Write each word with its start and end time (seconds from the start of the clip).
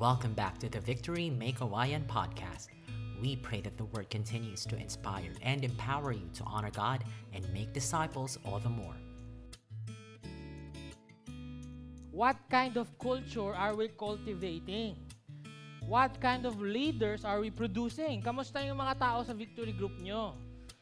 Welcome 0.00 0.32
back 0.32 0.56
to 0.64 0.68
the 0.72 0.80
Victory 0.80 1.28
Make 1.28 1.60
Hawaiian 1.60 2.08
podcast. 2.08 2.72
We 3.20 3.36
pray 3.36 3.60
that 3.60 3.76
the 3.76 3.84
word 3.92 4.08
continues 4.08 4.64
to 4.64 4.80
inspire 4.80 5.28
and 5.44 5.60
empower 5.60 6.16
you 6.16 6.24
to 6.40 6.44
honor 6.48 6.72
God 6.72 7.04
and 7.36 7.44
make 7.52 7.76
disciples 7.76 8.40
all 8.48 8.64
the 8.64 8.72
more. 8.72 8.96
What 12.16 12.40
kind 12.48 12.80
of 12.80 12.88
culture 12.96 13.52
are 13.52 13.76
we 13.76 13.92
cultivating? 13.92 14.96
What 15.84 16.16
kind 16.16 16.48
of 16.48 16.64
leaders 16.64 17.28
are 17.28 17.44
we 17.44 17.52
producing? 17.52 18.24
Kamusta 18.24 18.64
yung 18.64 18.80
mga 18.80 19.04
tao 19.04 19.20
sa 19.20 19.36
Victory 19.36 19.76
Group 19.76 20.00
nyo? 20.00 20.32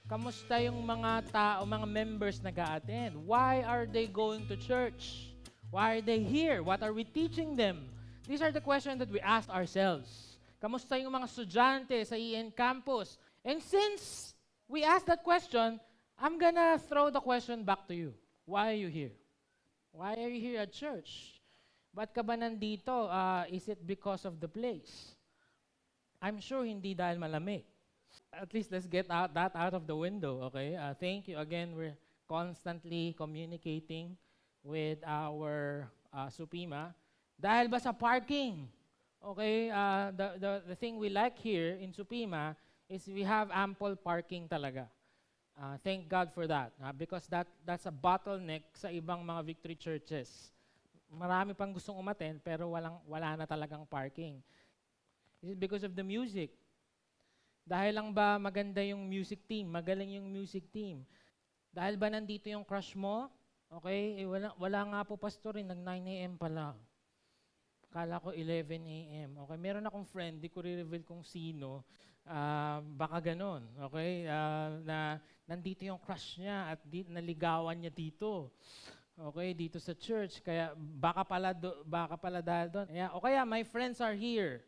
Kamusta 0.06 0.62
yung 0.62 0.86
mga 0.86 1.26
tao, 1.34 1.66
mga 1.66 1.90
members 1.90 2.38
nag 2.38 2.54
attend 2.54 3.18
Why 3.26 3.66
are 3.66 3.82
they 3.82 4.06
going 4.06 4.46
to 4.46 4.54
church? 4.54 5.34
Why 5.74 5.98
are 5.98 6.04
they 6.06 6.22
here? 6.22 6.62
What 6.62 6.86
are 6.86 6.94
we 6.94 7.02
teaching 7.02 7.58
them? 7.58 7.97
These 8.28 8.44
are 8.44 8.52
the 8.52 8.60
questions 8.60 9.00
that 9.00 9.08
we 9.08 9.24
ask 9.24 9.48
ourselves. 9.48 10.36
Kamusta 10.60 11.00
yung 11.00 11.16
mga 11.16 11.32
estudyante 11.32 11.96
sa 12.04 12.12
EN 12.12 12.52
campus? 12.52 13.16
And 13.40 13.56
since 13.64 14.36
we 14.68 14.84
asked 14.84 15.08
that 15.08 15.24
question, 15.24 15.80
I'm 16.20 16.36
gonna 16.36 16.76
throw 16.76 17.08
the 17.08 17.24
question 17.24 17.64
back 17.64 17.88
to 17.88 17.96
you. 17.96 18.12
Why 18.44 18.76
are 18.76 18.80
you 18.84 18.92
here? 18.92 19.16
Why 19.96 20.20
are 20.20 20.28
you 20.28 20.44
here 20.44 20.60
at 20.60 20.76
church? 20.76 21.40
Ba't 21.96 22.12
ka 22.12 22.20
ba 22.20 22.36
nandito? 22.36 23.08
Uh, 23.08 23.48
is 23.48 23.64
it 23.64 23.80
because 23.80 24.28
of 24.28 24.36
the 24.36 24.50
place? 24.50 25.16
I'm 26.20 26.36
sure 26.36 26.68
hindi 26.68 26.92
dahil 26.92 27.16
malamig. 27.16 27.64
At 28.28 28.52
least 28.52 28.68
let's 28.68 28.84
get 28.84 29.08
out, 29.08 29.32
that 29.32 29.56
out 29.56 29.72
of 29.72 29.88
the 29.88 29.96
window, 29.96 30.52
okay? 30.52 30.76
Uh, 30.76 30.92
thank 30.92 31.32
you 31.32 31.40
again. 31.40 31.72
We're 31.72 31.96
constantly 32.28 33.16
communicating 33.16 34.20
with 34.60 35.00
our 35.08 35.88
uh, 36.12 36.28
Supima. 36.28 36.92
Dahil 37.38 37.70
ba 37.70 37.78
sa 37.78 37.94
parking? 37.94 38.66
Okay, 39.22 39.70
uh, 39.70 40.10
the, 40.10 40.28
the, 40.42 40.52
the 40.74 40.76
thing 40.78 40.98
we 40.98 41.06
like 41.06 41.38
here 41.38 41.78
in 41.78 41.94
Supima 41.94 42.58
is 42.90 43.06
we 43.06 43.22
have 43.22 43.46
ample 43.54 43.94
parking 43.94 44.50
talaga. 44.50 44.90
Uh, 45.54 45.78
thank 45.82 46.10
God 46.10 46.30
for 46.34 46.46
that. 46.46 46.74
Uh, 46.82 46.90
because 46.90 47.26
that, 47.30 47.46
that's 47.62 47.86
a 47.86 47.94
bottleneck 47.94 48.62
sa 48.74 48.90
ibang 48.90 49.22
mga 49.22 49.42
victory 49.42 49.74
churches. 49.78 50.50
Marami 51.10 51.54
pang 51.54 51.70
gustong 51.70 51.98
umaten 51.98 52.42
pero 52.42 52.74
walang, 52.74 52.98
wala 53.06 53.38
na 53.38 53.46
talagang 53.46 53.86
parking. 53.86 54.42
Is 55.42 55.54
it 55.54 55.58
because 55.58 55.86
of 55.86 55.94
the 55.94 56.02
music? 56.02 56.50
Dahil 57.62 57.94
lang 57.94 58.10
ba 58.10 58.38
maganda 58.38 58.82
yung 58.82 59.06
music 59.06 59.46
team, 59.46 59.70
magaling 59.70 60.18
yung 60.18 60.26
music 60.26 60.66
team? 60.74 61.06
Dahil 61.70 61.94
ba 61.94 62.10
nandito 62.10 62.50
yung 62.50 62.66
crush 62.66 62.98
mo? 62.98 63.30
Okay, 63.68 64.24
eh, 64.24 64.26
wala, 64.26 64.56
wala 64.56 64.80
nga 64.90 65.00
po 65.04 65.20
pastorin, 65.20 65.68
nag 65.68 65.76
9 65.76 66.08
a.m. 66.08 66.34
pa 66.40 66.48
lang. 66.48 66.74
Kala 67.88 68.20
ko 68.20 68.36
11 68.36 68.84
a.m. 68.84 69.30
Okay, 69.44 69.56
meron 69.56 69.88
akong 69.88 70.04
friend, 70.04 70.36
di 70.44 70.52
ko 70.52 70.60
re-reveal 70.60 71.08
kung 71.08 71.24
sino. 71.24 71.88
Uh, 72.28 72.84
baka 72.92 73.32
ganon, 73.32 73.64
okay? 73.88 74.28
Uh, 74.28 74.84
na 74.84 75.16
nandito 75.48 75.88
yung 75.88 75.96
crush 75.96 76.36
niya 76.36 76.76
at 76.76 76.80
di, 76.84 77.08
naligawan 77.08 77.80
niya 77.80 77.88
dito. 77.88 78.52
Okay, 79.16 79.56
dito 79.56 79.80
sa 79.80 79.96
church. 79.96 80.44
Kaya 80.44 80.76
baka 80.76 81.24
pala, 81.24 81.56
do, 81.56 81.80
baka 81.88 82.20
pala 82.20 82.44
dahil 82.44 82.68
doon. 82.68 82.88
Yeah, 82.92 83.10
o 83.16 83.24
kaya, 83.24 83.48
my 83.48 83.64
friends 83.64 84.04
are 84.04 84.14
here. 84.14 84.60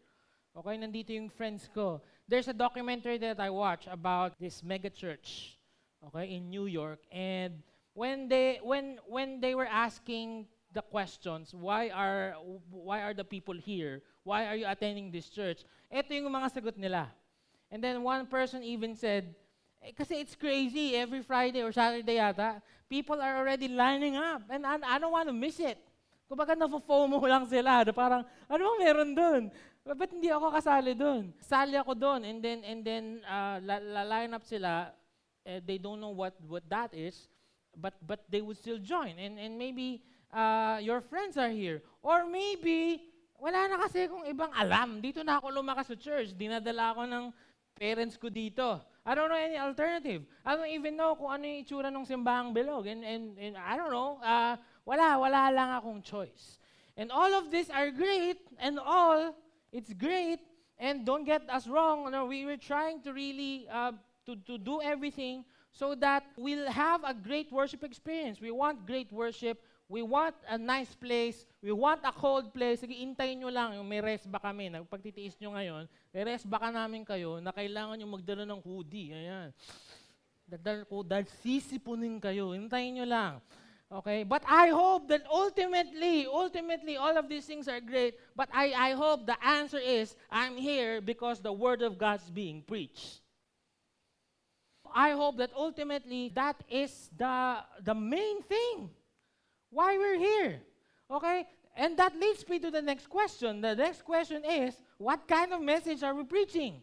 Okay, 0.57 0.75
nandito 0.81 1.15
yung 1.15 1.29
friends 1.29 1.69
ko. 1.71 2.01
There's 2.27 2.49
a 2.49 2.57
documentary 2.57 3.21
that 3.23 3.39
I 3.39 3.53
watch 3.53 3.87
about 3.87 4.35
this 4.41 4.65
mega 4.65 4.91
church 4.91 5.61
okay, 6.09 6.35
in 6.35 6.51
New 6.51 6.67
York. 6.67 6.99
And 7.13 7.63
when 7.93 8.27
they, 8.27 8.59
when, 8.65 8.99
when 9.07 9.39
they 9.39 9.55
were 9.55 9.69
asking 9.69 10.49
the 10.73 10.83
questions, 10.83 11.53
why 11.55 11.91
are 11.91 12.39
why 12.71 13.03
are 13.03 13.15
the 13.15 13.25
people 13.27 13.55
here? 13.55 14.03
Why 14.23 14.47
are 14.47 14.57
you 14.57 14.67
attending 14.69 15.11
this 15.11 15.29
church? 15.29 15.67
Ito 15.91 16.15
yung 16.15 16.31
mga 16.31 16.55
sagot 16.55 16.79
nila. 16.79 17.11
And 17.71 17.83
then 17.83 18.03
one 18.03 18.27
person 18.27 18.63
even 18.63 18.95
said, 18.95 19.35
eh, 19.83 19.95
kasi 19.95 20.23
it's 20.23 20.35
crazy, 20.35 20.95
every 20.95 21.23
Friday 21.23 21.63
or 21.63 21.73
Saturday 21.73 22.19
yata, 22.19 22.63
people 22.91 23.19
are 23.19 23.39
already 23.39 23.71
lining 23.71 24.19
up 24.19 24.43
and 24.51 24.67
I, 24.67 24.79
I 24.83 24.99
don't 24.99 25.15
want 25.15 25.31
to 25.31 25.35
miss 25.35 25.59
it. 25.59 25.79
Kumbaga 26.31 26.55
na-FOMO 26.55 27.19
lang 27.31 27.47
sila. 27.47 27.83
Parang, 27.91 28.23
ano 28.47 28.61
bang 28.63 28.79
meron 28.79 29.11
doon? 29.15 29.43
Ba't 29.83 30.11
hindi 30.15 30.31
ako 30.31 30.55
kasali 30.55 30.95
doon? 30.95 31.35
Sali 31.43 31.75
ako 31.75 31.95
doon 31.99 32.23
and 32.23 32.39
then, 32.39 32.59
and 32.63 32.81
then 32.87 33.05
uh, 33.27 33.59
line 34.07 34.31
up 34.35 34.47
sila. 34.47 34.95
Eh, 35.43 35.59
they 35.65 35.79
don't 35.79 35.99
know 35.99 36.15
what, 36.15 36.37
what 36.47 36.63
that 36.71 36.95
is, 36.95 37.27
but, 37.75 37.95
but 38.05 38.23
they 38.31 38.43
would 38.43 38.59
still 38.59 38.79
join. 38.79 39.19
And, 39.19 39.39
and 39.39 39.59
maybe 39.59 40.03
uh, 40.33 40.79
your 40.83 41.01
friends 41.01 41.37
are 41.37 41.51
here. 41.51 41.83
Or 42.03 42.27
maybe, 42.27 43.03
wala 43.39 43.69
na 43.69 43.77
kasi 43.81 44.09
kung 44.09 44.25
ibang 44.27 44.51
alam. 44.55 45.03
Dito 45.03 45.23
na 45.23 45.39
ako 45.39 45.55
lumakas 45.55 45.93
sa 45.93 45.97
church. 45.97 46.33
Dinadala 46.35 46.95
ako 46.95 47.03
ng 47.07 47.25
parents 47.77 48.17
ko 48.17 48.29
dito. 48.29 48.81
I 49.05 49.17
don't 49.17 49.33
know 49.33 49.41
any 49.41 49.57
alternative. 49.57 50.29
I 50.45 50.57
don't 50.57 50.69
even 50.69 50.97
know 50.97 51.17
kung 51.17 51.33
ano 51.33 51.45
yung 51.49 51.65
itsura 51.65 51.89
ng 51.89 52.05
simbahang 52.05 52.53
bilog. 52.53 52.85
And, 52.85 53.03
and, 53.03 53.39
and 53.41 53.55
I 53.57 53.77
don't 53.77 53.91
know. 53.91 54.21
Uh, 54.21 54.61
wala, 54.85 55.17
wala 55.17 55.43
lang 55.51 55.71
akong 55.81 56.05
choice. 56.05 56.61
And 56.97 57.09
all 57.11 57.33
of 57.33 57.49
these 57.49 57.71
are 57.73 57.91
great. 57.91 58.45
And 58.61 58.77
all, 58.77 59.33
it's 59.73 59.93
great. 59.97 60.41
And 60.79 61.05
don't 61.05 61.25
get 61.25 61.49
us 61.49 61.67
wrong. 61.69 62.11
No, 62.13 62.27
we 62.27 62.45
were 62.45 62.61
trying 62.61 63.01
to 63.03 63.13
really 63.13 63.69
uh, 63.73 63.93
to, 64.27 64.37
to 64.47 64.59
do 64.59 64.81
everything 64.83 65.45
so 65.73 65.95
that 65.95 66.25
we'll 66.37 66.71
have 66.71 67.05
a 67.05 67.15
great 67.15 67.53
worship 67.53 67.85
experience. 67.85 68.41
We 68.41 68.51
want 68.51 68.87
great 68.87 69.13
worship. 69.13 69.63
We 69.91 70.07
want 70.07 70.39
a 70.47 70.55
nice 70.55 70.95
place. 70.95 71.43
We 71.59 71.75
want 71.75 72.07
a 72.07 72.15
cold 72.15 72.55
place. 72.55 72.79
Sige, 72.79 72.95
intayin 72.95 73.43
nyo 73.43 73.51
lang 73.51 73.75
yung 73.75 73.91
may 73.91 73.99
rest 73.99 74.31
ba 74.31 74.39
kami. 74.39 74.71
Pagtitiis 74.87 75.35
nyo 75.43 75.59
ngayon, 75.59 75.91
may 76.15 76.23
rest 76.23 76.47
ba 76.47 76.63
ka 76.63 76.71
namin 76.71 77.03
kayo 77.03 77.43
na 77.43 77.51
kailangan 77.51 77.99
nyo 77.99 78.07
magdala 78.07 78.47
ng 78.47 78.63
hoodie. 78.63 79.11
Ayan. 79.11 79.51
Dahil, 80.47 80.87
dahil 80.87 81.27
sisipunin 81.43 82.23
kayo. 82.23 82.55
Intayin 82.55 83.03
nyo 83.03 83.07
lang. 83.11 83.43
Okay? 83.91 84.23
But 84.23 84.47
I 84.47 84.71
hope 84.71 85.11
that 85.11 85.27
ultimately, 85.27 86.23
ultimately, 86.31 86.95
all 86.95 87.19
of 87.19 87.27
these 87.27 87.51
things 87.51 87.67
are 87.67 87.83
great. 87.83 88.15
But 88.39 88.47
I, 88.55 88.71
I 88.71 88.91
hope 88.95 89.27
the 89.27 89.43
answer 89.43 89.83
is, 89.83 90.15
I'm 90.31 90.55
here 90.55 91.03
because 91.03 91.43
the 91.43 91.51
Word 91.51 91.83
of 91.83 91.99
God 91.99 92.23
is 92.23 92.31
being 92.31 92.63
preached. 92.63 93.27
I 94.95 95.19
hope 95.19 95.43
that 95.43 95.51
ultimately, 95.51 96.31
that 96.39 96.63
is 96.71 97.11
the, 97.19 97.67
the 97.83 97.95
main 97.95 98.47
thing 98.47 98.95
why 99.71 99.97
we're 99.97 100.19
here. 100.19 100.61
Okay? 101.11 101.47
And 101.77 101.97
that 101.97 102.15
leads 102.19 102.47
me 102.47 102.59
to 102.59 102.71
the 102.71 102.83
next 102.83 103.09
question. 103.09 103.63
The 103.63 103.75
next 103.75 104.05
question 104.05 104.45
is, 104.45 104.75
what 104.99 105.27
kind 105.27 105.55
of 105.55 105.63
message 105.63 106.03
are 106.03 106.15
we 106.15 106.25
preaching? 106.25 106.83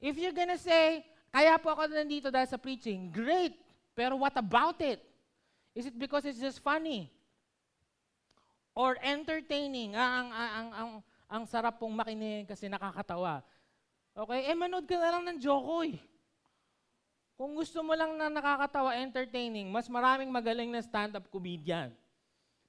If 0.00 0.18
you're 0.18 0.34
gonna 0.34 0.58
say, 0.58 1.06
kaya 1.30 1.56
po 1.62 1.70
ako 1.70 1.86
nandito 1.88 2.28
dahil 2.28 2.50
sa 2.50 2.58
preaching, 2.58 3.14
great. 3.14 3.54
Pero 3.94 4.18
what 4.18 4.34
about 4.34 4.82
it? 4.82 4.98
Is 5.74 5.86
it 5.86 5.94
because 5.94 6.26
it's 6.26 6.42
just 6.42 6.58
funny? 6.58 7.06
Or 8.74 8.98
entertaining? 8.98 9.94
Ah, 9.94 10.20
ang, 10.20 10.28
ang, 10.30 10.50
ang, 10.50 10.68
ang, 10.70 10.90
ang 11.30 11.42
sarap 11.46 11.78
pong 11.78 11.94
makinig 11.94 12.50
kasi 12.50 12.66
nakakatawa. 12.66 13.46
Okay? 14.14 14.50
Eh, 14.50 14.56
manood 14.58 14.90
ka 14.90 14.98
na 14.98 15.14
lang 15.14 15.24
ng 15.30 15.38
Jokoy. 15.38 15.94
Kung 17.40 17.56
gusto 17.56 17.80
mo 17.80 17.96
lang 17.96 18.20
na 18.20 18.28
nakakatawa, 18.28 19.00
entertaining, 19.00 19.72
mas 19.72 19.88
maraming 19.88 20.28
magaling 20.28 20.68
na 20.68 20.84
stand-up 20.84 21.24
comedian 21.32 21.88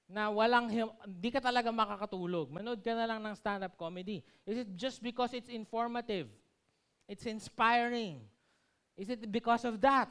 na 0.08 0.32
walang, 0.32 0.72
di 1.12 1.28
ka 1.28 1.44
talaga 1.44 1.76
makakatulog. 1.76 2.48
Manood 2.48 2.80
ka 2.80 2.96
na 2.96 3.04
lang 3.04 3.20
ng 3.20 3.36
stand-up 3.36 3.76
comedy. 3.76 4.24
Is 4.48 4.64
it 4.64 4.72
just 4.80 5.04
because 5.04 5.36
it's 5.36 5.52
informative? 5.52 6.32
It's 7.04 7.28
inspiring? 7.28 8.24
Is 8.96 9.12
it 9.12 9.28
because 9.28 9.68
of 9.68 9.76
that? 9.84 10.08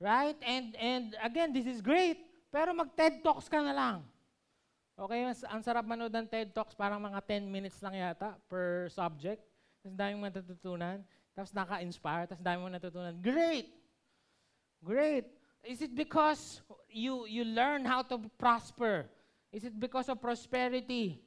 Right? 0.00 0.36
And, 0.40 0.72
and 0.80 1.12
again, 1.20 1.52
this 1.52 1.68
is 1.68 1.84
great. 1.84 2.16
Pero 2.48 2.72
mag-TED 2.72 3.20
Talks 3.20 3.52
ka 3.52 3.60
na 3.60 3.76
lang. 3.76 3.96
Okay, 4.96 5.28
ang 5.28 5.60
sarap 5.60 5.84
manood 5.84 6.12
ng 6.16 6.24
TED 6.24 6.56
Talks, 6.56 6.72
parang 6.72 7.04
mga 7.04 7.20
10 7.20 7.52
minutes 7.52 7.84
lang 7.84 8.00
yata 8.00 8.32
per 8.48 8.88
subject. 8.88 9.44
Tapos 9.84 9.92
daming 9.92 10.24
matututunan. 10.24 11.04
Tapos 11.34 11.50
naka-inspire, 11.50 12.30
tapos 12.30 12.46
dami 12.46 12.62
mo 12.62 12.70
natutunan. 12.70 13.18
Great! 13.18 13.66
Great! 14.78 15.26
Is 15.66 15.82
it 15.82 15.90
because 15.94 16.62
you, 16.86 17.26
you 17.26 17.42
learn 17.42 17.82
how 17.84 18.06
to 18.06 18.22
prosper? 18.38 19.10
Is 19.50 19.66
it 19.66 19.74
because 19.74 20.06
of 20.08 20.22
prosperity? 20.22 21.18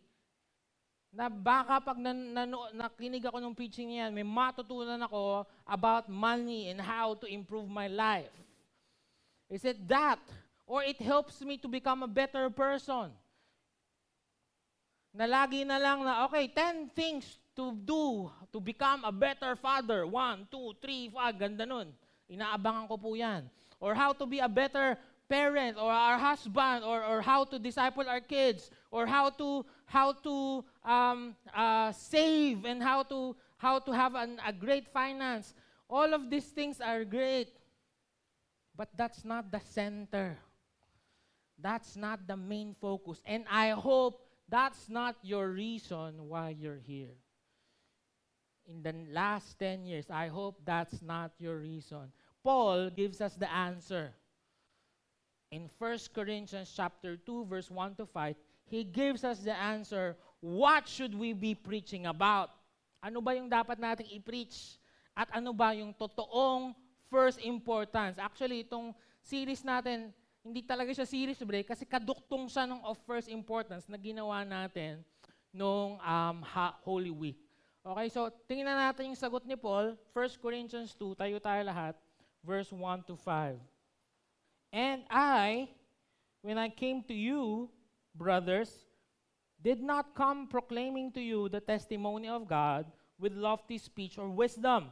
Na 1.11 1.27
baka 1.27 1.83
pag 1.83 1.99
nan, 1.99 2.31
nan, 2.31 2.55
nakinig 2.71 3.23
ako 3.27 3.39
ng 3.39 3.55
preaching 3.55 3.91
niyan, 3.91 4.15
may 4.15 4.23
matutunan 4.23 4.99
ako 5.03 5.43
about 5.67 6.07
money 6.07 6.71
and 6.71 6.79
how 6.79 7.15
to 7.15 7.27
improve 7.27 7.67
my 7.67 7.87
life. 7.91 8.31
Is 9.49 9.63
it 9.63 9.79
that? 9.87 10.19
Or 10.67 10.83
it 10.83 10.99
helps 10.99 11.39
me 11.41 11.57
to 11.63 11.67
become 11.67 12.03
a 12.03 12.11
better 12.11 12.51
person? 12.51 13.15
Na 15.15 15.25
lagi 15.25 15.63
na 15.63 15.79
lang 15.79 16.03
na, 16.03 16.27
okay, 16.27 16.51
10 16.51 16.91
things 16.91 17.39
to 17.57 17.73
do 17.83 18.31
to 18.53 18.61
become 18.61 19.03
a 19.03 19.11
better 19.11 19.57
father. 19.57 20.05
One, 20.05 20.47
two, 20.49 20.73
three, 20.81 21.09
five. 21.09 21.37
Ganda 21.41 21.65
nun. 21.65 21.91
Inaabangan 22.29 22.87
ko 22.87 22.95
po 22.97 23.17
yan. 23.17 23.49
Or 23.81 23.93
how 23.97 24.13
to 24.13 24.25
be 24.25 24.39
a 24.39 24.47
better 24.49 24.97
parent 25.27 25.77
or 25.77 25.91
our 25.91 26.17
husband 26.17 26.83
or, 26.83 27.03
or 27.03 27.21
how 27.21 27.43
to 27.43 27.59
disciple 27.59 28.07
our 28.07 28.21
kids 28.21 28.71
or 28.91 29.05
how 29.05 29.29
to 29.29 29.65
how 29.85 30.13
to 30.13 30.63
um, 30.85 31.35
uh, 31.53 31.91
save 31.91 32.63
and 32.65 32.81
how 32.81 33.03
to 33.03 33.35
how 33.57 33.79
to 33.79 33.91
have 33.91 34.15
an, 34.15 34.39
a 34.45 34.53
great 34.53 34.87
finance 34.87 35.53
all 35.89 36.13
of 36.13 36.29
these 36.29 36.47
things 36.47 36.79
are 36.79 37.03
great 37.03 37.49
but 38.75 38.87
that's 38.95 39.25
not 39.25 39.51
the 39.51 39.59
center 39.59 40.37
that's 41.59 41.95
not 41.95 42.25
the 42.27 42.37
main 42.37 42.75
focus 42.79 43.21
and 43.25 43.43
i 43.51 43.69
hope 43.71 44.23
that's 44.47 44.87
not 44.87 45.15
your 45.23 45.49
reason 45.49 46.15
why 46.27 46.55
you're 46.57 46.79
here 46.79 47.19
in 48.67 48.83
the 48.83 48.93
last 49.11 49.57
10 49.59 49.85
years 49.85 50.05
i 50.11 50.27
hope 50.27 50.59
that's 50.63 51.01
not 51.01 51.31
your 51.39 51.57
reason 51.57 52.11
paul 52.43 52.89
gives 52.89 53.21
us 53.21 53.35
the 53.35 53.49
answer 53.51 54.13
in 55.51 55.69
1 55.79 56.11
Corinthians 56.11 56.71
chapter 56.75 57.15
2 57.15 57.45
verse 57.47 57.71
1 57.71 57.95
to 57.95 58.05
5, 58.05 58.35
he 58.67 58.83
gives 58.83 59.23
us 59.23 59.39
the 59.39 59.55
answer, 59.55 60.17
what 60.39 60.87
should 60.87 61.15
we 61.15 61.31
be 61.31 61.55
preaching 61.55 62.05
about? 62.07 62.51
Ano 62.99 63.23
ba 63.23 63.31
yung 63.31 63.47
dapat 63.47 63.79
nating 63.79 64.11
i-preach? 64.19 64.75
At 65.15 65.31
ano 65.31 65.55
ba 65.55 65.71
yung 65.71 65.95
totoong 65.95 66.75
first 67.07 67.39
importance? 67.41 68.19
Actually, 68.19 68.67
itong 68.67 68.91
series 69.23 69.63
natin, 69.63 70.11
hindi 70.43 70.61
talaga 70.63 70.91
siya 70.91 71.07
series 71.07 71.39
break 71.41 71.67
kasi 71.67 71.87
kaduktong 71.87 72.51
siya 72.51 72.67
ng 72.67 72.83
of 72.83 72.99
first 73.07 73.31
importance 73.31 73.87
na 73.87 73.95
ginawa 73.95 74.43
natin 74.43 75.01
nung 75.55 75.95
um, 76.03 76.37
Holy 76.83 77.11
Week. 77.11 77.39
Okay, 77.87 78.11
so 78.11 78.27
tingnan 78.51 78.75
natin 78.75 79.15
yung 79.15 79.15
sagot 79.15 79.47
ni 79.47 79.55
Paul, 79.55 79.95
1 80.11 80.43
Corinthians 80.43 80.91
2, 80.91 81.15
tayo 81.15 81.39
tayo 81.39 81.61
lahat, 81.63 81.95
verse 82.43 82.67
1 82.75 83.07
to 83.07 83.15
5. 83.15 83.55
And 84.75 85.07
I, 85.07 85.71
when 86.43 86.59
I 86.59 86.67
came 86.67 86.99
to 87.07 87.15
you, 87.15 87.71
brothers, 88.11 88.91
did 89.63 89.79
not 89.79 90.11
come 90.11 90.51
proclaiming 90.51 91.15
to 91.15 91.23
you 91.23 91.47
the 91.47 91.63
testimony 91.63 92.27
of 92.27 92.43
God 92.43 92.91
with 93.15 93.31
lofty 93.39 93.79
speech 93.79 94.19
or 94.19 94.27
wisdom. 94.27 94.91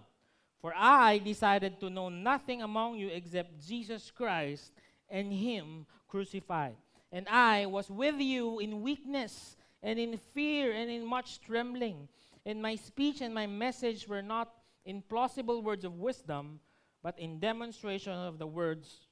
For 0.63 0.71
I 0.71 1.19
decided 1.19 1.83
to 1.83 1.91
know 1.91 2.07
nothing 2.07 2.63
among 2.63 2.95
you 2.95 3.11
except 3.11 3.59
Jesus 3.59 4.07
Christ 4.07 4.71
and 5.11 5.35
Him 5.35 5.83
crucified. 6.07 6.79
And 7.11 7.27
I 7.27 7.67
was 7.67 7.91
with 7.91 8.23
you 8.23 8.63
in 8.63 8.79
weakness 8.79 9.59
and 9.83 9.99
in 9.99 10.15
fear 10.31 10.71
and 10.71 10.87
in 10.87 11.03
much 11.03 11.43
trembling. 11.43 12.07
And 12.45 12.61
my 12.61 12.75
speech 12.75 13.21
and 13.21 13.33
my 13.33 13.47
message 13.47 14.07
were 14.07 14.21
not 14.21 14.53
in 14.85 15.01
plausible 15.01 15.61
words 15.65 15.83
of 15.83 15.97
wisdom, 15.97 16.59
but 17.01 17.17
in 17.17 17.39
demonstration 17.39 18.13
of 18.13 18.37
the 18.37 18.45
words 18.45 19.09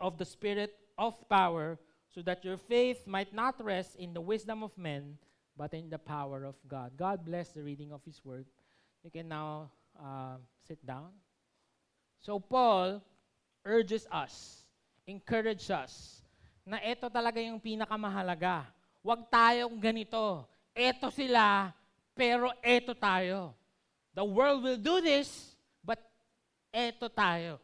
of 0.00 0.16
the 0.16 0.24
Spirit 0.24 0.72
of 0.96 1.16
power, 1.28 1.78
so 2.08 2.22
that 2.22 2.44
your 2.44 2.56
faith 2.56 3.06
might 3.06 3.34
not 3.34 3.62
rest 3.62 3.96
in 3.96 4.12
the 4.14 4.20
wisdom 4.20 4.62
of 4.62 4.76
men, 4.76 5.18
but 5.56 5.72
in 5.74 5.90
the 5.90 5.98
power 5.98 6.44
of 6.44 6.56
God. 6.68 6.92
God 6.96 7.24
bless 7.24 7.52
the 7.52 7.62
reading 7.62 7.92
of 7.92 8.00
His 8.04 8.24
Word. 8.24 8.46
You 9.04 9.10
can 9.10 9.28
now 9.28 9.70
uh, 9.98 10.36
sit 10.66 10.84
down. 10.86 11.08
So, 12.20 12.38
Paul 12.38 13.02
urges 13.64 14.06
us, 14.12 14.64
encourages 15.06 15.68
us, 15.70 16.22
na 16.64 16.78
ito 16.78 17.10
talaga 17.10 17.42
yung 17.42 17.58
pinakamahalaga. 17.58 18.70
Huwag 19.02 19.26
tayong 19.26 19.76
ganito. 19.82 20.46
Ito 20.72 21.10
sila, 21.10 21.74
pero 22.14 22.52
ito 22.62 22.94
tayo. 22.94 23.54
The 24.14 24.24
world 24.24 24.62
will 24.62 24.76
do 24.76 25.00
this, 25.00 25.56
but 25.84 25.98
ito 26.72 27.08
tayo. 27.08 27.58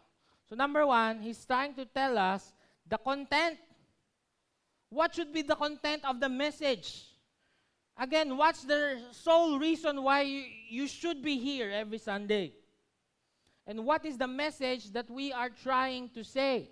So 0.48 0.56
number 0.56 0.86
one, 0.86 1.20
he's 1.20 1.44
trying 1.44 1.74
to 1.74 1.84
tell 1.84 2.16
us 2.16 2.52
the 2.88 2.96
content. 2.96 3.58
What 4.88 5.14
should 5.14 5.32
be 5.32 5.42
the 5.42 5.56
content 5.56 6.08
of 6.08 6.20
the 6.20 6.28
message? 6.28 7.04
Again, 7.98 8.36
what's 8.36 8.64
the 8.64 9.02
sole 9.10 9.58
reason 9.58 10.02
why 10.02 10.22
you, 10.22 10.44
you 10.70 10.86
should 10.86 11.20
be 11.20 11.36
here 11.36 11.68
every 11.68 11.98
Sunday? 11.98 12.54
And 13.66 13.84
what 13.84 14.06
is 14.06 14.16
the 14.16 14.26
message 14.26 14.92
that 14.92 15.10
we 15.10 15.32
are 15.32 15.50
trying 15.50 16.08
to 16.16 16.24
say? 16.24 16.70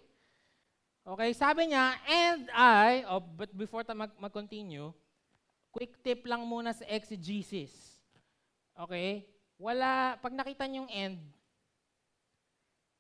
Okay, 1.06 1.34
sabi 1.34 1.70
niya, 1.70 1.94
and 2.08 2.48
I, 2.50 3.04
oh, 3.06 3.20
but 3.20 3.52
before 3.52 3.84
ta 3.84 3.92
mag- 3.92 4.16
mag-continue, 4.18 4.90
quick 5.76 6.00
tip 6.00 6.24
lang 6.24 6.40
muna 6.48 6.72
sa 6.72 6.88
exegesis. 6.88 8.00
Okay? 8.72 9.28
Wala, 9.60 10.16
pag 10.24 10.32
nakita 10.32 10.64
niyo 10.64 10.88
yung 10.88 10.92
end, 10.92 11.20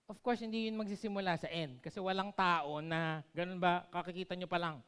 Of 0.06 0.22
course, 0.22 0.38
hindi 0.38 0.70
yun 0.70 0.78
magsisimula 0.78 1.34
sa 1.34 1.50
end. 1.50 1.82
Kasi 1.82 1.98
walang 1.98 2.30
tao 2.30 2.78
na, 2.78 3.26
ganun 3.34 3.58
ba, 3.58 3.90
kakikita 3.90 4.38
nyo 4.38 4.46
pa 4.46 4.62
lang, 4.62 4.78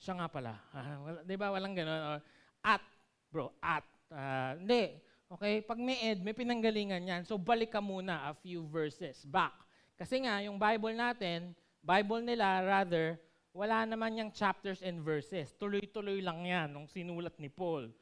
siya 0.00 0.16
nga 0.16 0.28
pala. 0.32 0.56
Uh, 0.72 1.20
di 1.28 1.36
ba, 1.36 1.52
walang 1.52 1.76
ganun. 1.76 2.16
Or, 2.16 2.18
at, 2.64 2.80
bro, 3.28 3.52
at. 3.60 3.84
Uh, 4.08 4.56
hindi. 4.56 4.96
Okay? 5.28 5.60
Pag 5.60 5.76
may 5.76 6.00
end, 6.00 6.24
may 6.24 6.32
pinanggalingan 6.32 7.04
yan. 7.04 7.22
So, 7.28 7.36
balik 7.36 7.76
ka 7.76 7.84
muna 7.84 8.24
a 8.24 8.32
few 8.32 8.64
verses 8.64 9.28
back. 9.28 9.52
Kasi 10.00 10.24
nga, 10.24 10.40
yung 10.40 10.56
Bible 10.56 10.96
natin, 10.96 11.52
Bible 11.84 12.24
nila, 12.24 12.64
rather, 12.64 13.20
wala 13.52 13.84
naman 13.84 14.16
yung 14.16 14.32
chapters 14.32 14.80
and 14.80 15.04
verses. 15.04 15.52
Tuloy-tuloy 15.60 16.24
lang 16.24 16.48
yan 16.48 16.72
nung 16.72 16.88
sinulat 16.88 17.36
ni 17.36 17.52
Paul. 17.52 17.92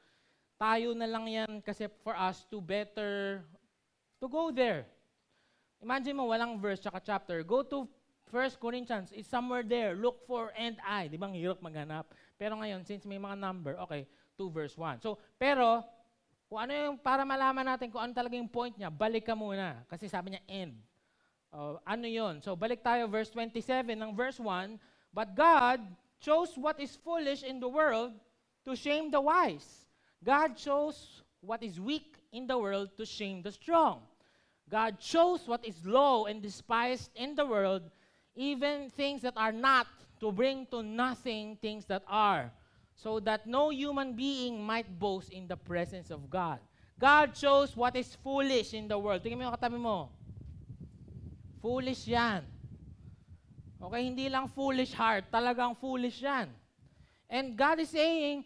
Tayo 0.55 0.95
na 0.95 1.11
lang 1.11 1.27
yan 1.27 1.59
kasi 1.59 1.91
for 2.07 2.15
us 2.15 2.47
to 2.47 2.63
better, 2.63 3.43
to 4.23 4.31
go 4.31 4.55
there. 4.55 4.87
Imagine 5.83 6.15
mo, 6.15 6.31
walang 6.31 6.63
verse 6.63 6.79
tsaka 6.79 7.03
chapter. 7.03 7.43
Go 7.43 7.67
to 7.67 7.89
1 8.31 8.63
Corinthians. 8.63 9.11
It's 9.11 9.27
somewhere 9.27 9.67
there. 9.67 9.99
Look 9.99 10.23
for 10.23 10.55
and 10.55 10.79
I. 10.87 11.11
Di 11.11 11.19
ba 11.19 11.27
ang 11.27 11.35
hirap 11.35 11.59
maghanap? 11.59 12.15
Pero 12.39 12.55
ngayon, 12.55 12.87
since 12.87 13.03
may 13.03 13.19
mga 13.19 13.35
number, 13.35 13.75
okay, 13.83 14.07
2 14.39 14.47
verse 14.55 14.79
1. 14.79 15.03
So, 15.03 15.19
pero, 15.35 15.83
kung 16.47 16.63
ano 16.63 16.73
yung, 16.77 16.97
para 17.01 17.27
malaman 17.27 17.75
natin 17.75 17.91
kung 17.91 18.05
ano 18.05 18.15
talaga 18.15 18.39
yung 18.39 18.47
point 18.47 18.77
niya, 18.79 18.93
balik 18.93 19.27
ka 19.27 19.35
muna. 19.35 19.83
Kasi 19.91 20.07
sabi 20.07 20.37
niya, 20.37 20.43
end. 20.47 20.79
Uh, 21.51 21.83
ano 21.83 22.07
yon? 22.07 22.39
So, 22.39 22.55
balik 22.55 22.87
tayo, 22.87 23.11
verse 23.11 23.35
27 23.35 23.99
ng 23.99 24.15
verse 24.15 24.39
1. 24.39 24.79
But 25.13 25.35
God 25.35 25.81
chose 26.21 26.53
what 26.57 26.79
is 26.79 26.97
foolish 26.97 27.43
in 27.43 27.61
the 27.61 27.69
world 27.69 28.13
to 28.65 28.77
shame 28.77 29.11
the 29.11 29.21
wise. 29.21 29.87
God 30.23 30.57
chose 30.57 31.23
what 31.41 31.63
is 31.63 31.81
weak 31.81 32.17
in 32.33 32.47
the 32.47 32.59
world 32.59 32.91
to 32.97 33.07
shame 33.07 33.43
the 33.43 33.53
strong. 33.53 34.03
God 34.69 35.01
chose 35.01 35.49
what 35.49 35.67
is 35.67 35.85
low 35.85 36.27
and 36.27 36.41
despised 36.41 37.11
in 37.17 37.35
the 37.35 37.45
world, 37.45 37.83
even 38.37 38.91
things 38.91 39.23
that 39.23 39.35
are 39.37 39.53
not, 39.53 39.87
to 40.21 40.31
bring 40.31 40.67
to 40.67 40.83
nothing 40.83 41.57
things 41.57 41.87
that 41.87 42.05
are, 42.07 42.53
so 42.95 43.19
that 43.21 43.47
no 43.47 43.71
human 43.71 44.13
being 44.13 44.63
might 44.63 44.87
boast 45.01 45.31
in 45.33 45.49
the 45.49 45.57
presence 45.57 46.11
of 46.11 46.29
God. 46.29 46.61
God 47.01 47.35
chose 47.35 47.75
what 47.75 47.97
is 47.97 48.15
foolish 48.23 48.75
in 48.75 48.87
the 48.87 48.99
world. 48.99 49.25
Tingnan 49.25 49.39
mo 49.39 49.45
yung 49.49 49.57
katabi 49.57 49.81
mo. 49.81 50.13
Foolish 51.65 52.07
yan. 52.07 52.45
Okay, 53.81 54.03
hindi 54.05 54.29
lang 54.29 54.47
foolish 54.53 54.93
heart, 54.93 55.33
talagang 55.33 55.73
foolish 55.81 56.21
yan. 56.21 56.53
And 57.33 57.57
God 57.57 57.81
is 57.81 57.89
saying, 57.89 58.45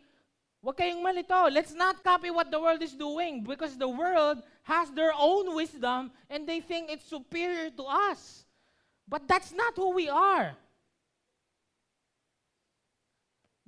Huwag 0.64 0.80
kayong 0.80 1.04
malito. 1.04 1.36
Let's 1.52 1.76
not 1.76 2.00
copy 2.00 2.32
what 2.32 2.48
the 2.48 2.56
world 2.56 2.80
is 2.80 2.96
doing 2.96 3.44
because 3.44 3.76
the 3.76 3.84
world 3.84 4.40
has 4.64 4.88
their 4.96 5.12
own 5.12 5.52
wisdom 5.52 6.08
and 6.32 6.48
they 6.48 6.64
think 6.64 6.88
it's 6.88 7.04
superior 7.04 7.68
to 7.76 7.84
us. 7.84 8.48
But 9.04 9.28
that's 9.28 9.52
not 9.52 9.76
who 9.76 9.92
we 9.92 10.08
are. 10.08 10.56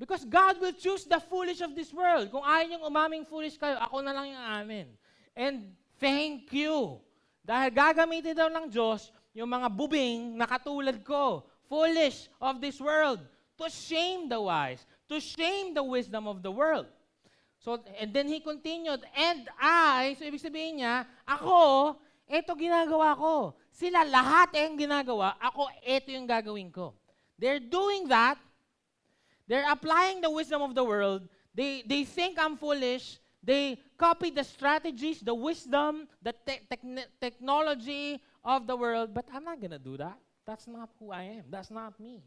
Because 0.01 0.25
God 0.25 0.57
will 0.57 0.73
choose 0.73 1.05
the 1.05 1.21
foolish 1.21 1.61
of 1.61 1.77
this 1.77 1.93
world. 1.93 2.33
Kung 2.33 2.41
ayaw 2.41 2.65
niyong 2.65 2.89
umaming 2.89 3.25
foolish 3.29 3.61
kayo, 3.61 3.77
ako 3.77 4.01
na 4.01 4.17
lang 4.17 4.33
yung 4.33 4.47
amin. 4.65 4.87
And 5.37 5.77
thank 6.01 6.49
you. 6.57 7.05
Dahil 7.45 7.77
gagamitin 7.77 8.33
daw 8.33 8.49
ng 8.49 8.73
Diyos 8.73 9.13
yung 9.37 9.53
mga 9.53 9.69
bubing 9.69 10.33
na 10.33 10.49
katulad 10.49 10.97
ko, 11.05 11.45
foolish 11.69 12.29
of 12.41 12.61
this 12.61 12.81
world, 12.81 13.21
to 13.59 13.71
shame 13.71 14.29
the 14.29 14.41
wise, 14.41 14.85
to 15.09 15.21
shame 15.21 15.75
the 15.75 15.83
wisdom 15.83 16.27
of 16.27 16.43
the 16.43 16.51
world. 16.51 16.87
So, 17.59 17.83
and 17.99 18.13
then 18.13 18.29
he 18.29 18.41
continued, 18.41 19.01
and 19.17 19.49
I, 19.59 20.15
so 20.19 20.25
ibig 20.29 20.39
sabihin 20.39 20.79
niya, 20.85 21.09
ako, 21.27 21.97
ito 22.29 22.53
ginagawa 22.55 23.17
ko. 23.17 23.57
Sila 23.73 24.07
lahat 24.07 24.55
yung 24.55 24.79
ginagawa, 24.79 25.35
ako, 25.41 25.67
ito 25.83 26.13
yung 26.13 26.29
gagawin 26.29 26.71
ko. 26.71 26.95
They're 27.39 27.63
doing 27.63 28.09
that. 28.09 28.39
They're 29.47 29.67
applying 29.67 30.21
the 30.21 30.31
wisdom 30.31 30.63
of 30.63 30.75
the 30.75 30.85
world. 30.85 31.29
They, 31.55 31.83
they 31.87 32.05
think 32.05 32.39
I'm 32.39 32.57
foolish. 32.57 33.19
They 33.43 33.79
copy 33.97 34.31
the 34.31 34.45
strategies, 34.45 35.21
the 35.21 35.35
wisdom, 35.35 36.09
the 36.21 36.35
te- 36.35 36.67
te- 36.67 37.09
technology 37.21 38.21
of 38.45 38.67
the 38.67 38.77
world. 38.77 39.15
But 39.15 39.27
I'm 39.33 39.45
not 39.45 39.61
gonna 39.61 39.79
do 39.79 39.97
that. 39.97 40.19
That's 40.47 40.71
not 40.71 40.95
who 41.03 41.11
I 41.11 41.43
am. 41.43 41.45
That's 41.51 41.71
not 41.71 41.99
me. 41.99 42.23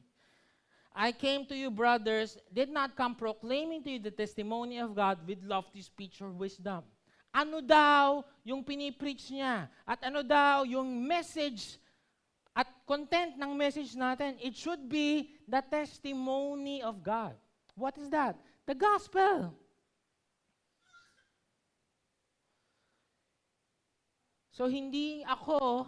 I 0.93 1.15
came 1.15 1.45
to 1.47 1.55
you, 1.55 1.71
brothers, 1.71 2.37
did 2.51 2.67
not 2.67 2.97
come 2.99 3.15
proclaiming 3.15 3.81
to 3.83 3.91
you 3.95 3.99
the 3.99 4.11
testimony 4.11 4.79
of 4.79 4.93
God 4.93 5.19
with 5.25 5.39
lofty 5.43 5.81
speech 5.81 6.19
or 6.19 6.29
wisdom. 6.29 6.83
Ano 7.31 7.61
daw 7.61 8.25
yung 8.43 8.65
pinipreach 8.65 9.31
niya? 9.31 9.71
At 9.87 10.03
ano 10.03 10.19
daw 10.19 10.67
yung 10.67 10.99
message? 10.99 11.79
At 12.51 12.67
content 12.83 13.39
ng 13.39 13.55
message 13.55 13.95
natin, 13.95 14.35
it 14.43 14.57
should 14.57 14.89
be 14.91 15.39
the 15.47 15.63
testimony 15.63 16.83
of 16.83 16.99
God. 16.99 17.37
What 17.77 17.95
is 17.95 18.11
that? 18.11 18.35
The 18.67 18.75
gospel. 18.75 19.55
So 24.51 24.67
hindi 24.67 25.23
ako 25.23 25.87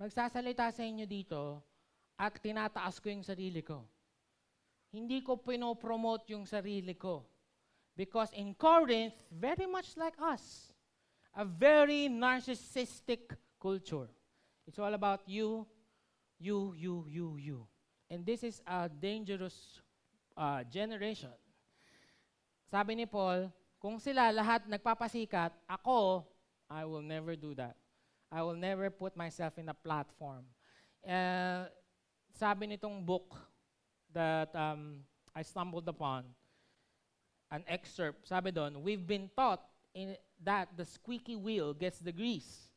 magsasalita 0.00 0.72
sa 0.72 0.80
inyo 0.80 1.04
dito 1.04 1.60
at 2.16 2.40
tinataas 2.40 2.96
ko 2.96 3.12
yung 3.12 3.20
sarili 3.20 3.60
ko. 3.60 3.84
Hindi 4.96 5.20
ko 5.20 5.36
pinopromote 5.36 6.32
yung 6.32 6.48
sarili 6.48 6.96
ko. 6.96 7.28
Because 7.92 8.32
in 8.32 8.56
Corinth, 8.56 9.12
very 9.28 9.68
much 9.68 9.92
like 10.00 10.16
us, 10.16 10.72
a 11.36 11.44
very 11.44 12.08
narcissistic 12.08 13.36
culture. 13.60 14.08
It's 14.64 14.80
all 14.80 14.96
about 14.96 15.20
you, 15.28 15.68
you, 16.40 16.72
you, 16.80 17.04
you, 17.04 17.28
you. 17.36 17.58
And 18.08 18.24
this 18.24 18.40
is 18.40 18.64
a 18.64 18.88
dangerous 18.88 19.84
uh, 20.32 20.64
generation. 20.64 21.36
Sabi 22.72 22.96
ni 22.96 23.04
Paul, 23.04 23.52
kung 23.76 24.00
sila 24.00 24.32
lahat 24.32 24.64
nagpapasikat, 24.64 25.52
ako, 25.68 26.24
I 26.72 26.88
will 26.88 27.04
never 27.04 27.36
do 27.36 27.52
that. 27.60 27.76
I 28.30 28.42
will 28.42 28.54
never 28.54 28.90
put 28.90 29.16
myself 29.16 29.58
in 29.58 29.68
a 29.68 29.74
platform. 29.74 30.46
Uh, 31.02 31.66
sabi 32.38 32.66
nitong 32.66 33.04
book 33.04 33.34
that 34.12 34.54
um, 34.54 35.02
I 35.34 35.42
stumbled 35.42 35.88
upon, 35.88 36.24
an 37.50 37.64
excerpt, 37.66 38.28
sabi 38.28 38.52
doon, 38.52 38.82
we've 38.82 39.06
been 39.06 39.28
taught 39.34 39.62
in 39.94 40.14
that 40.44 40.68
the 40.76 40.84
squeaky 40.84 41.34
wheel 41.34 41.74
gets 41.74 41.98
the 41.98 42.12
grease. 42.12 42.70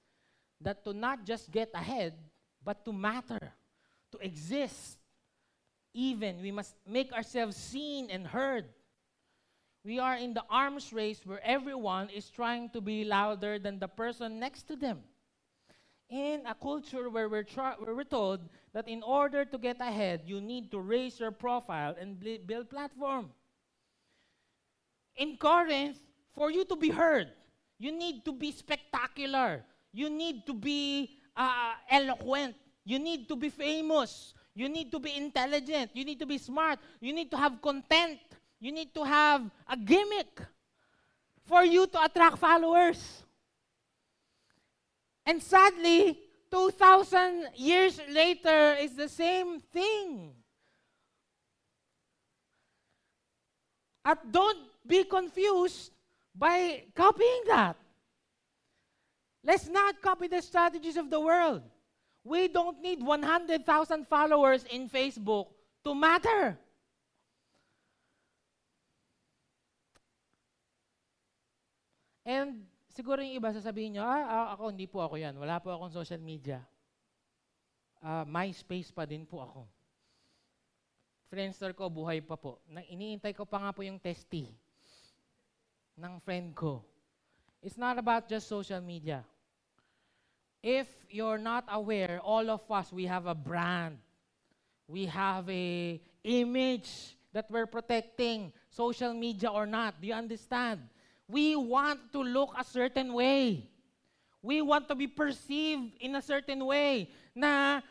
That 0.61 0.83
to 0.85 0.93
not 0.93 1.25
just 1.25 1.51
get 1.51 1.69
ahead, 1.75 2.13
but 2.63 2.83
to 2.85 2.93
matter, 2.93 3.53
to 4.11 4.17
exist. 4.17 4.97
Even, 5.93 6.41
we 6.41 6.51
must 6.51 6.73
make 6.87 7.13
ourselves 7.13 7.55
seen 7.55 8.09
and 8.09 8.25
heard. 8.25 8.65
We 9.85 9.99
are 9.99 10.15
in 10.15 10.33
the 10.33 10.43
arms 10.49 10.91
race 10.91 11.21
where 11.25 11.43
everyone 11.43 12.09
is 12.09 12.29
trying 12.29 12.69
to 12.71 12.81
be 12.81 13.03
louder 13.03 13.59
than 13.59 13.77
the 13.77 13.87
person 13.87 14.39
next 14.39 14.63
to 14.69 14.75
them. 14.75 15.03
In 16.09 16.45
a 16.45 16.53
culture 16.53 17.09
where 17.09 17.27
we're, 17.27 17.43
tra- 17.43 17.75
where 17.79 17.95
we're 17.95 18.03
told 18.03 18.41
that 18.73 18.87
in 18.87 19.01
order 19.01 19.45
to 19.45 19.57
get 19.57 19.81
ahead, 19.81 20.21
you 20.25 20.39
need 20.41 20.69
to 20.71 20.79
raise 20.79 21.19
your 21.19 21.31
profile 21.31 21.95
and 21.99 22.19
build 22.45 22.69
platform. 22.69 23.31
In 25.15 25.37
Corinth, 25.37 25.99
for 26.33 26.51
you 26.51 26.65
to 26.65 26.75
be 26.75 26.89
heard, 26.89 27.29
you 27.79 27.91
need 27.91 28.25
to 28.25 28.33
be 28.33 28.51
spectacular. 28.51 29.63
You 29.91 30.09
need 30.09 30.45
to 30.45 30.53
be 30.53 31.17
uh, 31.35 31.73
eloquent. 31.89 32.55
You 32.85 32.99
need 32.99 33.27
to 33.29 33.35
be 33.35 33.49
famous. 33.49 34.33
You 34.55 34.69
need 34.69 34.91
to 34.91 34.99
be 34.99 35.15
intelligent. 35.15 35.91
You 35.93 36.05
need 36.05 36.19
to 36.19 36.25
be 36.25 36.37
smart. 36.37 36.79
You 36.99 37.13
need 37.13 37.31
to 37.31 37.37
have 37.37 37.61
content. 37.61 38.19
You 38.59 38.71
need 38.71 38.93
to 38.93 39.03
have 39.03 39.49
a 39.67 39.77
gimmick 39.77 40.41
for 41.45 41.63
you 41.63 41.87
to 41.87 42.03
attract 42.03 42.37
followers. 42.37 43.22
And 45.25 45.41
sadly, 45.41 46.19
2,000 46.51 47.49
years 47.55 47.99
later 48.09 48.75
is 48.79 48.95
the 48.95 49.09
same 49.09 49.59
thing. 49.59 50.33
At 54.05 54.31
don't 54.31 54.59
be 54.85 55.03
confused 55.05 55.91
by 56.35 56.83
copying 56.93 57.43
that. 57.47 57.77
Let's 59.43 59.67
not 59.67 60.01
copy 60.01 60.27
the 60.27 60.41
strategies 60.41 60.97
of 60.97 61.09
the 61.09 61.19
world. 61.19 61.63
We 62.23 62.47
don't 62.47 62.81
need 62.81 63.03
100,000 63.03 64.07
followers 64.07 64.63
in 64.71 64.89
Facebook 64.89 65.47
to 65.83 65.95
matter. 65.95 66.57
And 72.25 72.63
siguro 72.93 73.19
yung 73.25 73.41
iba 73.41 73.49
sasabihin 73.49 73.97
nyo, 73.97 74.05
ah, 74.05 74.23
ah, 74.23 74.47
ako 74.53 74.69
hindi 74.69 74.85
po 74.85 75.01
ako 75.01 75.17
yan. 75.17 75.33
Wala 75.35 75.57
po 75.57 75.73
akong 75.73 75.91
social 75.91 76.21
media. 76.21 76.61
Uh, 78.03 78.23
MySpace 78.29 78.93
pa 78.93 79.09
din 79.09 79.25
po 79.25 79.41
ako. 79.41 79.61
Friendster 81.33 81.73
ko, 81.73 81.89
buhay 81.89 82.21
pa 82.21 82.37
po. 82.37 82.61
Na, 82.69 82.85
iniintay 82.85 83.33
ko 83.33 83.49
pa 83.49 83.57
nga 83.57 83.73
po 83.73 83.81
yung 83.81 83.97
testy 83.97 84.53
ng 85.97 86.21
friend 86.21 86.53
ko. 86.53 86.85
It's 87.63 87.79
not 87.79 87.97
about 87.97 88.29
just 88.29 88.45
social 88.45 88.83
media. 88.83 89.25
If 90.61 90.85
you're 91.09 91.41
not 91.41 91.65
aware, 91.71 92.21
all 92.21 92.47
of 92.51 92.61
us, 92.69 92.93
we 92.93 93.09
have 93.09 93.25
a 93.25 93.35
brand. 93.35 93.97
We 94.85 95.07
have 95.07 95.49
a 95.49 95.97
image 96.23 97.17
that 97.33 97.49
we're 97.49 97.65
protecting, 97.67 98.53
social 98.69 99.13
media 99.13 99.49
or 99.49 99.65
not. 99.65 99.99
Do 99.99 100.07
you 100.07 100.13
understand? 100.13 100.85
We 101.33 101.57
want 101.57 102.13
to 102.13 102.21
look 102.21 102.53
a 102.53 102.61
certain 102.61 103.09
way. 103.09 103.65
We 104.37 104.61
want 104.61 104.85
to 104.85 104.95
be 104.95 105.09
perceived 105.09 105.97
in 105.97 106.13
a 106.13 106.21
certain 106.21 106.61
way 106.61 107.09
na 107.33 107.81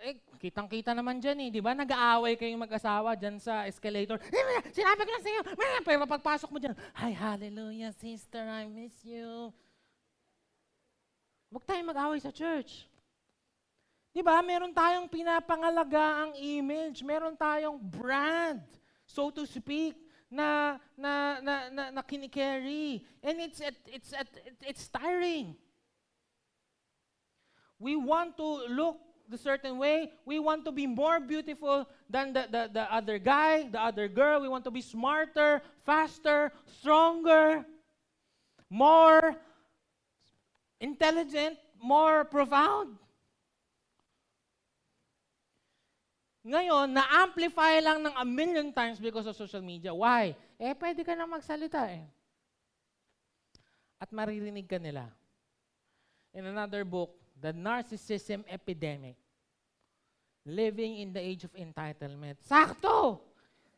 eh, 0.00 0.16
kitang-kita 0.40 0.96
naman 0.96 1.20
dyan 1.20 1.44
eh. 1.44 1.50
Di 1.52 1.60
ba? 1.60 1.76
Nag-aaway 1.76 2.40
kayong 2.40 2.64
mag-asawa 2.64 3.12
dyan 3.20 3.36
sa 3.36 3.68
escalator. 3.68 4.16
Eh, 4.16 4.72
sinabi 4.72 5.00
ko 5.04 5.10
lang 5.12 5.24
sa'yo. 5.24 5.40
Pero 5.84 6.08
pagpasok 6.08 6.48
mo 6.48 6.56
dyan, 6.56 6.72
Hi, 6.96 7.12
hallelujah, 7.12 7.92
sister, 8.00 8.40
I 8.48 8.64
miss 8.64 8.96
you. 9.04 9.52
Huwag 11.52 11.68
tayong 11.68 11.92
mag-away 11.92 12.20
sa 12.24 12.32
church. 12.32 12.88
Di 14.14 14.22
ba? 14.22 14.40
Meron 14.40 14.72
tayong 14.72 15.10
pinapangalaga 15.10 16.26
ang 16.26 16.32
image. 16.38 17.02
Meron 17.02 17.34
tayong 17.34 17.76
brand, 17.76 18.62
so 19.04 19.28
to 19.28 19.42
speak, 19.44 20.03
na 20.30 20.78
na 20.96 21.40
na 21.40 21.54
na, 21.70 21.90
na 21.90 22.02
kinikerry. 22.02 23.04
And 23.22 23.40
it's 23.40 23.60
it's 23.60 24.12
it's 24.12 24.12
it's 24.62 24.88
tiring. 24.88 25.56
We 27.78 27.96
want 27.96 28.36
to 28.36 28.66
look 28.68 28.96
the 29.28 29.38
certain 29.38 29.78
way. 29.78 30.12
We 30.24 30.38
want 30.38 30.64
to 30.64 30.72
be 30.72 30.86
more 30.86 31.20
beautiful 31.20 31.88
than 32.08 32.32
the, 32.32 32.46
the, 32.50 32.70
the 32.72 32.92
other 32.92 33.18
guy, 33.18 33.68
the 33.68 33.80
other 33.80 34.08
girl. 34.08 34.40
We 34.40 34.48
want 34.48 34.64
to 34.64 34.70
be 34.70 34.80
smarter, 34.80 35.62
faster, 35.84 36.52
stronger, 36.78 37.64
more 38.70 39.36
intelligent, 40.80 41.58
more 41.82 42.24
profound. 42.24 42.96
Ngayon, 46.44 46.92
na-amplify 46.92 47.80
lang 47.80 48.04
ng 48.04 48.14
a 48.20 48.24
million 48.28 48.68
times 48.68 49.00
because 49.00 49.24
of 49.24 49.32
social 49.32 49.64
media. 49.64 49.96
Why? 49.96 50.36
Eh, 50.60 50.76
pwede 50.76 51.00
ka 51.00 51.16
na 51.16 51.24
magsalita 51.24 51.88
eh. 51.88 52.04
At 53.96 54.12
maririnig 54.12 54.68
ka 54.68 54.76
nila. 54.76 55.08
In 56.36 56.44
another 56.44 56.84
book, 56.84 57.16
the 57.40 57.56
narcissism 57.56 58.44
epidemic. 58.44 59.16
Living 60.44 61.00
in 61.00 61.16
the 61.16 61.22
age 61.24 61.48
of 61.48 61.52
entitlement. 61.56 62.36
Sakto! 62.44 63.24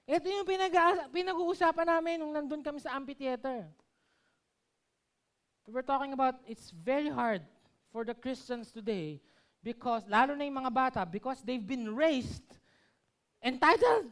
Ito 0.03 0.27
yung 0.27 0.47
pinag- 0.47 1.11
pinag-uusapan 1.15 1.87
namin 1.87 2.19
nung 2.19 2.35
nandun 2.35 2.67
kami 2.67 2.83
sa 2.83 2.99
amphitheater. 2.99 3.71
We 5.67 5.75
were 5.75 5.87
talking 5.87 6.11
about 6.11 6.43
it's 6.51 6.75
very 6.75 7.11
hard 7.11 7.47
for 7.95 8.03
the 8.03 8.15
Christians 8.15 8.75
today 8.75 9.23
because, 9.67 10.07
lalo 10.07 10.39
na 10.39 10.47
yung 10.47 10.63
mga 10.63 10.71
bata, 10.71 11.01
because 11.03 11.43
they've 11.43 11.67
been 11.67 11.91
raised 11.91 12.47
entitled. 13.43 14.07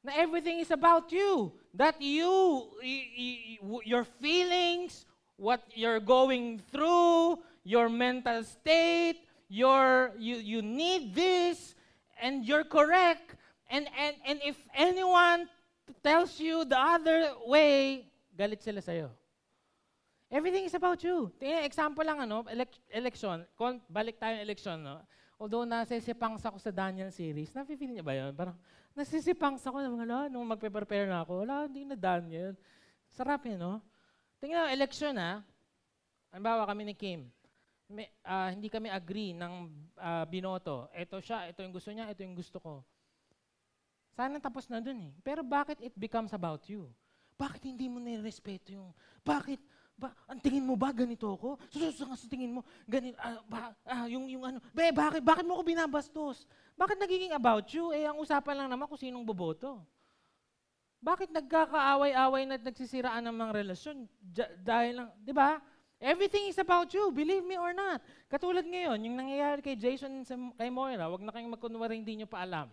Na 0.00 0.16
everything 0.16 0.64
is 0.64 0.72
about 0.72 1.12
you. 1.12 1.52
That 1.76 2.00
you, 2.00 2.64
your 3.84 4.08
feelings, 4.16 5.04
what 5.36 5.60
you're 5.76 6.00
going 6.00 6.64
through, 6.72 7.44
your 7.60 7.92
mental 7.92 8.40
state, 8.48 9.28
your 9.52 10.16
you 10.16 10.40
you 10.40 10.64
need 10.64 11.12
this 11.12 11.76
and 12.16 12.48
you're 12.48 12.64
correct. 12.64 13.36
And 13.68 13.84
and 13.92 14.16
and 14.24 14.38
if 14.40 14.56
anyone 14.72 15.52
tells 16.00 16.40
you 16.40 16.64
the 16.64 16.80
other 16.80 17.36
way, 17.44 18.08
galit 18.32 18.64
sila 18.64 18.80
sa'yo. 18.80 19.19
Everything 20.30 20.62
is 20.62 20.78
about 20.78 21.02
you. 21.02 21.26
Tingnan, 21.42 21.66
example 21.66 22.06
lang 22.06 22.22
ano, 22.22 22.46
elec- 22.46 22.78
election. 22.86 23.42
Kon, 23.58 23.82
balik 23.90 24.14
tayo 24.14 24.38
election, 24.38 24.78
no? 24.78 25.02
Although 25.34 25.66
nasisipangs 25.66 26.46
ako 26.46 26.62
sa 26.62 26.70
Daniel 26.70 27.10
series, 27.10 27.50
nafe-feel 27.50 27.90
niya 27.90 28.06
ba 28.06 28.14
yun? 28.14 28.30
Parang 28.30 28.54
nasisipangs 28.94 29.66
ako 29.66 29.82
ng 29.82 29.96
mga, 29.98 30.30
nung 30.30 30.46
magpe-prepare 30.46 31.10
na 31.10 31.26
ako, 31.26 31.42
wala, 31.42 31.66
hindi 31.66 31.82
na 31.82 31.98
Daniel. 31.98 32.54
Sarap 33.10 33.42
yun, 33.42 33.58
no? 33.58 33.82
Tingnan, 34.38 34.70
election 34.70 35.18
ha. 35.18 35.42
Halimbawa 36.30 36.62
kami 36.62 36.86
ni 36.86 36.94
Kim. 36.94 37.26
May, 37.90 38.06
uh, 38.22 38.54
hindi 38.54 38.70
kami 38.70 38.86
agree 38.86 39.34
ng 39.34 39.66
uh, 39.98 40.24
binoto. 40.30 40.86
Ito 40.94 41.18
siya, 41.18 41.50
ito 41.50 41.58
yung 41.58 41.74
gusto 41.74 41.90
niya, 41.90 42.06
ito 42.06 42.22
yung 42.22 42.38
gusto 42.38 42.62
ko. 42.62 42.86
Sana 44.14 44.38
tapos 44.38 44.70
na 44.70 44.78
dun 44.78 45.10
eh. 45.10 45.12
Pero 45.26 45.42
bakit 45.42 45.82
it 45.82 45.96
becomes 45.98 46.30
about 46.30 46.62
you? 46.70 46.86
Bakit 47.34 47.66
hindi 47.66 47.90
mo 47.90 47.98
nirespeto 47.98 48.76
yung, 48.76 48.94
bakit, 49.24 49.58
ba, 50.00 50.16
ang 50.24 50.40
tingin 50.40 50.64
mo 50.64 50.74
ba 50.80 50.88
ganito 50.96 51.28
ako? 51.28 51.60
Susunod 51.68 52.16
sa 52.16 52.24
tingin 52.24 52.56
mo, 52.56 52.64
ganito, 52.88 53.20
ah, 53.20 53.44
ba, 53.44 53.76
ah, 53.84 54.08
yung, 54.08 54.24
yung 54.32 54.42
ano, 54.48 54.58
be, 54.72 54.88
bakit, 54.88 55.20
bakit 55.20 55.44
mo 55.44 55.60
ako 55.60 55.62
binabastos? 55.68 56.48
Bakit 56.80 56.96
nagiging 56.96 57.36
about 57.36 57.68
you? 57.68 57.92
Eh, 57.92 58.08
ang 58.08 58.16
usapan 58.16 58.64
lang 58.64 58.68
naman 58.72 58.88
kung 58.88 58.96
sinong 58.96 59.22
boboto. 59.22 59.84
Bakit 61.04 61.28
nagkakaaway-away 61.32 62.48
na 62.48 62.56
nagsisiraan 62.56 63.24
ng 63.28 63.36
mga 63.36 63.52
relasyon? 63.60 64.08
J- 64.32 64.52
dahil 64.64 65.04
lang, 65.04 65.08
di 65.20 65.32
ba? 65.36 65.60
Everything 66.00 66.48
is 66.48 66.56
about 66.56 66.88
you, 66.96 67.12
believe 67.12 67.44
me 67.44 67.60
or 67.60 67.76
not. 67.76 68.00
Katulad 68.32 68.64
ngayon, 68.64 68.96
yung 69.04 69.16
nangyayari 69.20 69.60
kay 69.60 69.76
Jason 69.76 70.24
sa, 70.24 70.32
kay 70.56 70.72
Moira, 70.72 71.12
wag 71.12 71.20
na 71.20 71.28
kayong 71.28 71.52
magkunwari 71.52 72.00
hindi 72.00 72.24
nyo 72.24 72.28
pa 72.28 72.40
alam. 72.40 72.72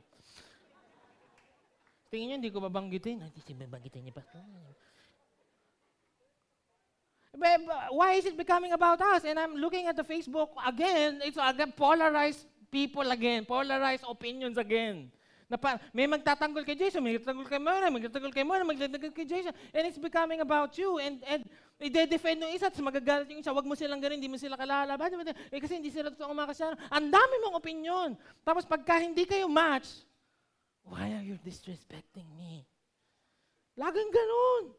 Tingin 2.07 2.31
nyo, 2.31 2.35
hindi 2.39 2.51
ko 2.55 2.63
babanggitin. 2.63 3.19
Hindi 3.19 3.67
babanggitin 3.67 4.07
niya 4.07 4.15
pa. 4.15 4.23
Why 7.91 8.17
is 8.17 8.25
it 8.25 8.37
becoming 8.37 8.73
about 8.73 9.01
us? 9.01 9.23
And 9.23 9.37
I'm 9.37 9.55
looking 9.55 9.87
at 9.87 9.95
the 9.95 10.03
Facebook 10.03 10.49
again, 10.65 11.21
it's 11.23 11.37
again 11.37 11.71
polarized 11.71 12.45
people 12.71 13.05
again, 13.11 13.45
polarized 13.45 14.03
opinions 14.07 14.57
again. 14.57 15.11
Na 15.47 15.55
pa, 15.55 15.79
may 15.95 16.03
magtatanggol 16.11 16.67
kay 16.67 16.75
Jason, 16.75 16.99
may 16.99 17.15
magtatanggol 17.15 17.47
kay 17.47 17.55
Moira, 17.55 17.87
may 17.87 18.03
magtatanggol 18.03 18.35
kay 18.35 18.43
may 18.43 18.59
magtatanggol 18.67 19.15
kay 19.15 19.23
Jason. 19.23 19.55
And 19.71 19.87
it's 19.87 19.95
becoming 19.95 20.43
about 20.43 20.75
you. 20.75 20.99
And, 20.99 21.23
and 21.23 21.47
i-defend 21.79 22.43
ng 22.43 22.51
isa, 22.51 22.67
at 22.67 22.75
magagalit 22.83 23.31
yung 23.31 23.39
isa, 23.39 23.55
wag 23.55 23.63
mo 23.63 23.71
silang 23.71 24.03
ganun, 24.03 24.19
hindi 24.19 24.27
mo 24.27 24.35
sila 24.35 24.59
kalala. 24.59 24.99
Eh 25.47 25.59
kasi 25.63 25.79
hindi 25.79 25.87
sila 25.87 26.11
totoong 26.11 26.35
mga 26.35 26.51
kasalanan. 26.51 26.79
Ang 26.91 27.07
dami 27.15 27.35
mong 27.47 27.55
opinion. 27.63 28.09
Tapos 28.43 28.67
pagka 28.67 28.99
hindi 28.99 29.23
kayo 29.23 29.47
match, 29.47 30.03
why 30.83 31.15
are 31.15 31.23
you 31.23 31.39
disrespecting 31.39 32.27
me? 32.35 32.67
Laging 33.79 34.11
ganun. 34.11 34.75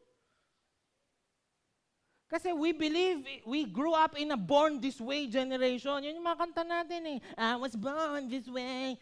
Kasi 2.28 2.52
we 2.52 2.76
believe, 2.76 3.24
we 3.48 3.64
grew 3.64 3.96
up 3.96 4.12
in 4.20 4.30
a 4.30 4.36
born 4.36 4.76
this 4.76 5.00
way 5.00 5.26
generation. 5.32 6.04
Yun 6.04 6.20
yung 6.20 6.28
mga 6.28 6.44
kanta 6.44 6.60
natin 6.60 7.16
eh. 7.16 7.18
I 7.40 7.56
was 7.56 7.72
born 7.72 8.28
this 8.28 8.44
way. 8.52 9.00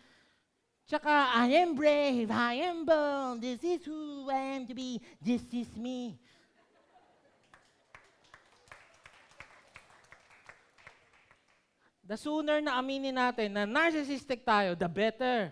Tsaka, 0.87 1.35
I 1.35 1.51
am 1.67 1.75
brave, 1.75 2.31
I 2.31 2.63
am 2.71 2.87
bold, 2.87 3.43
this 3.43 3.59
is 3.67 3.83
who 3.83 4.31
I 4.31 4.55
am 4.55 4.71
to 4.71 4.75
be, 4.75 5.03
this 5.19 5.43
is 5.51 5.67
me. 5.75 6.15
The 12.07 12.15
sooner 12.15 12.63
na 12.63 12.79
aminin 12.79 13.19
natin 13.19 13.51
na 13.51 13.67
narcissistic 13.67 14.47
tayo, 14.47 14.79
the 14.79 14.87
better. 14.87 15.51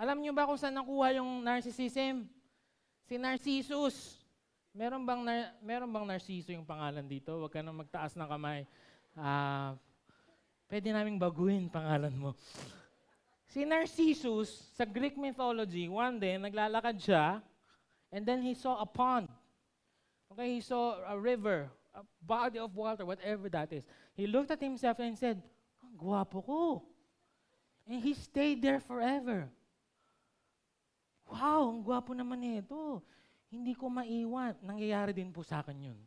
Alam 0.00 0.24
niyo 0.24 0.32
ba 0.32 0.48
kung 0.48 0.56
saan 0.56 0.72
nakuha 0.72 1.20
yung 1.20 1.44
narcissism? 1.44 2.24
Si 3.04 3.20
Narcissus. 3.20 4.19
Meron 4.70 5.02
bang, 5.02 5.22
nar- 5.26 5.52
meron 5.58 5.90
bang 5.90 6.06
Narciso 6.06 6.54
yung 6.54 6.66
pangalan 6.66 7.02
dito? 7.02 7.34
Huwag 7.34 7.50
ka 7.50 7.58
nang 7.58 7.74
magtaas 7.74 8.14
ng 8.14 8.28
kamay. 8.30 8.62
Ah, 9.18 9.74
pwede 10.70 10.94
naming 10.94 11.18
baguhin 11.18 11.66
pangalan 11.66 12.14
mo. 12.14 12.38
Si 13.50 13.66
Narcissus, 13.66 14.70
sa 14.78 14.86
Greek 14.86 15.18
mythology, 15.18 15.90
one 15.90 16.22
day, 16.22 16.38
naglalakad 16.38 17.02
siya, 17.02 17.42
and 18.14 18.22
then 18.22 18.46
he 18.46 18.54
saw 18.54 18.78
a 18.78 18.86
pond. 18.86 19.26
Okay, 20.30 20.54
he 20.54 20.62
saw 20.62 21.02
a 21.10 21.18
river, 21.18 21.66
a 21.90 22.06
body 22.22 22.62
of 22.62 22.70
water, 22.70 23.02
whatever 23.02 23.50
that 23.50 23.74
is. 23.74 23.82
He 24.14 24.30
looked 24.30 24.54
at 24.54 24.62
himself 24.62 25.02
and 25.02 25.18
said, 25.18 25.42
ang 25.82 25.98
gwapo 25.98 26.38
ko. 26.46 26.86
And 27.90 27.98
he 27.98 28.14
stayed 28.14 28.62
there 28.62 28.78
forever. 28.78 29.50
Wow, 31.26 31.74
ang 31.74 31.82
gwapo 31.82 32.14
naman 32.14 32.38
nito. 32.38 33.02
Hindi 33.50 33.74
ko 33.74 33.90
maiwan. 33.90 34.54
Nangyayari 34.62 35.10
din 35.10 35.34
po 35.34 35.42
sa 35.42 35.60
akin 35.60 35.90
yun. 35.90 35.98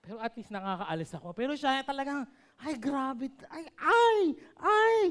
Pero 0.00 0.16
at 0.16 0.32
least 0.32 0.48
nakakaalis 0.48 1.12
ako. 1.12 1.28
Pero 1.36 1.52
siya 1.52 1.84
talagang, 1.84 2.24
ay, 2.64 2.74
grabe. 2.80 3.28
Ay, 3.52 3.64
ay, 3.76 4.20
ay. 4.56 5.02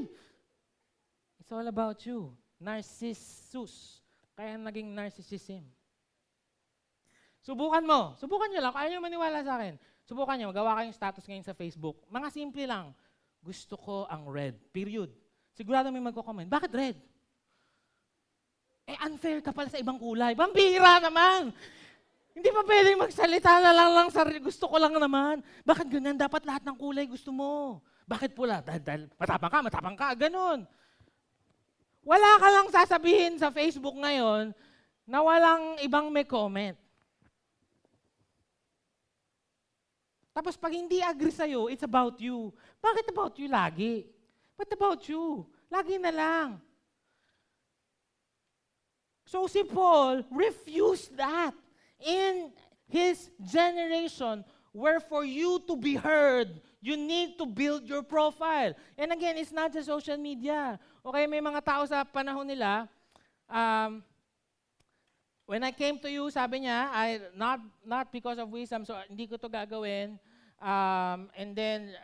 It's 1.38 1.54
all 1.54 1.68
about 1.70 2.02
you. 2.02 2.34
Narcissus. 2.58 4.02
Kaya 4.34 4.58
naging 4.58 4.90
narcissism. 4.92 5.62
Subukan 7.46 7.86
mo. 7.86 8.18
Subukan 8.18 8.50
nyo 8.50 8.60
lang. 8.66 8.72
Kung 8.74 8.82
ayaw 8.82 8.98
maniwala 8.98 9.38
sa 9.46 9.54
akin. 9.62 9.78
Subukan 10.02 10.34
nyo. 10.42 10.50
Magawa 10.50 10.82
kayong 10.82 10.96
status 10.96 11.22
ngayon 11.22 11.46
sa 11.46 11.54
Facebook. 11.54 12.02
Mga 12.10 12.28
simple 12.34 12.66
lang. 12.66 12.90
Gusto 13.38 13.78
ko 13.78 14.10
ang 14.10 14.26
red. 14.26 14.58
Period. 14.74 15.14
Sigurado 15.54 15.94
may 15.94 16.02
magko-comment. 16.02 16.50
Bakit 16.50 16.72
red? 16.74 16.96
Eh, 18.86 18.94
unfair 19.02 19.42
ka 19.42 19.50
pala 19.50 19.66
sa 19.66 19.82
ibang 19.82 19.98
kulay. 19.98 20.38
Bambira 20.38 21.02
naman! 21.02 21.50
Hindi 22.36 22.48
pa 22.52 22.62
pwedeng 22.62 23.00
magsalita 23.00 23.58
na 23.64 23.72
lang 23.72 23.90
lang 23.96 24.08
sa 24.12 24.22
gusto 24.28 24.68
ko 24.68 24.76
lang 24.78 24.94
naman. 24.94 25.42
Bakit 25.64 25.88
ganyan? 25.88 26.20
Dapat 26.20 26.46
lahat 26.46 26.62
ng 26.62 26.76
kulay 26.76 27.08
gusto 27.08 27.32
mo. 27.32 27.80
Bakit 28.06 28.36
pula? 28.36 28.62
Dahil, 28.62 28.82
dahil 28.84 29.02
matapang 29.18 29.50
ka, 29.50 29.58
matapang 29.64 29.96
ka, 29.98 30.08
ganun. 30.14 30.62
Wala 32.06 32.30
ka 32.38 32.48
lang 32.52 32.66
sasabihin 32.70 33.34
sa 33.40 33.50
Facebook 33.50 33.98
ngayon 33.98 34.54
na 35.08 35.18
walang 35.24 35.80
ibang 35.82 36.06
may 36.12 36.22
comment. 36.22 36.78
Tapos 40.36 40.54
pag 40.60 40.76
hindi 40.76 41.00
agree 41.00 41.32
sa'yo, 41.32 41.72
it's 41.72 41.82
about 41.82 42.20
you. 42.20 42.52
Bakit 42.84 43.08
about 43.10 43.34
you 43.40 43.48
lagi? 43.48 44.04
What 44.60 44.68
about 44.68 45.00
you? 45.08 45.48
Lagi 45.72 45.96
na 45.96 46.12
lang. 46.12 46.48
So 49.26 49.50
si 49.50 49.66
Paul 49.66 50.22
refused 50.30 51.12
that 51.18 51.52
in 51.98 52.54
his 52.86 53.28
generation 53.42 54.46
where 54.70 55.00
for 55.00 55.24
you 55.24 55.60
to 55.66 55.74
be 55.76 55.96
heard, 55.98 56.60
you 56.80 56.96
need 56.96 57.36
to 57.38 57.46
build 57.46 57.88
your 57.88 58.02
profile. 58.02 58.72
And 58.96 59.10
again, 59.10 59.36
it's 59.36 59.50
not 59.50 59.72
just 59.72 59.90
social 59.90 60.16
media. 60.16 60.78
Okay, 61.04 61.26
may 61.26 61.40
mga 61.42 61.64
tao 61.64 61.82
sa 61.84 62.04
panahon 62.04 62.46
nila, 62.46 62.86
um, 63.50 64.04
when 65.46 65.62
I 65.64 65.72
came 65.72 65.98
to 66.00 66.10
you, 66.10 66.30
sabi 66.30 66.66
niya, 66.66 66.90
I, 66.92 67.20
not, 67.34 67.60
not 67.84 68.12
because 68.12 68.38
of 68.38 68.50
wisdom, 68.50 68.84
so 68.84 68.94
hindi 69.08 69.26
ko 69.26 69.36
to 69.36 69.48
gagawin. 69.48 70.18
Um, 70.62 71.30
and 71.34 71.54
then, 71.56 71.94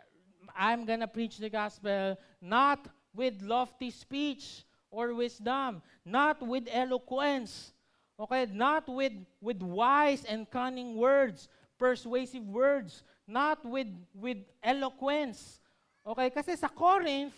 I'm 0.55 0.85
gonna 0.85 1.07
preach 1.07 1.37
the 1.37 1.49
gospel 1.49 2.17
not 2.41 2.87
with 3.15 3.41
lofty 3.41 3.89
speech, 3.89 4.65
or 4.93 5.17
wisdom, 5.17 5.81
not 6.05 6.37
with 6.45 6.69
eloquence, 6.69 7.73
okay, 8.21 8.45
not 8.45 8.85
with, 8.85 9.17
with 9.41 9.57
wise 9.65 10.23
and 10.29 10.45
cunning 10.45 10.95
words, 10.95 11.49
persuasive 11.81 12.45
words, 12.45 13.01
not 13.25 13.65
with, 13.65 13.89
with 14.13 14.37
eloquence. 14.61 15.59
Okay, 16.05 16.29
kasi 16.29 16.53
sa 16.53 16.69
Corinth, 16.69 17.33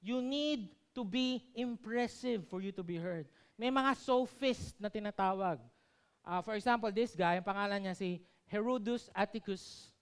you 0.00 0.24
need 0.24 0.72
to 0.96 1.04
be 1.04 1.44
impressive 1.54 2.48
for 2.48 2.64
you 2.64 2.72
to 2.72 2.82
be 2.82 2.96
heard. 2.96 3.28
May 3.60 3.68
mga 3.68 3.92
sophist 4.00 4.74
na 4.80 4.88
tinatawag. 4.88 5.60
Uh, 6.24 6.40
for 6.40 6.56
example, 6.56 6.88
this 6.90 7.12
guy, 7.12 7.36
ang 7.36 7.44
pangalan 7.44 7.84
niya 7.84 7.94
si 7.94 8.24
Herodus 8.48 9.12
Atticus. 9.12 9.92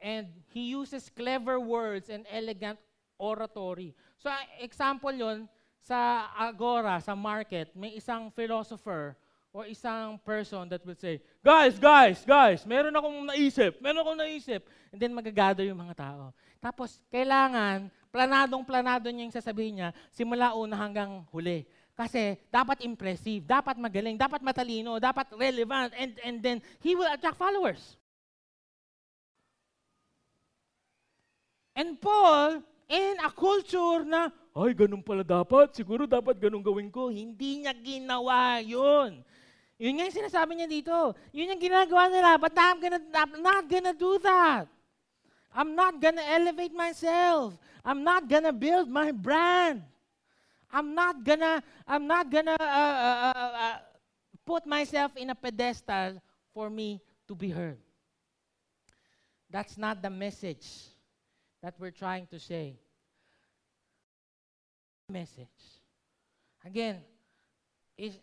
And 0.00 0.28
he 0.48 0.72
uses 0.72 1.12
clever 1.12 1.60
words 1.60 2.08
and 2.08 2.24
elegant 2.32 2.80
oratory. 3.20 3.92
So, 4.16 4.32
example 4.64 5.12
yon 5.12 5.44
sa 5.84 6.32
agora, 6.36 6.96
sa 7.04 7.12
market, 7.12 7.72
may 7.76 7.96
isang 7.96 8.32
philosopher 8.32 9.16
or 9.50 9.66
isang 9.66 10.16
person 10.22 10.68
that 10.70 10.80
will 10.86 10.96
say, 10.96 11.18
guys, 11.42 11.76
guys, 11.76 12.22
guys, 12.22 12.62
meron 12.64 12.94
akong 12.94 13.26
naisip, 13.28 13.76
meron 13.82 14.00
akong 14.00 14.20
naisip. 14.20 14.62
And 14.94 14.98
then 14.98 15.12
magagather 15.12 15.66
yung 15.66 15.80
mga 15.80 15.98
tao. 15.98 16.32
Tapos, 16.62 17.02
kailangan, 17.10 17.90
planadong-planado 18.14 19.10
niya 19.10 19.26
yung 19.26 19.36
sasabihin 19.36 19.74
niya, 19.82 19.90
simula 20.14 20.54
una 20.54 20.78
hanggang 20.78 21.26
huli. 21.34 21.66
Kasi 21.98 22.38
dapat 22.48 22.80
impressive, 22.86 23.44
dapat 23.44 23.76
magaling, 23.76 24.16
dapat 24.16 24.40
matalino, 24.40 24.96
dapat 24.96 25.26
relevant, 25.36 25.92
and, 25.98 26.12
and 26.24 26.36
then 26.40 26.58
he 26.80 26.94
will 26.94 27.08
attract 27.10 27.36
followers. 27.36 27.98
And 31.74 31.98
Paul, 31.98 32.62
in 32.90 33.22
a 33.22 33.30
culture 33.30 34.02
na, 34.02 34.34
ay, 34.50 34.74
ganun 34.74 34.98
pala 34.98 35.22
dapat, 35.22 35.70
siguro 35.70 36.10
dapat 36.10 36.34
ganun 36.42 36.58
gawin 36.58 36.90
ko. 36.90 37.06
Hindi 37.06 37.62
niya 37.62 37.70
ginawa 37.70 38.58
yun. 38.58 39.22
Yun 39.78 39.92
nga 39.94 40.10
yung 40.10 40.18
sinasabi 40.18 40.58
niya 40.58 40.68
dito. 40.68 41.14
Yun 41.30 41.54
yung 41.54 41.62
ginagawa 41.62 42.10
nila, 42.10 42.34
but 42.34 42.50
I'm, 42.58 42.82
gonna, 42.82 43.00
I'm 43.14 43.34
not 43.38 43.64
gonna 43.70 43.94
do 43.94 44.18
that. 44.26 44.66
I'm 45.54 45.78
not 45.78 46.02
gonna 46.02 46.26
elevate 46.26 46.74
myself. 46.74 47.54
I'm 47.86 48.02
not 48.02 48.26
gonna 48.26 48.52
build 48.52 48.90
my 48.90 49.14
brand. 49.14 49.86
I'm 50.68 50.94
not 50.94 51.22
gonna, 51.22 51.62
I'm 51.86 52.10
not 52.10 52.26
gonna 52.26 52.58
uh, 52.58 52.94
uh, 52.98 53.32
uh, 53.34 53.54
uh, 53.54 53.78
put 54.42 54.66
myself 54.66 55.14
in 55.14 55.30
a 55.30 55.38
pedestal 55.38 56.18
for 56.50 56.68
me 56.68 56.98
to 57.26 57.38
be 57.38 57.50
heard. 57.54 57.78
That's 59.48 59.78
not 59.78 60.02
the 60.02 60.10
message 60.10 60.89
that 61.62 61.74
we're 61.78 61.90
trying 61.90 62.26
to 62.28 62.38
say. 62.38 62.78
Message. 65.08 65.80
Again, 66.64 67.00
is, 67.96 68.18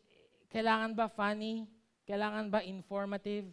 kailangan 0.54 0.96
ba 0.96 1.10
funny? 1.10 1.68
Kailangan 2.08 2.50
ba 2.50 2.64
informative? 2.64 3.46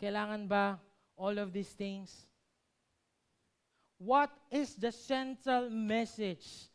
Kailangan 0.00 0.48
ba 0.48 0.80
all 1.16 1.38
of 1.38 1.52
these 1.52 1.70
things? 1.70 2.26
What 3.98 4.32
is 4.50 4.74
the 4.74 4.90
central 4.90 5.68
message 5.68 6.72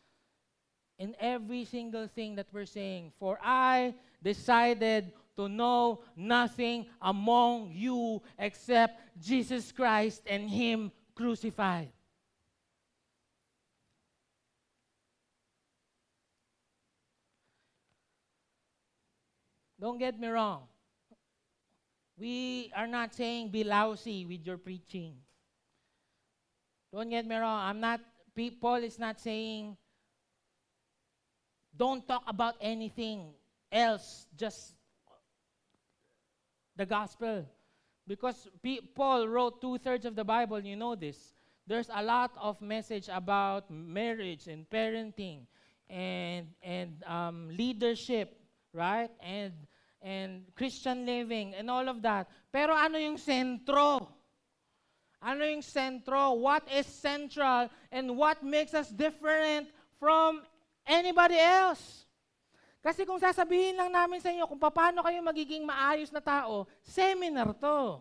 in 1.00 1.16
every 1.20 1.66
single 1.66 2.08
thing 2.08 2.36
that 2.36 2.48
we're 2.54 2.70
saying? 2.70 3.12
For 3.20 3.40
I 3.42 3.96
decided 4.22 5.12
to 5.36 5.50
know 5.50 6.06
nothing 6.16 6.86
among 7.02 7.74
you 7.74 8.22
except 8.38 9.02
Jesus 9.20 9.72
Christ 9.72 10.22
and 10.30 10.48
Him 10.48 10.92
crucified. 11.16 11.95
Don't 19.86 20.00
get 20.00 20.20
me 20.20 20.28
wrong. 20.30 20.64
We 22.18 22.72
are 22.76 22.88
not 22.88 23.14
saying 23.14 23.50
be 23.50 23.64
lousy 23.64 24.26
with 24.26 24.44
your 24.44 24.58
preaching. 24.58 25.14
Don't 26.92 27.08
get 27.08 27.24
me 27.28 27.36
wrong. 27.36 27.70
I'm 27.70 27.80
not, 27.80 28.02
Paul 28.60 28.78
is 28.78 28.98
not 28.98 29.20
saying 29.20 29.78
don't 31.78 32.08
talk 32.08 32.24
about 32.26 32.56
anything 32.62 33.36
else, 33.72 34.26
just 34.36 34.74
the 36.76 36.88
gospel. 36.88 37.46
Because 38.08 38.48
Paul 38.96 39.28
wrote 39.28 39.62
two 39.62 39.78
thirds 39.78 40.08
of 40.08 40.16
the 40.16 40.24
Bible, 40.24 40.62
you 40.62 40.76
know 40.76 40.96
this. 40.96 41.36
There's 41.68 41.92
a 41.94 42.02
lot 42.02 42.32
of 42.42 42.60
message 42.60 43.08
about 43.08 43.70
marriage 43.70 44.48
and 44.48 44.68
parenting 44.68 45.42
and, 45.92 46.48
and 46.64 47.04
um, 47.06 47.50
leadership, 47.56 48.36
right? 48.74 49.12
And, 49.22 49.54
and 50.02 50.44
Christian 50.56 51.06
living 51.06 51.54
and 51.56 51.70
all 51.70 51.88
of 51.88 52.02
that. 52.02 52.28
Pero 52.52 52.74
ano 52.74 52.96
yung 53.00 53.20
sentro? 53.20 54.08
Ano 55.22 55.42
yung 55.42 55.66
sentro? 55.66 56.38
What 56.38 56.68
is 56.70 56.86
central 56.86 57.72
and 57.90 58.14
what 58.14 58.44
makes 58.46 58.78
us 58.78 58.94
different 58.94 59.72
from 59.98 60.46
anybody 60.86 61.40
else? 61.40 62.06
Kasi 62.86 63.02
kung 63.02 63.18
sasabihin 63.18 63.74
lang 63.74 63.90
namin 63.90 64.22
sa 64.22 64.30
inyo 64.30 64.46
kung 64.46 64.62
paano 64.62 65.02
kayo 65.02 65.18
magiging 65.26 65.66
maayos 65.66 66.14
na 66.14 66.22
tao, 66.22 66.70
seminar 66.86 67.50
to. 67.58 67.98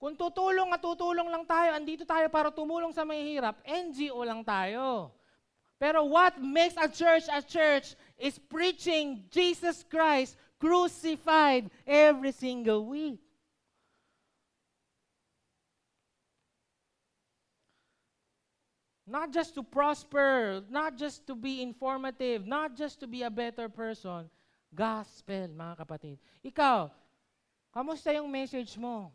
Kung 0.00 0.16
tutulong 0.16 0.72
at 0.72 0.80
tutulong 0.80 1.28
lang 1.28 1.44
tayo, 1.44 1.76
andito 1.76 2.08
tayo 2.08 2.30
para 2.32 2.48
tumulong 2.48 2.88
sa 2.94 3.04
mahihirap, 3.04 3.60
NGO 3.66 4.24
lang 4.24 4.40
tayo. 4.40 5.12
Pero 5.80 6.04
what 6.04 6.36
makes 6.36 6.76
a 6.76 6.92
church 6.92 7.24
a 7.32 7.40
church 7.40 7.96
is 8.20 8.36
preaching 8.36 9.24
Jesus 9.32 9.80
Christ 9.88 10.36
crucified 10.60 11.72
every 11.88 12.36
single 12.36 12.84
week. 12.84 13.18
Not 19.08 19.32
just 19.32 19.56
to 19.56 19.64
prosper, 19.64 20.62
not 20.70 20.94
just 20.94 21.26
to 21.26 21.34
be 21.34 21.64
informative, 21.64 22.46
not 22.46 22.76
just 22.76 23.00
to 23.00 23.08
be 23.08 23.24
a 23.24 23.32
better 23.32 23.66
person. 23.66 24.30
Gospel, 24.70 25.50
mga 25.50 25.74
kapatid. 25.82 26.16
Ikaw, 26.46 26.92
kamusta 27.74 28.14
yung 28.14 28.30
message 28.30 28.78
mo? 28.78 29.10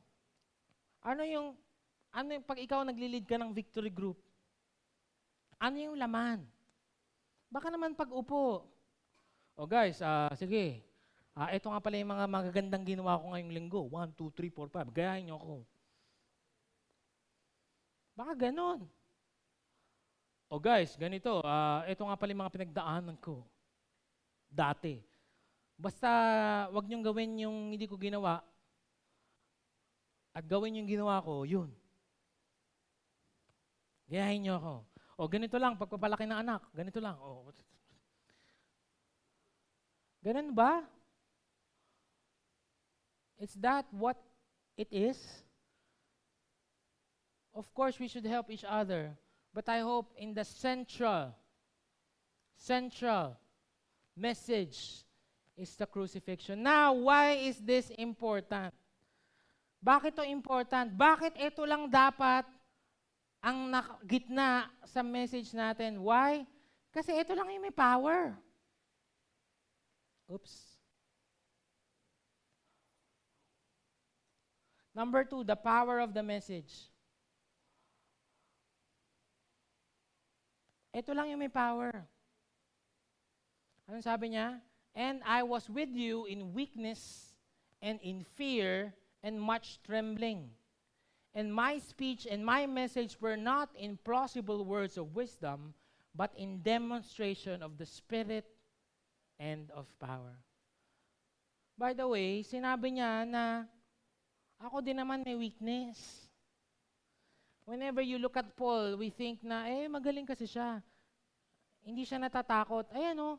Ano 1.00 1.24
yung, 1.24 1.56
ano 2.12 2.28
yung, 2.36 2.44
pag 2.44 2.60
ikaw 2.60 2.84
naglilid 2.84 3.24
ka 3.24 3.40
ng 3.40 3.56
victory 3.56 3.88
group, 3.88 4.20
ano 5.62 5.80
yung 5.80 5.96
laman? 5.96 6.44
Baka 7.56 7.72
naman 7.72 7.96
pag 7.96 8.12
upo. 8.12 8.68
O 9.56 9.64
guys, 9.64 10.04
uh, 10.04 10.28
sige, 10.36 10.84
Ah, 11.36 11.52
ito 11.52 11.68
nga 11.68 11.84
pala 11.84 12.00
yung 12.00 12.16
mga 12.16 12.32
magagandang 12.32 12.88
ginawa 12.88 13.20
ko 13.20 13.36
ngayong 13.36 13.52
linggo. 13.52 13.82
1, 13.92 14.16
2, 14.16 14.32
3, 14.32 14.56
4, 14.56 14.72
5. 14.72 14.96
Gayahin 14.96 15.28
niyo 15.28 15.36
ako. 15.36 15.56
Baka 18.16 18.32
ganon. 18.48 18.88
O 20.48 20.56
guys, 20.64 20.96
ganito. 20.96 21.44
Uh, 21.44 21.84
ito 21.92 22.08
nga 22.08 22.16
pala 22.16 22.32
yung 22.32 22.40
mga 22.48 22.56
pinagdaanan 22.56 23.18
ko. 23.20 23.44
Dati. 24.48 25.04
Basta 25.76 26.08
wag 26.72 26.88
niyong 26.88 27.04
gawin 27.04 27.44
yung 27.44 27.76
hindi 27.76 27.84
ko 27.84 28.00
ginawa 28.00 28.40
at 30.32 30.44
gawin 30.48 30.80
yung 30.80 30.88
ginawa 30.88 31.20
ko, 31.20 31.44
yun. 31.44 31.68
Gayahin 34.08 34.48
niyo 34.48 34.56
ako. 34.56 34.76
O 35.16 35.32
ganito 35.32 35.56
lang, 35.56 35.80
pagpapalaki 35.80 36.28
ng 36.28 36.40
anak, 36.44 36.62
ganito 36.76 37.00
lang. 37.00 37.16
O, 37.24 37.48
Ganun 40.26 40.58
ba? 40.58 40.82
Is 43.38 43.54
that 43.62 43.86
what 43.94 44.18
it 44.74 44.90
is? 44.90 45.22
Of 47.54 47.70
course, 47.72 48.00
we 48.02 48.10
should 48.10 48.26
help 48.26 48.50
each 48.50 48.66
other. 48.68 49.14
But 49.54 49.70
I 49.70 49.80
hope 49.80 50.12
in 50.18 50.34
the 50.34 50.44
central, 50.44 51.32
central 52.58 53.38
message 54.18 55.06
is 55.56 55.76
the 55.78 55.86
crucifixion. 55.86 56.64
Now, 56.64 56.92
why 56.92 57.40
is 57.40 57.62
this 57.64 57.88
important? 57.96 58.74
Bakit 59.80 60.18
to 60.20 60.26
important? 60.28 60.98
Bakit 60.98 61.40
ito 61.40 61.64
lang 61.64 61.88
dapat 61.88 62.44
ang 63.46 63.70
gitna 64.10 64.74
sa 64.90 65.06
message 65.06 65.54
natin? 65.54 66.02
Why? 66.02 66.50
Kasi 66.90 67.14
ito 67.14 67.38
lang 67.38 67.46
yung 67.54 67.70
may 67.70 67.76
power. 67.76 68.34
Oops. 70.26 70.54
Number 74.98 75.22
two, 75.22 75.46
the 75.46 75.54
power 75.54 76.02
of 76.02 76.18
the 76.18 76.26
message. 76.26 76.90
Ito 80.96 81.14
lang 81.14 81.30
yung 81.30 81.44
may 81.46 81.52
power. 81.52 81.92
Anong 83.86 84.02
sabi 84.02 84.34
niya? 84.34 84.58
And 84.98 85.22
I 85.22 85.46
was 85.46 85.70
with 85.70 85.94
you 85.94 86.26
in 86.26 86.56
weakness 86.56 87.36
and 87.84 88.02
in 88.02 88.26
fear 88.40 88.96
and 89.22 89.38
much 89.38 89.84
trembling. 89.86 90.50
And 91.36 91.52
my 91.52 91.84
speech 91.84 92.24
and 92.24 92.48
my 92.48 92.64
message 92.64 93.20
were 93.20 93.36
not 93.36 93.68
in 93.76 94.00
plausible 94.08 94.64
words 94.64 94.96
of 94.96 95.20
wisdom, 95.20 95.76
but 96.16 96.32
in 96.40 96.64
demonstration 96.64 97.60
of 97.60 97.76
the 97.76 97.84
Spirit 97.84 98.48
and 99.36 99.68
of 99.76 99.92
power. 100.00 100.40
By 101.76 101.92
the 101.92 102.08
way, 102.08 102.40
sinabi 102.40 102.96
niya 102.96 103.28
na 103.28 103.68
ako 104.64 104.80
din 104.80 104.96
naman 104.96 105.28
may 105.28 105.36
weakness. 105.36 106.32
Whenever 107.68 108.00
you 108.00 108.16
look 108.16 108.40
at 108.40 108.56
Paul, 108.56 108.96
we 108.96 109.12
think 109.12 109.44
na, 109.44 109.68
eh, 109.68 109.92
magaling 109.92 110.24
kasi 110.24 110.48
siya. 110.48 110.80
Hindi 111.84 112.08
siya 112.08 112.24
natatakot. 112.24 112.88
Ayan 112.96 113.20
o, 113.20 113.36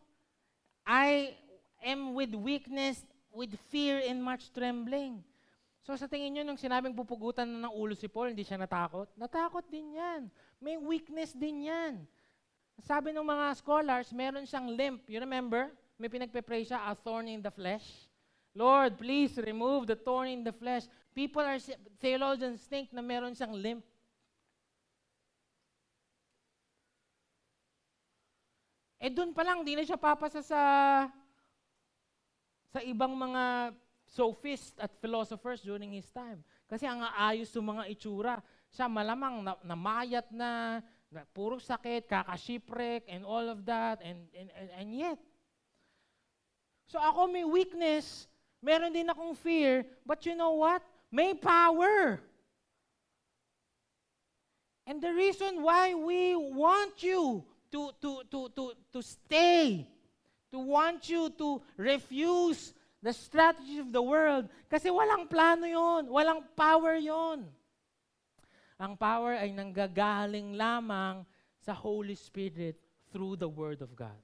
I 0.85 1.33
am 1.81 2.13
with 2.13 2.37
weakness, 2.37 3.01
with 3.33 3.57
fear 3.73 4.05
and 4.05 4.21
much 4.21 4.53
trembling. 4.53 5.25
So 5.87 5.95
sa 5.95 6.11
tingin 6.11 6.35
nyo, 6.35 6.43
nung 6.43 6.59
sinabing 6.59 6.99
pupugutan 6.99 7.47
na 7.47 7.71
ng 7.71 7.75
ulo 7.79 7.95
si 7.95 8.11
Paul, 8.11 8.35
hindi 8.35 8.43
siya 8.43 8.59
natakot? 8.59 9.07
Natakot 9.15 9.63
din 9.71 9.95
yan. 9.95 10.27
May 10.59 10.75
weakness 10.75 11.31
din 11.31 11.71
yan. 11.71 12.03
Sabi 12.83 13.15
ng 13.15 13.23
mga 13.23 13.55
scholars, 13.55 14.11
meron 14.11 14.43
siyang 14.43 14.75
limp. 14.75 15.07
You 15.07 15.23
remember? 15.23 15.71
May 15.95 16.11
pinagpe-pray 16.11 16.67
siya, 16.67 16.91
a 16.91 16.99
thorn 16.99 17.31
in 17.31 17.39
the 17.39 17.55
flesh. 17.55 17.87
Lord, 18.59 18.99
please 18.99 19.39
remove 19.39 19.87
the 19.87 19.95
thorn 19.95 20.27
in 20.27 20.43
the 20.43 20.51
flesh. 20.51 20.91
People 21.15 21.47
are, 21.47 21.63
theologians 22.03 22.67
think 22.67 22.91
na 22.91 22.99
meron 22.99 23.39
siyang 23.39 23.55
limp. 23.55 23.87
Eh 28.99 29.07
doon 29.07 29.31
pa 29.31 29.47
lang, 29.47 29.63
di 29.63 29.79
na 29.79 29.87
siya 29.87 29.95
papasa 29.95 30.43
sa 30.43 30.61
sa 32.75 32.83
ibang 32.83 33.15
mga 33.15 33.71
sophists 34.07 34.79
at 34.79 34.95
philosophers 35.03 35.63
during 35.63 35.93
his 35.93 36.09
time. 36.11 36.43
Kasi 36.71 36.87
ang 36.87 37.03
aayos 37.03 37.51
ng 37.53 37.67
mga 37.67 37.85
itsura. 37.91 38.35
Siya 38.71 38.87
malamang 38.87 39.43
na, 39.43 39.55
namayat 39.63 40.31
na, 40.31 40.83
na 41.11 41.23
puro 41.31 41.59
sakit, 41.59 42.07
kakashipwreck, 42.07 43.07
and 43.11 43.23
all 43.27 43.47
of 43.47 43.63
that, 43.67 44.03
and, 44.03 44.27
and, 44.35 44.49
and, 44.55 44.69
and 44.75 44.89
yet. 44.95 45.19
So 46.87 47.03
ako 47.03 47.31
may 47.31 47.43
weakness, 47.43 48.31
meron 48.63 48.95
din 48.95 49.11
akong 49.11 49.35
fear, 49.35 49.83
but 50.07 50.23
you 50.23 50.39
know 50.39 50.59
what? 50.59 50.83
may 51.11 51.35
power. 51.35 52.21
And 54.87 55.03
the 55.03 55.13
reason 55.13 55.63
why 55.63 55.95
we 55.95 56.37
want 56.37 57.03
you 57.03 57.43
to, 57.73 57.91
to, 58.01 58.23
to, 58.31 58.49
to, 58.55 58.73
to 58.93 59.03
stay, 59.03 59.89
to 60.53 60.59
want 60.59 61.09
you 61.09 61.31
to 61.39 61.61
refuse 61.77 62.73
the 63.07 63.15
strategy 63.15 63.79
of 63.79 63.95
the 63.95 64.03
world, 64.03 64.51
kasi 64.67 64.91
walang 64.91 65.31
plano 65.31 65.63
yon, 65.63 66.11
walang 66.11 66.43
power 66.59 66.99
yon. 66.99 67.47
Ang 68.83 68.99
power 68.99 69.39
ay 69.39 69.55
nanggagaling 69.55 70.59
lamang 70.59 71.23
sa 71.63 71.71
Holy 71.71 72.19
Spirit 72.19 72.75
through 73.15 73.39
the 73.39 73.47
Word 73.47 73.79
of 73.79 73.95
God. 73.95 74.19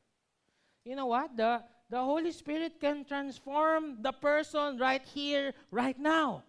you 0.83 0.99
know 0.99 1.07
what? 1.07 1.31
The, 1.39 1.63
the 1.87 2.03
Holy 2.03 2.35
Spirit 2.35 2.83
can 2.83 3.07
transform 3.07 4.03
the 4.03 4.11
person 4.11 4.83
right 4.83 5.07
here, 5.15 5.55
right 5.71 5.95
now. 5.95 6.43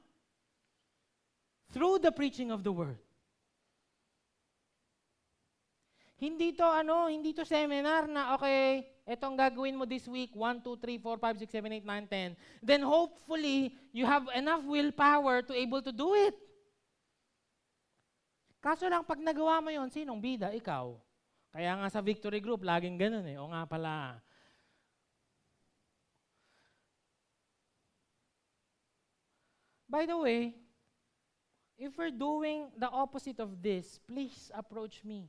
Through 1.69 2.01
the 2.01 2.09
preaching 2.09 2.49
of 2.49 2.65
the 2.65 2.73
Word. 2.73 2.97
Hindi 6.23 6.55
to 6.55 6.63
ano, 6.63 7.11
hindi 7.11 7.35
to 7.35 7.43
seminar 7.43 8.07
na 8.07 8.39
okay, 8.39 8.87
etong 9.03 9.35
gagawin 9.35 9.75
mo 9.75 9.83
this 9.83 10.07
week, 10.07 10.31
1, 10.31 10.63
2, 10.63 10.79
3, 10.79 10.95
4, 10.95 11.19
5, 11.19 11.43
6, 11.43 11.51
7, 11.51 11.83
8, 11.83 11.83
9, 11.83 12.63
10. 12.63 12.63
Then 12.63 12.81
hopefully, 12.87 13.75
you 13.91 14.07
have 14.07 14.31
enough 14.31 14.63
willpower 14.63 15.43
to 15.43 15.51
able 15.51 15.83
to 15.83 15.91
do 15.91 16.15
it. 16.15 16.31
Kaso 18.63 18.87
lang, 18.87 19.03
pag 19.03 19.19
nagawa 19.19 19.59
mo 19.59 19.67
yon 19.67 19.91
sinong 19.91 20.23
bida? 20.23 20.55
Ikaw. 20.55 20.95
Kaya 21.51 21.75
nga 21.75 21.91
sa 21.91 21.99
victory 21.99 22.39
group, 22.39 22.63
laging 22.63 22.95
ganun 22.95 23.27
eh. 23.27 23.35
O 23.35 23.51
nga 23.51 23.67
pala. 23.67 24.23
By 29.91 30.07
the 30.07 30.15
way, 30.15 30.55
if 31.75 31.99
we're 31.99 32.15
doing 32.15 32.71
the 32.79 32.87
opposite 32.87 33.43
of 33.43 33.59
this, 33.59 33.99
please 34.07 34.47
approach 34.55 35.03
me. 35.03 35.27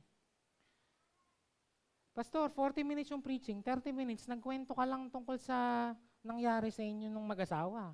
Pastor, 2.15 2.47
40 2.47 2.87
minutes 2.87 3.11
yung 3.11 3.19
preaching, 3.19 3.59
30 3.59 3.91
minutes, 3.91 4.23
nagkwento 4.23 4.71
ka 4.71 4.87
lang 4.87 5.11
tungkol 5.11 5.35
sa 5.35 5.91
nangyari 6.23 6.71
sa 6.71 6.79
inyo 6.79 7.11
nung 7.11 7.27
mag-asawa. 7.27 7.91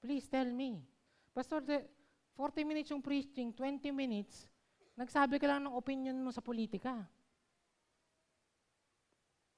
Please 0.00 0.24
tell 0.32 0.48
me. 0.48 0.80
Pastor, 1.36 1.60
40 1.60 2.64
minutes 2.64 2.88
yung 2.88 3.04
preaching, 3.04 3.52
20 3.52 3.92
minutes, 3.92 4.48
nagsabi 4.96 5.36
ka 5.36 5.44
lang 5.44 5.68
ng 5.68 5.76
opinion 5.76 6.16
mo 6.24 6.32
sa 6.32 6.40
politika. 6.40 7.04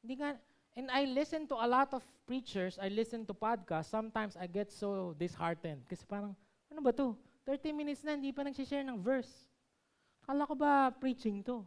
Hindi 0.02 0.18
nga, 0.18 0.34
and 0.74 0.90
I 0.90 1.06
listen 1.06 1.46
to 1.46 1.62
a 1.62 1.68
lot 1.70 1.94
of 1.94 2.02
preachers, 2.26 2.74
I 2.82 2.90
listen 2.90 3.22
to 3.30 3.34
podcasts, 3.38 3.94
sometimes 3.94 4.34
I 4.34 4.50
get 4.50 4.74
so 4.74 5.14
disheartened. 5.14 5.86
Kasi 5.86 6.02
parang, 6.10 6.34
ano 6.74 6.80
ba 6.82 6.90
to? 6.90 7.14
30 7.46 7.70
minutes 7.70 8.02
na, 8.02 8.18
hindi 8.18 8.34
pa 8.34 8.42
nagsishare 8.42 8.82
ng 8.82 8.98
verse. 8.98 9.46
Kala 10.26 10.42
ko 10.42 10.58
ba 10.58 10.90
preaching 10.98 11.46
to? 11.46 11.62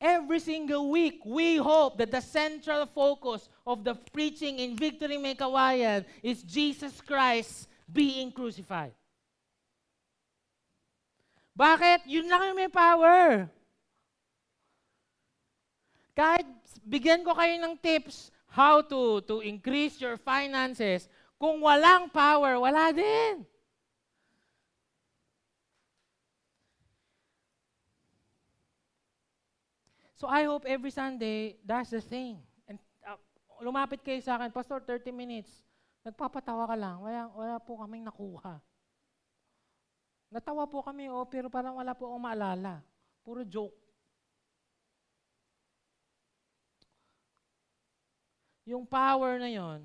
Every 0.00 0.40
single 0.40 0.90
week, 0.92 1.24
we 1.24 1.56
hope 1.56 1.96
that 1.98 2.12
the 2.12 2.20
central 2.20 2.84
focus 2.84 3.48
of 3.66 3.82
the 3.82 3.94
preaching 4.12 4.58
in 4.58 4.76
Victory 4.76 5.16
May 5.16 5.34
is 6.22 6.42
Jesus 6.42 7.00
Christ 7.00 7.68
being 7.90 8.30
crucified. 8.30 8.92
Bakit? 11.56 12.04
Yun 12.04 12.28
lang 12.28 12.52
yung 12.52 12.60
may 12.60 12.68
power. 12.68 13.48
Kahit 16.12 16.44
bigyan 16.84 17.24
ko 17.24 17.32
kayo 17.32 17.56
ng 17.56 17.80
tips 17.80 18.28
how 18.52 18.84
to, 18.84 19.24
to 19.24 19.40
increase 19.40 19.96
your 19.96 20.20
finances, 20.20 21.08
kung 21.40 21.64
walang 21.64 22.12
power, 22.12 22.60
wala 22.60 22.92
din. 22.92 23.44
So 30.16 30.24
I 30.32 30.48
hope 30.48 30.64
every 30.64 30.88
Sunday, 30.88 31.60
that's 31.60 31.92
the 31.92 32.00
thing. 32.00 32.40
And 32.64 32.80
uh, 33.04 33.20
lumapit 33.60 34.00
kayo 34.00 34.16
sa 34.24 34.40
akin, 34.40 34.48
Pastor, 34.48 34.80
30 34.80 35.12
minutes. 35.12 35.52
Nagpapatawa 36.00 36.64
ka 36.64 36.72
lang. 36.72 37.04
Wala, 37.04 37.28
wala 37.36 37.56
po 37.60 37.76
kaming 37.84 38.08
nakuha. 38.08 38.56
Natawa 40.32 40.64
po 40.64 40.80
kami, 40.80 41.12
oh, 41.12 41.28
pero 41.28 41.52
parang 41.52 41.76
wala 41.76 41.92
po 41.92 42.08
akong 42.08 42.24
maalala. 42.24 42.80
Puro 43.20 43.44
joke. 43.44 43.76
Yung 48.66 48.88
power 48.88 49.38
na 49.38 49.52
yon 49.52 49.84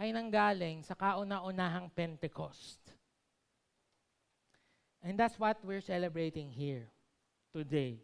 ay 0.00 0.10
nanggaling 0.10 0.82
sa 0.82 0.96
kauna-unahang 0.96 1.92
Pentecost. 1.92 2.80
And 5.04 5.14
that's 5.14 5.38
what 5.38 5.60
we're 5.62 5.84
celebrating 5.84 6.50
here 6.50 6.88
today. 7.54 8.02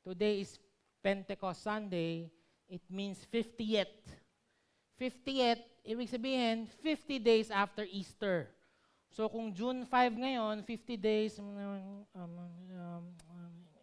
Today 0.00 0.40
is 0.40 0.56
Pentecost 1.04 1.60
Sunday. 1.60 2.32
It 2.68 2.80
means 2.88 3.20
50th. 3.28 4.00
50th, 4.96 5.64
ibig 5.84 6.08
sabihin, 6.08 6.68
50 6.80 7.20
days 7.20 7.48
after 7.52 7.84
Easter. 7.84 8.48
So 9.12 9.28
kung 9.28 9.52
June 9.52 9.84
5 9.84 9.92
ngayon, 10.16 10.64
50 10.64 10.96
days, 10.96 11.36
um, 11.40 12.04
um, 12.16 12.32
um, 12.76 13.04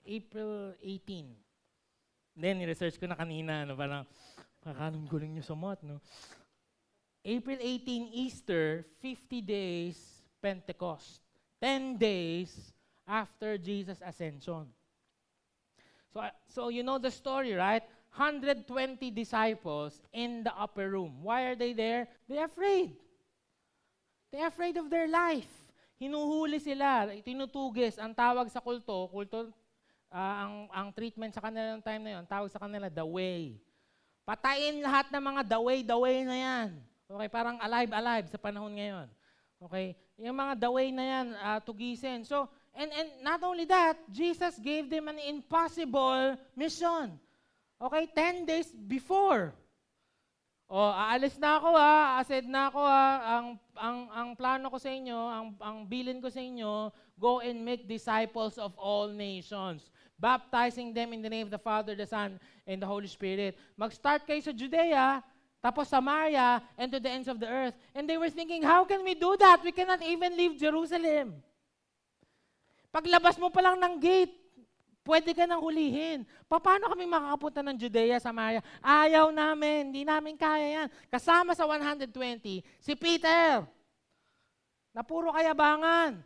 April 0.06 0.73
18. 0.82 1.34
Then, 2.38 2.62
research 2.65 3.01
ko 3.01 3.10
na 3.10 3.17
kanina, 3.17 3.65
no, 3.65 3.73
parang, 3.73 4.06
kakanong 4.62 5.10
guling 5.10 5.34
nyo 5.34 5.45
sa 5.45 5.58
mat, 5.58 5.82
no? 5.82 5.97
April 7.25 7.58
18, 7.60 8.13
Easter, 8.13 8.86
50 9.01 9.41
days, 9.41 9.97
Pentecost. 10.38 11.21
10 11.60 11.97
days 11.97 12.53
after 13.10 13.58
Jesus' 13.58 14.06
ascension. 14.06 14.69
So, 16.17 16.25
so 16.49 16.62
you 16.73 16.82
know 16.82 16.97
the 16.97 17.13
story, 17.13 17.53
right? 17.53 17.86
120 18.17 18.65
disciples 19.13 20.01
in 20.10 20.41
the 20.41 20.49
upper 20.58 20.89
room. 20.89 21.21
Why 21.21 21.53
are 21.53 21.53
they 21.53 21.77
there? 21.77 22.10
They're 22.25 22.49
afraid. 22.49 22.97
They're 24.34 24.49
afraid 24.49 24.82
of 24.82 24.89
their 24.89 25.06
life. 25.06 25.45
Hinuhuli 26.01 26.58
sila, 26.58 27.13
tinutugis. 27.21 28.01
Ang 28.01 28.17
tawag 28.17 28.49
sa 28.49 28.58
kulto, 28.58 29.06
kulto, 29.13 29.53
uh, 30.10 30.36
ang, 30.41 30.53
ang 30.73 30.88
treatment 30.89 31.38
sa 31.38 31.41
kanila 31.45 31.77
ng 31.77 31.86
time 31.86 32.01
na 32.01 32.12
yon, 32.17 32.25
tawag 32.25 32.49
sa 32.49 32.65
kanila, 32.65 32.89
the 32.89 33.06
way. 33.06 33.62
Patayin 34.25 34.82
lahat 34.82 35.13
ng 35.13 35.21
mga 35.21 35.41
the 35.45 35.60
way, 35.62 35.80
the 35.86 35.97
way 36.01 36.25
na 36.25 36.38
yan. 36.38 36.69
Okay, 37.06 37.30
parang 37.30 37.62
alive, 37.62 37.93
alive 37.93 38.25
sa 38.25 38.41
panahon 38.41 38.73
ngayon. 38.73 39.08
Okay, 39.69 39.93
yung 40.17 40.38
mga 40.38 40.53
the 40.58 40.69
way 40.73 40.89
na 40.89 41.06
yan, 41.06 41.27
uh, 41.38 41.62
tugisin. 41.62 42.25
So, 42.25 42.49
And, 42.78 42.94
and 42.94 43.10
not 43.26 43.42
only 43.42 43.66
that, 43.66 43.98
Jesus 44.13 44.54
gave 44.62 44.90
them 44.90 45.10
an 45.10 45.18
impossible 45.18 46.38
mission. 46.56 47.18
Okay, 47.82 48.06
10 48.13 48.46
days 48.46 48.70
before. 48.70 49.54
O, 50.70 50.78
aalis 50.78 51.40
na 51.40 51.58
ako 51.58 51.70
ha, 51.80 52.20
ased 52.20 52.44
na 52.46 52.68
ako 52.68 52.82
ha, 52.84 53.06
ang, 53.24 53.48
ang, 53.80 54.00
ang 54.12 54.30
plano 54.36 54.68
ko 54.68 54.76
sa 54.76 54.92
inyo, 54.92 55.16
ang, 55.16 55.46
ang 55.63 55.78
bilin 55.88 56.20
ko 56.20 56.28
sa 56.28 56.44
inyo, 56.44 56.92
go 57.16 57.40
and 57.40 57.63
make 57.63 57.88
disciples 57.88 58.60
of 58.60 58.76
all 58.76 59.08
nations, 59.08 59.88
baptizing 60.20 60.92
them 60.92 61.16
in 61.16 61.24
the 61.24 61.32
name 61.32 61.48
of 61.48 61.56
the 61.56 61.62
Father, 61.62 61.96
the 61.96 62.06
Son, 62.06 62.36
and 62.68 62.84
the 62.84 62.86
Holy 62.86 63.08
Spirit. 63.08 63.56
Mag-start 63.80 64.28
kayo 64.28 64.44
sa 64.44 64.52
Judea, 64.52 65.24
tapos 65.63 65.88
Samaria, 65.88 66.60
and 66.76 66.92
to 66.92 67.00
the 67.00 67.10
ends 67.10 67.32
of 67.32 67.40
the 67.40 67.48
earth. 67.48 67.74
And 67.96 68.04
they 68.04 68.20
were 68.20 68.30
thinking, 68.30 68.62
how 68.62 68.84
can 68.84 69.08
we 69.08 69.16
do 69.16 69.40
that? 69.40 69.63
We 69.63 69.72
cannot 69.72 70.04
even 70.04 70.36
leave 70.36 70.60
Jerusalem. 70.60 71.42
Paglabas 72.97 73.38
mo 73.38 73.53
pa 73.53 73.62
lang 73.62 73.77
ng 73.77 74.01
gate, 74.01 74.33
pwede 75.05 75.38
ka 75.38 75.45
nang 75.45 75.62
hulihin. 75.62 76.25
Paano 76.49 76.89
kami 76.89 77.05
makakapunta 77.05 77.62
ng 77.62 77.77
Judea, 77.77 78.17
Samaria? 78.17 78.65
Ayaw 78.81 79.29
namin, 79.29 79.93
hindi 79.93 80.01
namin 80.01 80.33
kaya 80.33 80.81
yan. 80.81 80.88
Kasama 81.05 81.53
sa 81.53 81.69
120, 81.69 82.10
si 82.81 82.93
Peter, 82.97 83.62
na 84.89 85.05
puro 85.05 85.29
kayabangan, 85.29 86.17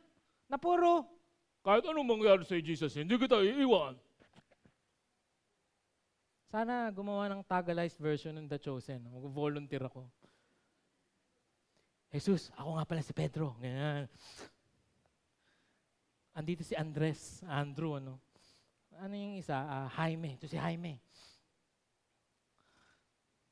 na 0.48 0.56
puro, 0.56 1.04
kahit 1.60 1.84
anong 1.84 2.08
mangyari 2.08 2.48
sa 2.48 2.56
Jesus, 2.56 2.96
hindi 2.96 3.20
kita 3.20 3.44
iiwan. 3.44 4.00
Sana 6.48 6.88
gumawa 6.88 7.28
ng 7.36 7.44
Tagalized 7.44 8.00
version 8.00 8.32
ng 8.40 8.48
The 8.48 8.58
Chosen. 8.64 9.12
Mag-volunteer 9.12 9.92
ako. 9.92 10.08
Jesus, 12.16 12.48
ako 12.56 12.80
nga 12.80 12.88
pala 12.88 13.04
si 13.04 13.12
Pedro. 13.12 13.60
Ganyan. 13.60 14.08
Andito 16.32 16.64
si 16.64 16.72
Andres, 16.80 17.44
Andrew, 17.44 18.00
ano? 18.00 18.16
Ano 18.96 19.14
yung 19.20 19.36
isa? 19.36 19.60
Uh, 19.68 19.88
Jaime. 20.00 20.40
Ito 20.40 20.48
si 20.48 20.56
Jaime. 20.56 20.96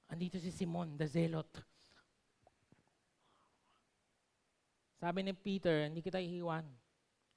Andito 0.07 0.39
si 0.39 0.47
Simon, 0.49 0.95
the 0.95 1.03
zealot. 1.03 1.49
Sabi 4.99 5.27
ni 5.27 5.35
Peter, 5.35 5.91
hindi 5.91 5.99
kita 5.99 6.23
iiwan. 6.23 6.63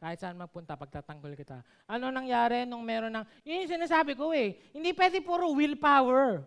Kahit 0.02 0.18
saan 0.18 0.38
magpunta, 0.38 0.74
pagtatanggol 0.74 1.38
kita. 1.38 1.62
Ano 1.86 2.10
nangyari 2.10 2.66
nung 2.66 2.82
meron 2.82 3.14
ng... 3.14 3.26
Yun 3.46 3.66
yung 3.66 3.72
sinasabi 3.78 4.18
ko 4.18 4.34
eh. 4.34 4.58
Hindi 4.74 4.90
pwede 4.94 5.22
puro 5.22 5.54
willpower. 5.54 6.42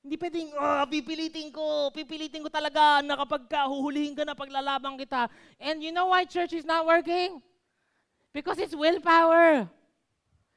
Hindi 0.00 0.16
pwedeng, 0.16 0.48
oh, 0.54 0.86
pipilitin 0.86 1.48
ko, 1.50 1.90
pipilitin 1.90 2.46
ko 2.46 2.50
talaga 2.50 3.02
na 3.02 3.18
kapag 3.20 3.42
ka, 3.50 3.66
huhulihin 3.66 4.14
ka 4.14 4.22
na 4.22 4.38
paglalabang 4.38 4.98
kita. 4.98 5.26
And 5.58 5.82
you 5.82 5.90
know 5.90 6.14
why 6.14 6.26
church 6.26 6.54
is 6.54 6.66
not 6.66 6.86
working? 6.86 7.42
Because 8.32 8.58
it's 8.58 8.74
willpower. 8.74 9.68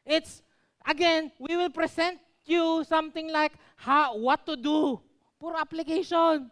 It's, 0.05 0.41
again, 0.85 1.31
we 1.39 1.57
will 1.57 1.71
present 1.71 2.19
you 2.45 2.83
something 2.87 3.31
like 3.31 3.53
how, 3.75 4.17
what 4.17 4.45
to 4.45 4.55
do. 4.55 4.99
Puro 5.39 5.57
application. 5.57 6.51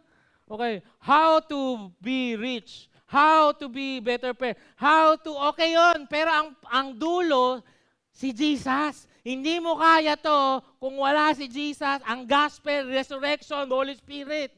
Okay, 0.50 0.82
how 0.98 1.40
to 1.40 1.92
be 2.00 2.36
rich. 2.36 2.88
How 3.06 3.52
to 3.52 3.68
be 3.68 4.00
better 4.00 4.32
parent. 4.32 4.58
How 4.76 5.16
to, 5.16 5.30
okay 5.52 5.76
yon 5.76 6.08
Pero 6.08 6.32
ang, 6.32 6.56
ang 6.72 6.96
dulo, 6.96 7.62
Si 8.12 8.30
Jesus. 8.30 9.08
Hindi 9.24 9.56
mo 9.62 9.80
kaya 9.80 10.18
to 10.18 10.60
kung 10.76 11.00
wala 11.00 11.32
si 11.32 11.48
Jesus, 11.48 12.02
ang 12.04 12.26
gospel, 12.28 12.90
resurrection, 12.90 13.64
Holy 13.70 13.96
Spirit. 13.96 14.52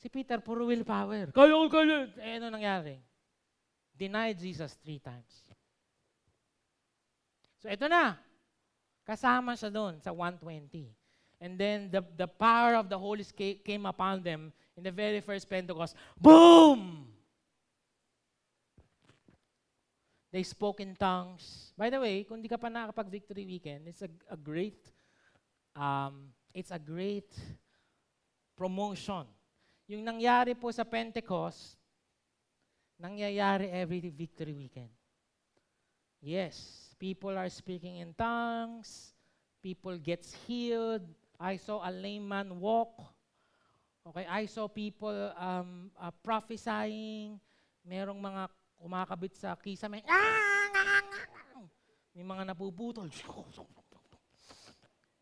Si 0.00 0.08
Peter, 0.08 0.40
puro 0.40 0.66
willpower. 0.66 1.30
Kayo, 1.30 1.68
kayo. 1.68 2.08
Eh, 2.18 2.40
ano 2.40 2.54
nangyari? 2.54 2.98
Denied 3.98 4.38
Jesus 4.38 4.78
three 4.78 5.02
times. 5.02 5.42
So, 7.58 7.66
ito 7.66 7.90
na. 7.90 8.14
Kasama 9.02 9.58
siya 9.58 9.74
doon 9.74 9.98
sa 9.98 10.14
120. 10.14 10.86
And 11.42 11.58
then, 11.58 11.90
the, 11.90 12.06
the 12.14 12.30
power 12.30 12.78
of 12.78 12.86
the 12.86 12.98
Holy 12.98 13.26
Spirit 13.26 13.66
came 13.66 13.86
upon 13.86 14.22
them 14.22 14.54
in 14.78 14.86
the 14.86 14.94
very 14.94 15.18
first 15.18 15.50
Pentecost. 15.50 15.98
Boom! 16.14 17.10
They 20.30 20.46
spoke 20.46 20.78
in 20.78 20.94
tongues. 20.94 21.72
By 21.74 21.90
the 21.90 21.98
way, 21.98 22.22
kung 22.22 22.38
di 22.38 22.46
ka 22.46 22.60
pa 22.60 22.70
nakakapag-victory 22.70 23.48
weekend, 23.48 23.88
it's 23.90 24.04
a, 24.04 24.10
a 24.30 24.36
great, 24.38 24.78
um, 25.74 26.30
it's 26.54 26.70
a 26.70 26.78
great 26.78 27.32
promotion 28.54 29.26
yung 29.88 30.04
nangyari 30.04 30.52
po 30.52 30.68
sa 30.68 30.84
Pentecost, 30.84 31.77
nangyayari 32.98 33.70
every 33.70 34.02
victory 34.10 34.52
weekend. 34.52 34.90
Yes, 36.18 36.90
people 36.98 37.38
are 37.38 37.48
speaking 37.48 38.02
in 38.02 38.10
tongues, 38.12 39.14
people 39.62 39.94
gets 39.96 40.34
healed. 40.44 41.06
I 41.38 41.54
saw 41.54 41.86
a 41.86 41.90
lame 41.94 42.26
man 42.26 42.58
walk. 42.58 42.98
Okay, 44.02 44.26
I 44.26 44.50
saw 44.50 44.66
people 44.66 45.30
um, 45.38 45.94
uh, 45.94 46.10
prophesying. 46.24 47.38
Merong 47.86 48.18
mga 48.18 48.50
kumakabit 48.82 49.38
sa 49.38 49.54
kisame. 49.54 50.02
May 52.10 52.26
mga 52.26 52.50
napuputol. 52.50 53.06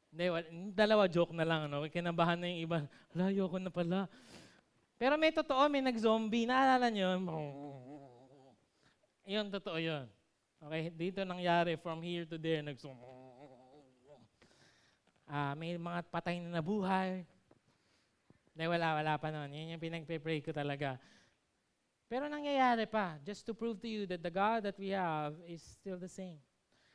Hindi, 0.08 0.24
dalawa 0.72 1.04
joke 1.04 1.36
na 1.36 1.44
lang. 1.44 1.68
Ano? 1.68 1.84
Kinabahan 1.92 2.40
na 2.40 2.48
yung 2.48 2.62
iba. 2.64 2.78
Layo 3.12 3.52
ko 3.52 3.60
na 3.60 3.68
pala. 3.68 4.08
Pero 4.96 5.20
may 5.20 5.28
totoo, 5.28 5.68
may 5.68 5.84
nag-zombie. 5.84 6.48
Naalala 6.48 6.88
nyo? 6.88 7.08
Yun, 9.28 9.46
totoo 9.52 9.76
yun. 9.76 10.08
Okay, 10.56 10.88
dito 10.88 11.20
nangyari 11.20 11.76
from 11.76 12.00
here 12.00 12.24
to 12.24 12.40
there, 12.40 12.64
nag 12.64 12.80
uh, 15.28 15.52
may 15.58 15.76
mga 15.76 16.00
patay 16.08 16.40
na 16.40 16.58
nabuhay. 16.62 17.26
Hindi, 18.56 18.64
wala, 18.64 18.96
wala 18.96 19.12
pa 19.20 19.28
noon. 19.28 19.52
Yun 19.52 19.76
yung 19.76 19.82
pinagpe-pray 19.82 20.40
ko 20.40 20.48
talaga. 20.54 20.96
Pero 22.08 22.30
nangyayari 22.30 22.88
pa, 22.88 23.20
just 23.20 23.44
to 23.44 23.52
prove 23.52 23.82
to 23.82 23.90
you 23.90 24.06
that 24.06 24.22
the 24.22 24.32
God 24.32 24.64
that 24.64 24.78
we 24.78 24.94
have 24.94 25.34
is 25.44 25.60
still 25.60 25.98
the 26.00 26.08
same. 26.08 26.38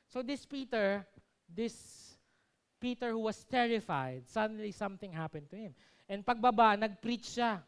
So 0.09 0.23
this 0.23 0.41
Peter, 0.47 1.05
this 1.45 1.75
Peter 2.79 3.13
who 3.13 3.21
was 3.21 3.43
terrified, 3.45 4.25
suddenly 4.25 4.71
something 4.71 5.11
happened 5.11 5.51
to 5.51 5.57
him. 5.59 5.75
And 6.09 6.25
pagbaba, 6.25 6.79
nag-preach 6.79 7.37
siya. 7.37 7.61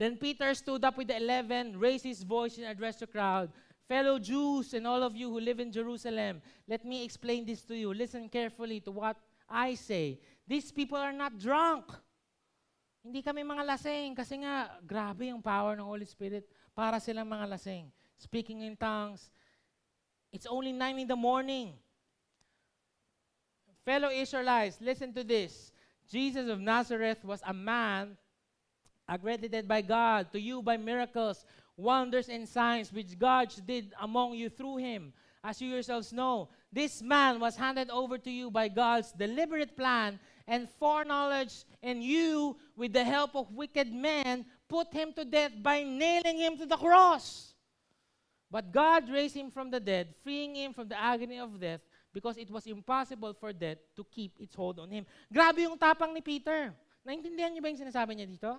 Then 0.00 0.16
Peter 0.16 0.56
stood 0.56 0.80
up 0.80 0.96
with 0.96 1.12
the 1.12 1.20
eleven, 1.20 1.76
raised 1.76 2.08
his 2.08 2.24
voice, 2.24 2.56
and 2.56 2.64
addressed 2.64 3.04
the 3.04 3.06
crowd. 3.06 3.52
Fellow 3.84 4.16
Jews 4.16 4.72
and 4.72 4.88
all 4.88 5.04
of 5.04 5.12
you 5.12 5.28
who 5.28 5.36
live 5.36 5.60
in 5.60 5.68
Jerusalem, 5.68 6.40
let 6.64 6.88
me 6.88 7.04
explain 7.04 7.44
this 7.44 7.60
to 7.68 7.76
you. 7.76 7.92
Listen 7.92 8.24
carefully 8.32 8.80
to 8.80 8.90
what 8.96 9.20
I 9.44 9.76
say. 9.76 10.16
These 10.48 10.72
people 10.72 10.96
are 10.96 11.12
not 11.12 11.36
drunk. 11.36 11.92
Hindi 13.04 13.20
kami 13.20 13.44
mga 13.44 13.60
lasing 13.60 14.16
kasi 14.16 14.40
nga, 14.40 14.72
grabe 14.80 15.28
yung 15.28 15.44
power 15.44 15.76
ng 15.76 15.84
Holy 15.84 16.08
Spirit 16.08 16.48
para 16.72 16.96
silang 16.96 17.28
mga 17.28 17.52
lasing. 17.52 17.92
Speaking 18.16 18.64
in 18.64 18.80
tongues. 18.80 19.28
It's 20.32 20.48
only 20.48 20.72
9 20.72 21.04
in 21.04 21.08
the 21.12 21.18
morning. 21.18 21.76
Fellow 23.84 24.08
Israelites, 24.08 24.80
listen 24.80 25.12
to 25.12 25.20
this. 25.20 25.76
Jesus 26.08 26.48
of 26.48 26.56
Nazareth 26.56 27.20
was 27.20 27.44
a 27.44 27.52
man 27.52 28.16
accredited 29.10 29.66
by 29.66 29.82
God 29.82 30.30
to 30.30 30.40
you 30.40 30.62
by 30.62 30.78
miracles, 30.78 31.44
wonders, 31.76 32.30
and 32.30 32.46
signs 32.48 32.92
which 32.92 33.18
God 33.18 33.52
did 33.66 33.92
among 34.00 34.34
you 34.34 34.48
through 34.48 34.78
him. 34.78 35.12
As 35.42 35.60
you 35.60 35.68
yourselves 35.68 36.12
know, 36.12 36.48
this 36.70 37.02
man 37.02 37.40
was 37.40 37.56
handed 37.56 37.90
over 37.90 38.18
to 38.18 38.30
you 38.30 38.50
by 38.50 38.68
God's 38.68 39.10
deliberate 39.10 39.76
plan 39.76 40.20
and 40.46 40.68
foreknowledge, 40.78 41.64
and 41.82 42.02
you, 42.02 42.56
with 42.76 42.92
the 42.92 43.04
help 43.04 43.34
of 43.34 43.50
wicked 43.50 43.90
men, 43.90 44.44
put 44.68 44.92
him 44.92 45.12
to 45.14 45.24
death 45.24 45.52
by 45.62 45.82
nailing 45.82 46.38
him 46.38 46.56
to 46.58 46.66
the 46.66 46.76
cross. 46.76 47.54
But 48.50 48.70
God 48.70 49.08
raised 49.08 49.34
him 49.34 49.50
from 49.50 49.70
the 49.70 49.80
dead, 49.80 50.14
freeing 50.22 50.54
him 50.54 50.72
from 50.72 50.88
the 50.88 50.98
agony 50.98 51.38
of 51.38 51.58
death, 51.58 51.80
because 52.12 52.36
it 52.36 52.50
was 52.50 52.66
impossible 52.66 53.32
for 53.32 53.52
death 53.52 53.78
to 53.96 54.04
keep 54.10 54.38
its 54.38 54.54
hold 54.54 54.78
on 54.78 54.90
him. 54.90 55.06
Grabe 55.32 55.62
yung 55.62 55.78
tapang 55.78 56.12
ni 56.12 56.20
Peter. 56.20 56.74
Naintindihan 57.06 57.54
niyo 57.54 57.62
ba 57.62 57.70
yung 57.70 57.80
sinasabi 57.80 58.18
niya 58.18 58.26
dito? 58.26 58.58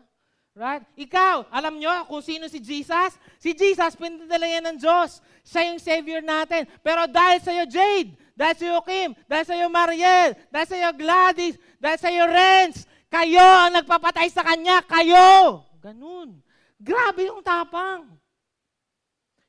Right? 0.52 0.84
Ikaw, 1.00 1.48
alam 1.48 1.80
nyo 1.80 2.04
kung 2.12 2.20
sino 2.20 2.52
si 2.52 2.60
Jesus? 2.60 3.16
Si 3.40 3.56
Jesus, 3.56 3.96
pinadala 3.96 4.44
yan 4.44 4.64
ng 4.68 4.78
Diyos. 4.84 5.24
Siya 5.48 5.72
yung 5.72 5.80
Savior 5.80 6.20
natin. 6.20 6.68
Pero 6.84 7.08
dahil 7.08 7.40
sa'yo, 7.40 7.64
Jade, 7.72 8.12
dahil 8.36 8.56
sa'yo, 8.60 8.84
Kim, 8.84 9.16
dahil 9.32 9.46
sa'yo, 9.48 9.68
Mariel, 9.72 10.36
dahil 10.52 10.68
sa'yo, 10.68 10.90
Gladys, 10.92 11.56
dahil 11.80 11.98
sa'yo, 12.04 12.24
Renz, 12.28 12.84
kayo 13.08 13.44
ang 13.44 13.80
nagpapatay 13.80 14.28
sa 14.28 14.44
Kanya, 14.44 14.84
kayo! 14.84 15.64
Ganun. 15.80 16.40
Grabe 16.80 17.32
yung 17.32 17.44
tapang. 17.44 18.08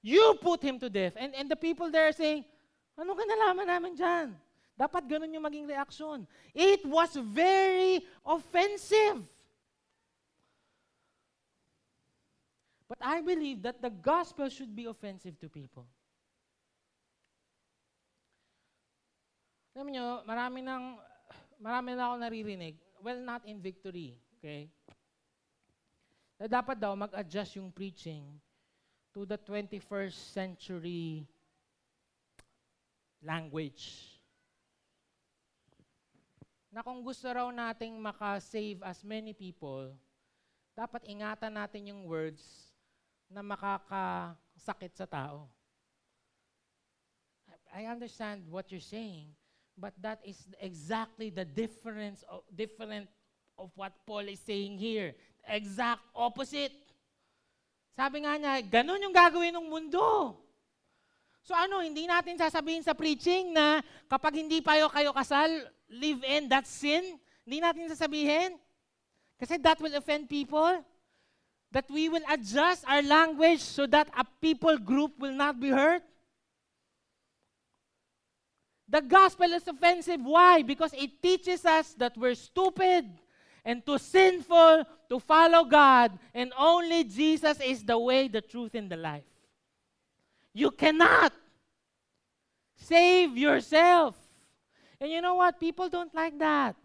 You 0.03 0.39
put 0.39 0.63
Him 0.63 0.79
to 0.79 0.91
death. 0.91 1.19
And, 1.19 1.35
and 1.35 1.47
the 1.51 1.59
people 1.59 1.91
there 1.91 2.11
saying, 2.15 2.47
ano 2.95 3.15
ka 3.15 3.23
nalaman 3.27 3.67
namin 3.67 3.93
dyan? 3.99 4.35
Dapat 4.79 5.07
ganun 5.07 5.35
yung 5.35 5.47
maging 5.47 5.67
reaksyon. 5.67 6.27
It 6.55 6.83
was 6.87 7.15
very 7.19 8.03
offensive. 8.27 9.23
But 12.93 13.01
I 13.09 13.25
believe 13.25 13.65
that 13.65 13.81
the 13.81 13.89
gospel 13.89 14.53
should 14.53 14.77
be 14.77 14.85
offensive 14.85 15.41
to 15.41 15.49
people. 15.49 15.89
Alam 19.73 19.89
nyo, 19.89 20.21
marami 20.29 20.61
nang, 20.61 21.01
marami 21.57 21.97
na 21.97 22.13
ako 22.13 22.15
naririnig, 22.21 22.77
well, 23.01 23.17
not 23.17 23.49
in 23.49 23.65
victory, 23.65 24.13
okay? 24.37 24.69
Na 26.37 26.45
dapat 26.45 26.77
daw 26.77 26.93
mag-adjust 26.93 27.57
yung 27.57 27.73
preaching 27.73 28.29
to 29.17 29.25
the 29.25 29.41
21st 29.41 30.19
century 30.29 31.25
language. 33.25 34.05
Na 36.69 36.85
kung 36.85 37.01
gusto 37.01 37.25
raw 37.25 37.49
nating 37.49 37.97
maka-save 37.97 38.85
as 38.85 39.01
many 39.01 39.33
people, 39.33 39.97
dapat 40.77 41.09
ingatan 41.09 41.57
natin 41.57 41.89
yung 41.89 42.05
words 42.05 42.72
na 43.33 43.41
makakasakit 43.41 44.93
sa 44.93 45.09
tao. 45.09 45.49
I 47.73 47.89
understand 47.89 48.45
what 48.53 48.69
you're 48.69 48.85
saying, 48.85 49.33
but 49.81 49.97
that 50.05 50.21
is 50.29 50.45
exactly 50.61 51.33
the 51.33 51.49
difference 51.49 52.21
of, 52.29 52.45
different 52.53 53.09
of 53.57 53.73
what 53.75 53.97
Paul 54.05 54.29
is 54.29 54.45
saying 54.45 54.77
here. 54.77 55.17
Exact 55.49 56.05
opposite. 56.13 56.77
Sabi 57.97 58.29
nga 58.29 58.37
niya, 58.37 58.61
ganun 58.69 59.01
yung 59.01 59.17
gagawin 59.17 59.57
ng 59.57 59.67
mundo. 59.73 60.37
So 61.43 61.57
ano, 61.57 61.81
hindi 61.81 62.05
natin 62.05 62.37
sasabihin 62.37 62.85
sa 62.85 62.93
preaching 62.93 63.57
na 63.57 63.81
kapag 64.07 64.37
hindi 64.45 64.61
pa 64.61 64.77
kayo 64.93 65.11
kasal, 65.17 65.49
live 65.89 66.21
in, 66.29 66.53
that's 66.53 66.71
sin? 66.71 67.17
Hindi 67.49 67.59
natin 67.59 67.89
sasabihin? 67.89 68.61
Kasi 69.41 69.59
that 69.59 69.81
will 69.81 69.97
offend 69.97 70.29
people 70.29 70.85
that 71.73 71.91
we 71.91 72.09
will 72.09 72.23
adjust 72.31 72.85
our 72.87 73.03
language 73.03 73.61
so 73.61 73.87
that 73.87 74.09
a 74.17 74.25
people 74.41 74.79
group 74.79 75.19
will 75.19 75.33
not 75.33 75.59
be 75.59 75.71
hurt? 75.71 76.03
The 78.89 79.01
gospel 79.01 79.51
is 79.53 79.67
offensive. 79.67 80.21
Why? 80.23 80.63
Because 80.63 80.93
it 80.93 81.23
teaches 81.23 81.65
us 81.65 81.95
that 81.95 82.17
we're 82.17 82.35
stupid 82.35 83.07
and 83.65 83.85
too 83.85 83.99
sinful 83.99 84.85
to 85.09 85.19
follow 85.21 85.65
God, 85.65 86.19
and 86.35 86.53
only 86.59 87.05
Jesus 87.05 87.59
is 87.61 87.83
the 87.85 87.99
way, 87.99 88.29
the 88.29 88.41
truth, 88.41 88.75
and 88.75 88.91
the 88.91 88.97
life. 88.97 89.25
You 90.53 90.71
cannot 90.71 91.33
save 92.77 93.37
yourself. 93.37 94.17
And 95.01 95.11
you 95.11 95.21
know 95.21 95.37
what? 95.37 95.59
People 95.59 95.89
don't 95.89 96.15
like 96.15 96.39
that. 96.39 96.77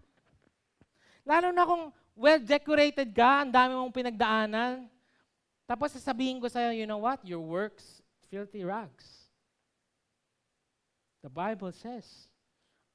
Lalo 1.26 1.51
na 1.51 1.66
kung 1.66 1.91
well-decorated 2.18 3.13
ka, 3.13 3.45
ang 3.45 3.53
dami 3.53 3.78
mong 3.78 3.93
pinagdaanan. 3.93 4.89
Tapos 5.70 5.93
sasabihin 5.93 6.41
ko 6.41 6.49
sa'yo, 6.49 6.74
you 6.74 6.89
know 6.89 6.97
what? 6.97 7.22
Your 7.22 7.39
works, 7.39 8.01
filthy 8.34 8.65
rags. 8.65 9.05
The 11.22 11.30
Bible 11.30 11.70
says, 11.72 12.05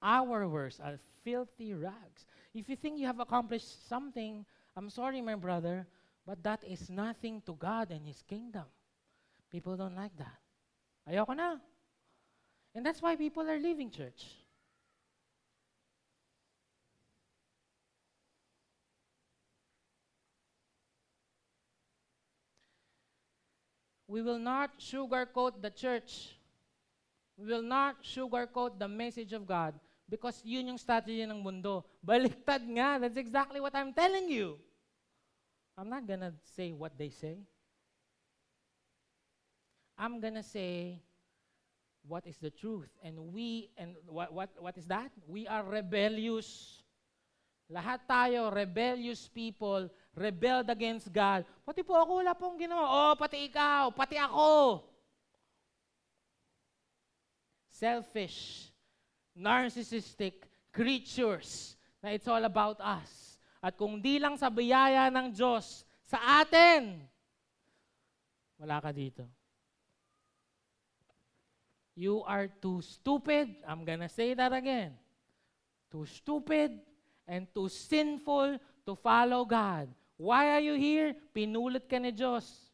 our 0.03 0.49
works 0.51 0.83
are 0.83 0.99
filthy 1.23 1.73
rags. 1.73 2.27
If 2.53 2.69
you 2.69 2.75
think 2.75 2.99
you 2.99 3.07
have 3.07 3.23
accomplished 3.23 3.89
something, 3.89 4.45
I'm 4.75 4.91
sorry, 4.91 5.23
my 5.23 5.39
brother, 5.39 5.87
but 6.27 6.43
that 6.43 6.65
is 6.67 6.91
nothing 6.91 7.43
to 7.47 7.55
God 7.55 7.91
and 7.95 8.07
His 8.07 8.23
kingdom. 8.27 8.67
People 9.51 9.77
don't 9.77 9.95
like 9.95 10.17
that. 10.19 10.41
Ayoko 11.07 11.37
na. 11.37 11.57
And 12.75 12.87
that's 12.87 13.03
why 13.03 13.17
people 13.17 13.45
are 13.49 13.59
leaving 13.59 13.91
church. 13.91 14.42
We 24.13 24.21
will 24.21 24.39
not 24.39 24.77
sugarcoat 24.77 25.65
the 25.65 25.73
church. 25.73 26.37
We 27.41 27.49
will 27.49 27.65
not 27.65 28.05
sugarcoat 28.05 28.77
the 28.77 28.87
message 28.87 29.33
of 29.33 29.49
God 29.49 29.73
because 30.05 30.45
yun 30.45 30.69
yung 30.69 30.77
strategy 30.77 31.25
ng 31.25 31.41
mundo. 31.41 31.81
Baliktad 32.05 32.61
nga. 32.77 33.01
That's 33.01 33.17
exactly 33.17 33.57
what 33.57 33.73
I'm 33.73 33.97
telling 33.97 34.29
you. 34.29 34.61
I'm 35.81 35.89
not 35.89 36.05
gonna 36.05 36.37
say 36.45 36.77
what 36.77 36.93
they 37.01 37.09
say. 37.09 37.41
I'm 39.97 40.21
gonna 40.21 40.45
say 40.45 41.01
what 42.05 42.29
is 42.29 42.37
the 42.37 42.53
truth. 42.53 42.93
And 43.01 43.33
we, 43.33 43.73
and 43.81 43.97
what, 44.05 44.29
what, 44.29 44.53
what 44.61 44.77
is 44.77 44.85
that? 44.93 45.09
We 45.25 45.49
are 45.49 45.65
rebellious. 45.65 46.85
Lahat 47.73 48.05
tayo, 48.05 48.53
rebellious 48.53 49.33
people, 49.33 49.89
rebelled 50.13 50.69
against 50.69 51.09
God. 51.09 51.45
Pati 51.65 51.81
po 51.81 51.97
ako, 51.97 52.21
wala 52.21 52.37
pong 52.37 52.61
ginawa. 52.61 52.85
Oh, 52.85 53.15
pati 53.17 53.49
ikaw, 53.49 53.89
pati 53.93 54.21
ako. 54.21 54.85
Selfish, 57.73 58.69
narcissistic 59.33 60.45
creatures 60.71 61.75
na 62.05 62.13
it's 62.13 62.29
all 62.29 62.45
about 62.45 62.79
us. 62.79 63.41
At 63.63 63.79
kung 63.79 64.03
di 64.03 64.21
lang 64.21 64.37
sa 64.37 64.53
biyaya 64.53 65.09
ng 65.09 65.33
Diyos 65.33 65.87
sa 66.05 66.45
atin, 66.45 67.01
wala 68.61 68.79
ka 68.83 68.93
dito. 68.93 69.25
You 71.93 72.25
are 72.25 72.49
too 72.49 72.81
stupid. 72.81 73.53
I'm 73.69 73.85
gonna 73.85 74.09
say 74.09 74.33
that 74.33 74.53
again. 74.53 74.97
Too 75.93 76.09
stupid 76.09 76.81
and 77.29 77.45
too 77.53 77.69
sinful 77.69 78.57
to 78.89 78.93
follow 78.97 79.45
God. 79.45 79.93
Why 80.23 80.55
are 80.55 80.63
you 80.63 80.79
here? 80.79 81.19
Pinulit 81.35 81.91
ka 81.91 81.99
ni 81.99 82.15
Diyos. 82.15 82.71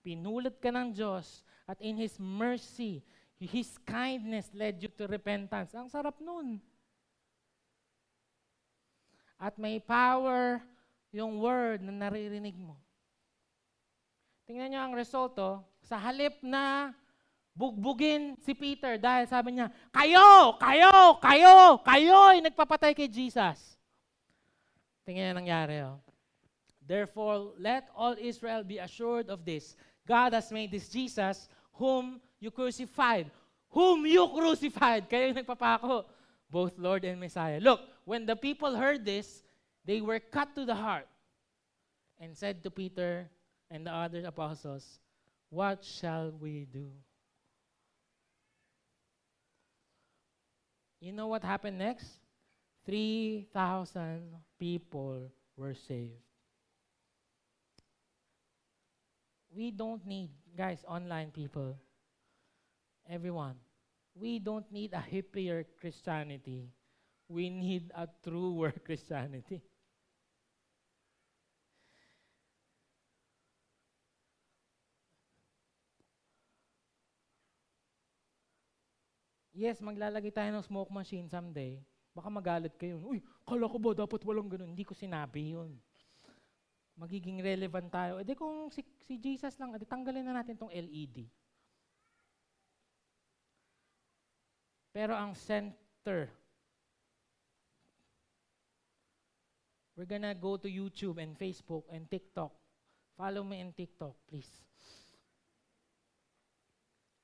Pinulit 0.00 0.56
ka 0.56 0.72
ng 0.72 0.88
Diyos. 0.96 1.44
At 1.68 1.76
in 1.84 2.00
His 2.00 2.16
mercy, 2.16 3.04
His 3.36 3.76
kindness 3.84 4.48
led 4.56 4.80
you 4.80 4.88
to 4.96 5.04
repentance. 5.04 5.76
Ang 5.76 5.92
sarap 5.92 6.16
nun. 6.16 6.56
At 9.36 9.60
may 9.60 9.84
power 9.84 10.64
yung 11.12 11.44
word 11.44 11.84
na 11.84 11.92
naririnig 11.92 12.56
mo. 12.56 12.80
Tingnan 14.48 14.72
nyo 14.72 14.80
ang 14.80 14.94
resulto. 14.96 15.60
Sa 15.84 16.00
halip 16.00 16.40
na 16.40 16.96
bugbugin 17.52 18.32
si 18.40 18.56
Peter 18.56 18.96
dahil 18.96 19.28
sabi 19.28 19.60
niya, 19.60 19.68
kayo, 19.92 20.56
kayo, 20.56 21.20
kayo, 21.20 21.54
kayo 21.84 22.18
ay 22.32 22.40
nagpapatay 22.48 22.96
kay 22.96 23.12
Jesus. 23.12 23.76
Tingnan 25.04 25.36
nyo 25.36 25.44
nangyari. 25.44 25.84
Oh. 25.84 26.05
Therefore, 26.86 27.52
let 27.58 27.88
all 27.96 28.14
Israel 28.18 28.62
be 28.62 28.78
assured 28.78 29.28
of 29.28 29.44
this. 29.44 29.74
God 30.06 30.32
has 30.32 30.52
made 30.52 30.70
this 30.70 30.88
Jesus 30.88 31.48
whom 31.74 32.20
you 32.38 32.50
crucified. 32.50 33.30
Whom 33.70 34.06
you 34.06 34.28
crucified. 34.28 35.08
Kayo 35.10 35.34
yung 35.34 35.42
nagpapako. 35.42 36.04
Both 36.48 36.78
Lord 36.78 37.04
and 37.04 37.18
Messiah. 37.18 37.58
Look, 37.58 37.80
when 38.04 38.24
the 38.24 38.36
people 38.36 38.76
heard 38.76 39.04
this, 39.04 39.42
they 39.84 40.00
were 40.00 40.20
cut 40.20 40.54
to 40.54 40.64
the 40.64 40.74
heart 40.74 41.08
and 42.20 42.36
said 42.36 42.62
to 42.62 42.70
Peter 42.70 43.28
and 43.70 43.86
the 43.86 43.92
other 43.92 44.22
apostles, 44.24 45.00
What 45.50 45.84
shall 45.84 46.30
we 46.38 46.66
do? 46.70 46.90
You 51.00 51.12
know 51.12 51.26
what 51.26 51.42
happened 51.42 51.78
next? 51.78 52.06
3,000 52.86 54.22
people 54.58 55.30
were 55.56 55.74
saved. 55.74 56.25
We 59.56 59.72
don't 59.72 60.04
need, 60.06 60.30
guys, 60.54 60.84
online 60.86 61.32
people, 61.32 61.76
everyone, 63.08 63.56
we 64.14 64.38
don't 64.38 64.70
need 64.70 64.92
a 64.92 65.00
hippier 65.00 65.64
Christianity. 65.80 66.68
We 67.28 67.50
need 67.50 67.90
a 67.94 68.08
truer 68.22 68.72
Christianity. 68.84 69.62
Yes, 79.56 79.80
maglalagay 79.80 80.36
tayo 80.36 80.52
ng 80.52 80.68
smoke 80.68 80.92
machine 80.92 81.32
someday. 81.32 81.80
Baka 82.12 82.28
magalit 82.28 82.76
kayo. 82.76 83.00
Uy, 83.00 83.24
kala 83.48 83.64
ko 83.64 83.80
ba 83.80 83.96
dapat 83.96 84.20
walang 84.28 84.52
ganun? 84.52 84.76
Hindi 84.76 84.84
ko 84.84 84.92
sinabi 84.92 85.56
yun 85.56 85.80
magiging 86.96 87.44
relevant 87.44 87.92
tayo. 87.92 88.18
E 88.18 88.24
di 88.24 88.32
kung 88.32 88.72
si, 88.72 88.80
si 89.04 89.20
Jesus 89.20 89.54
lang, 89.60 89.76
edi 89.76 89.84
tanggalin 89.84 90.24
na 90.24 90.40
natin 90.40 90.56
tong 90.56 90.72
LED. 90.72 91.28
Pero 94.96 95.12
ang 95.12 95.36
center, 95.36 96.32
we're 99.92 100.08
gonna 100.08 100.32
go 100.32 100.56
to 100.56 100.72
YouTube 100.72 101.20
and 101.20 101.36
Facebook 101.36 101.84
and 101.92 102.08
TikTok. 102.08 102.52
Follow 103.16 103.44
me 103.44 103.60
in 103.60 103.76
TikTok, 103.76 104.16
please. 104.24 104.48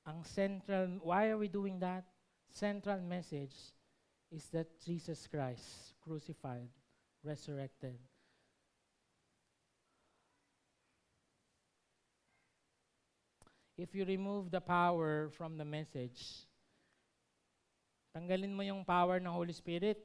Ang 0.05 0.21
central, 0.21 1.01
why 1.01 1.33
are 1.33 1.39
we 1.41 1.49
doing 1.49 1.81
that? 1.81 2.05
Central 2.53 3.01
message 3.01 3.55
is 4.29 4.45
that 4.53 4.69
Jesus 4.81 5.25
Christ, 5.25 5.97
crucified, 6.01 6.69
resurrected, 7.23 7.97
if 13.77 13.95
you 13.95 14.05
remove 14.05 14.51
the 14.51 14.61
power 14.61 15.29
from 15.33 15.57
the 15.57 15.65
message, 15.65 16.45
tanggalin 18.13 18.53
mo 18.53 18.61
yung 18.61 18.85
power 18.85 19.17
ng 19.17 19.33
Holy 19.33 19.53
Spirit 19.53 19.97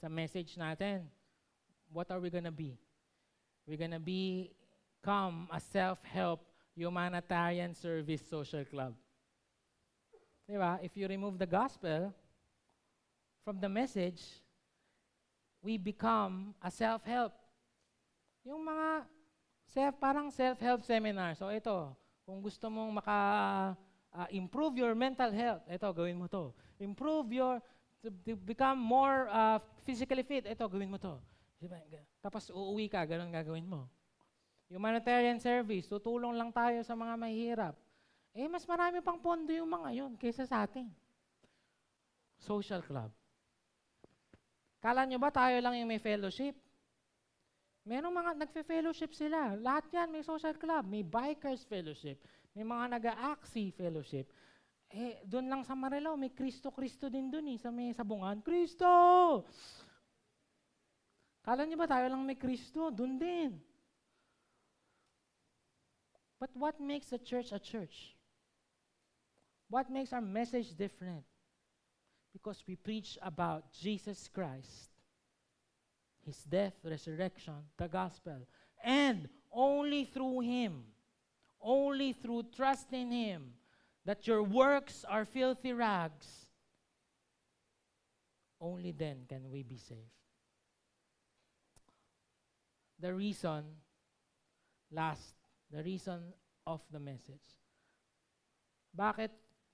sa 0.00 0.08
message 0.08 0.56
natin, 0.56 1.04
what 1.92 2.08
are 2.08 2.20
we 2.20 2.32
gonna 2.32 2.54
be? 2.54 2.80
We're 3.68 3.76
gonna 3.80 4.00
become 4.00 5.48
a 5.52 5.60
self-help 5.60 6.40
humanitarian 6.72 7.74
service 7.76 8.24
social 8.24 8.64
club. 8.64 8.96
Di 10.48 10.56
ba? 10.56 10.80
If 10.80 10.96
you 10.96 11.04
remove 11.04 11.36
the 11.36 11.50
gospel 11.50 12.08
from 13.44 13.60
the 13.60 13.68
message, 13.68 14.24
we 15.60 15.76
become 15.76 16.56
a 16.64 16.70
self-help. 16.72 17.36
Yung 18.48 18.64
mga 18.64 19.04
self, 19.68 19.94
parang 20.00 20.32
self-help 20.32 20.80
seminar. 20.86 21.36
So 21.36 21.52
ito, 21.52 21.92
kung 22.28 22.44
gusto 22.44 22.68
mong 22.68 23.00
maka 23.00 23.18
uh, 24.12 24.28
improve 24.36 24.76
your 24.76 24.92
mental 24.92 25.32
health, 25.32 25.64
ito 25.64 25.88
gawin 25.96 26.20
mo 26.20 26.28
to. 26.28 26.52
Improve 26.76 27.32
your 27.32 27.56
to, 28.04 28.12
to 28.28 28.36
become 28.36 28.76
more 28.76 29.32
uh, 29.32 29.56
physically 29.88 30.20
fit, 30.20 30.44
ito 30.44 30.60
gawin 30.68 30.92
mo 30.92 31.00
to. 31.00 31.16
Diba? 31.56 31.80
Tapos 32.20 32.52
uuwi 32.52 32.92
ka, 32.92 33.08
ganun 33.08 33.32
gagawin 33.32 33.64
mo. 33.64 33.88
Humanitarian 34.68 35.40
service, 35.40 35.88
tutulong 35.88 36.36
lang 36.36 36.52
tayo 36.52 36.84
sa 36.84 36.92
mga 36.92 37.16
mahihirap. 37.16 37.74
Eh, 38.36 38.44
mas 38.44 38.68
marami 38.68 39.00
pang 39.00 39.16
pondo 39.16 39.48
yung 39.48 39.72
mga 39.72 39.88
yon 39.96 40.12
kaysa 40.20 40.44
sa 40.44 40.68
atin. 40.68 40.84
Social 42.36 42.84
club. 42.84 43.08
Kala 44.84 45.08
nyo 45.08 45.16
ba 45.16 45.32
tayo 45.32 45.56
lang 45.64 45.80
yung 45.80 45.88
may 45.88 45.98
fellowship? 45.98 46.54
Merong 47.88 48.12
mga 48.12 48.32
nagfe-fellowship 48.44 49.16
sila. 49.16 49.56
Lahat 49.56 49.88
yan 49.88 50.12
may 50.12 50.20
social 50.20 50.52
club, 50.60 50.84
may 50.84 51.00
bikers 51.00 51.64
fellowship, 51.64 52.20
may 52.52 52.60
mga 52.60 53.00
nag-aaksi 53.00 53.72
fellowship. 53.72 54.28
Eh, 54.92 55.24
doon 55.24 55.48
lang 55.48 55.62
sa 55.64 55.72
Marilao, 55.72 56.12
may 56.20 56.28
Kristo-Kristo 56.28 57.08
din 57.08 57.32
doon 57.32 57.56
eh, 57.56 57.58
sa 57.60 57.72
may 57.72 57.96
sabungan. 57.96 58.44
Kristo! 58.44 58.88
Kala 61.40 61.64
niyo 61.64 61.80
ba 61.80 61.88
tayo 61.88 62.12
lang 62.12 62.28
may 62.28 62.36
Kristo? 62.36 62.92
Doon 62.92 63.16
din. 63.16 63.56
But 66.36 66.52
what 66.52 66.76
makes 66.76 67.08
a 67.16 67.20
church 67.20 67.56
a 67.56 67.60
church? 67.60 68.12
What 69.72 69.88
makes 69.88 70.12
our 70.12 70.24
message 70.24 70.76
different? 70.76 71.24
Because 72.36 72.60
we 72.68 72.76
preach 72.76 73.16
about 73.24 73.72
Jesus 73.72 74.28
Christ 74.28 74.97
His 76.28 76.44
death, 76.44 76.74
resurrection, 76.84 77.54
the 77.78 77.88
gospel. 77.88 78.44
And 78.84 79.30
only 79.50 80.04
through 80.04 80.40
Him, 80.40 80.84
only 81.56 82.12
through 82.12 82.52
trust 82.54 82.92
in 82.92 83.10
Him, 83.10 83.54
that 84.04 84.26
your 84.26 84.42
works 84.42 85.06
are 85.08 85.24
filthy 85.24 85.72
rags, 85.72 86.28
only 88.60 88.92
then 88.92 89.24
can 89.26 89.48
we 89.50 89.62
be 89.62 89.78
saved. 89.78 90.12
The 93.00 93.14
reason, 93.14 93.64
last, 94.92 95.32
the 95.72 95.82
reason 95.82 96.20
of 96.66 96.82
the 96.92 97.00
message. 97.00 97.56
Bakit 98.92 99.30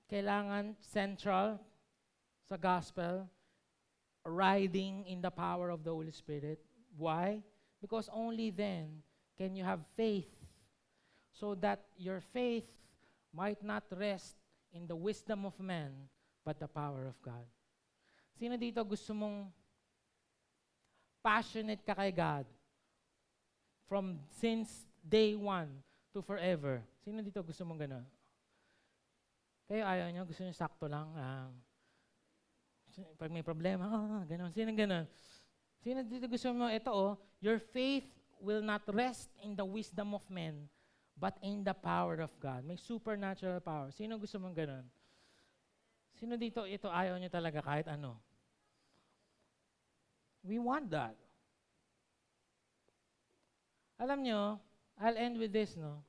kailangan 0.06 0.76
central 0.78 1.58
sa 2.46 2.56
gospel, 2.56 3.26
riding 4.24 5.04
in 5.06 5.20
the 5.20 5.30
power 5.30 5.70
of 5.70 5.84
the 5.84 5.90
Holy 5.90 6.12
Spirit? 6.12 6.58
Why? 6.96 7.42
Because 7.80 8.08
only 8.12 8.50
then 8.50 9.04
can 9.36 9.54
you 9.54 9.64
have 9.64 9.80
faith 9.96 10.30
so 11.32 11.54
that 11.56 11.84
your 11.98 12.20
faith 12.32 12.66
might 13.34 13.62
not 13.62 13.82
rest 13.90 14.36
in 14.72 14.86
the 14.86 14.94
wisdom 14.94 15.44
of 15.44 15.58
man, 15.58 15.90
but 16.44 16.58
the 16.58 16.66
power 16.70 17.06
of 17.06 17.18
God. 17.22 17.46
Sino 18.38 18.54
dito 18.58 18.82
gusto 18.86 19.14
mong 19.14 19.50
passionate 21.22 21.82
ka 21.82 21.94
kay 21.94 22.10
God 22.10 22.46
from 23.86 24.18
since 24.38 24.86
day 25.02 25.34
one 25.34 25.70
to 26.14 26.22
forever? 26.22 26.82
Sino 27.02 27.22
dito 27.22 27.42
gusto 27.42 27.62
mong 27.66 27.82
gano'n? 27.82 28.06
Kayo 29.70 29.82
ayaw 29.86 30.06
nyo, 30.10 30.22
gusto 30.26 30.42
nyo 30.44 30.54
sakto 30.54 30.86
lang. 30.86 31.08
Uh, 31.14 31.50
pag 33.18 33.30
may 33.32 33.42
problema, 33.42 33.88
oh, 33.88 34.22
gano'n. 34.26 34.52
Sino 34.54 34.70
gano'n? 34.70 35.06
Sino 35.82 36.00
dito 36.06 36.30
gusto 36.30 36.48
mo, 36.54 36.70
ito 36.70 36.88
oh, 36.88 37.20
your 37.44 37.60
faith 37.60 38.06
will 38.40 38.62
not 38.62 38.84
rest 38.92 39.28
in 39.40 39.56
the 39.56 39.64
wisdom 39.64 40.14
of 40.14 40.24
men, 40.30 40.68
but 41.16 41.36
in 41.40 41.64
the 41.64 41.74
power 41.74 42.20
of 42.20 42.32
God. 42.40 42.64
May 42.64 42.76
supernatural 42.76 43.60
power. 43.60 43.90
Sino 43.92 44.16
gusto 44.16 44.40
mong 44.40 44.54
ganun? 44.54 44.86
Sino 46.14 46.38
dito, 46.38 46.62
ito 46.64 46.86
ayaw 46.86 47.18
niyo 47.18 47.30
talaga 47.32 47.60
kahit 47.60 47.90
ano? 47.90 48.16
We 50.44 50.60
want 50.60 50.92
that. 50.92 51.16
Alam 53.98 54.22
niyo, 54.22 54.60
I'll 55.00 55.18
end 55.18 55.40
with 55.40 55.50
this, 55.50 55.74
no? 55.74 56.04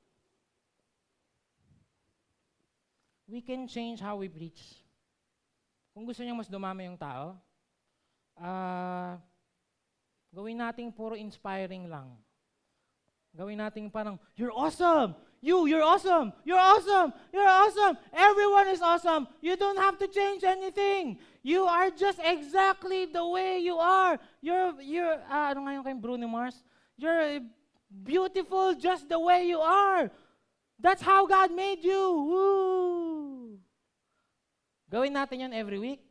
We 3.26 3.42
can 3.42 3.66
change 3.66 3.98
how 3.98 4.16
we 4.20 4.30
preach. 4.30 4.85
Kung 5.96 6.04
gusto 6.04 6.20
niyo 6.20 6.36
mas 6.36 6.52
dumami 6.52 6.84
yung 6.84 7.00
tao, 7.00 7.40
uh, 8.36 9.16
gawin 10.28 10.60
nating 10.60 10.92
puro 10.92 11.16
inspiring 11.16 11.88
lang. 11.88 12.12
Gawin 13.32 13.56
natin 13.56 13.88
parang, 13.88 14.20
you're 14.36 14.52
awesome! 14.52 15.16
You, 15.40 15.64
you're 15.64 15.80
awesome! 15.80 16.36
You're 16.44 16.60
awesome! 16.60 17.16
You're 17.32 17.48
awesome! 17.48 17.96
Everyone 18.12 18.68
is 18.68 18.84
awesome! 18.84 19.24
You 19.40 19.56
don't 19.56 19.80
have 19.80 19.96
to 20.04 20.08
change 20.12 20.44
anything! 20.44 21.16
You 21.40 21.64
are 21.64 21.88
just 21.88 22.20
exactly 22.20 23.08
the 23.08 23.24
way 23.24 23.64
you 23.64 23.80
are! 23.80 24.20
You're, 24.44 24.76
you're, 24.84 25.16
uh, 25.32 25.56
ano 25.56 25.64
nga 25.64 25.72
yung 25.80 25.84
kay 25.88 25.96
Bruno 25.96 26.28
Mars? 26.28 26.60
You're 27.00 27.40
beautiful 27.88 28.76
just 28.76 29.08
the 29.08 29.16
way 29.16 29.48
you 29.48 29.64
are! 29.64 30.12
That's 30.76 31.00
how 31.00 31.24
God 31.24 31.56
made 31.56 31.80
you! 31.80 32.04
Woo! 32.20 33.15
Gawin 34.86 35.14
natin 35.14 35.46
yan 35.46 35.52
every 35.54 35.78
week. 35.82 36.02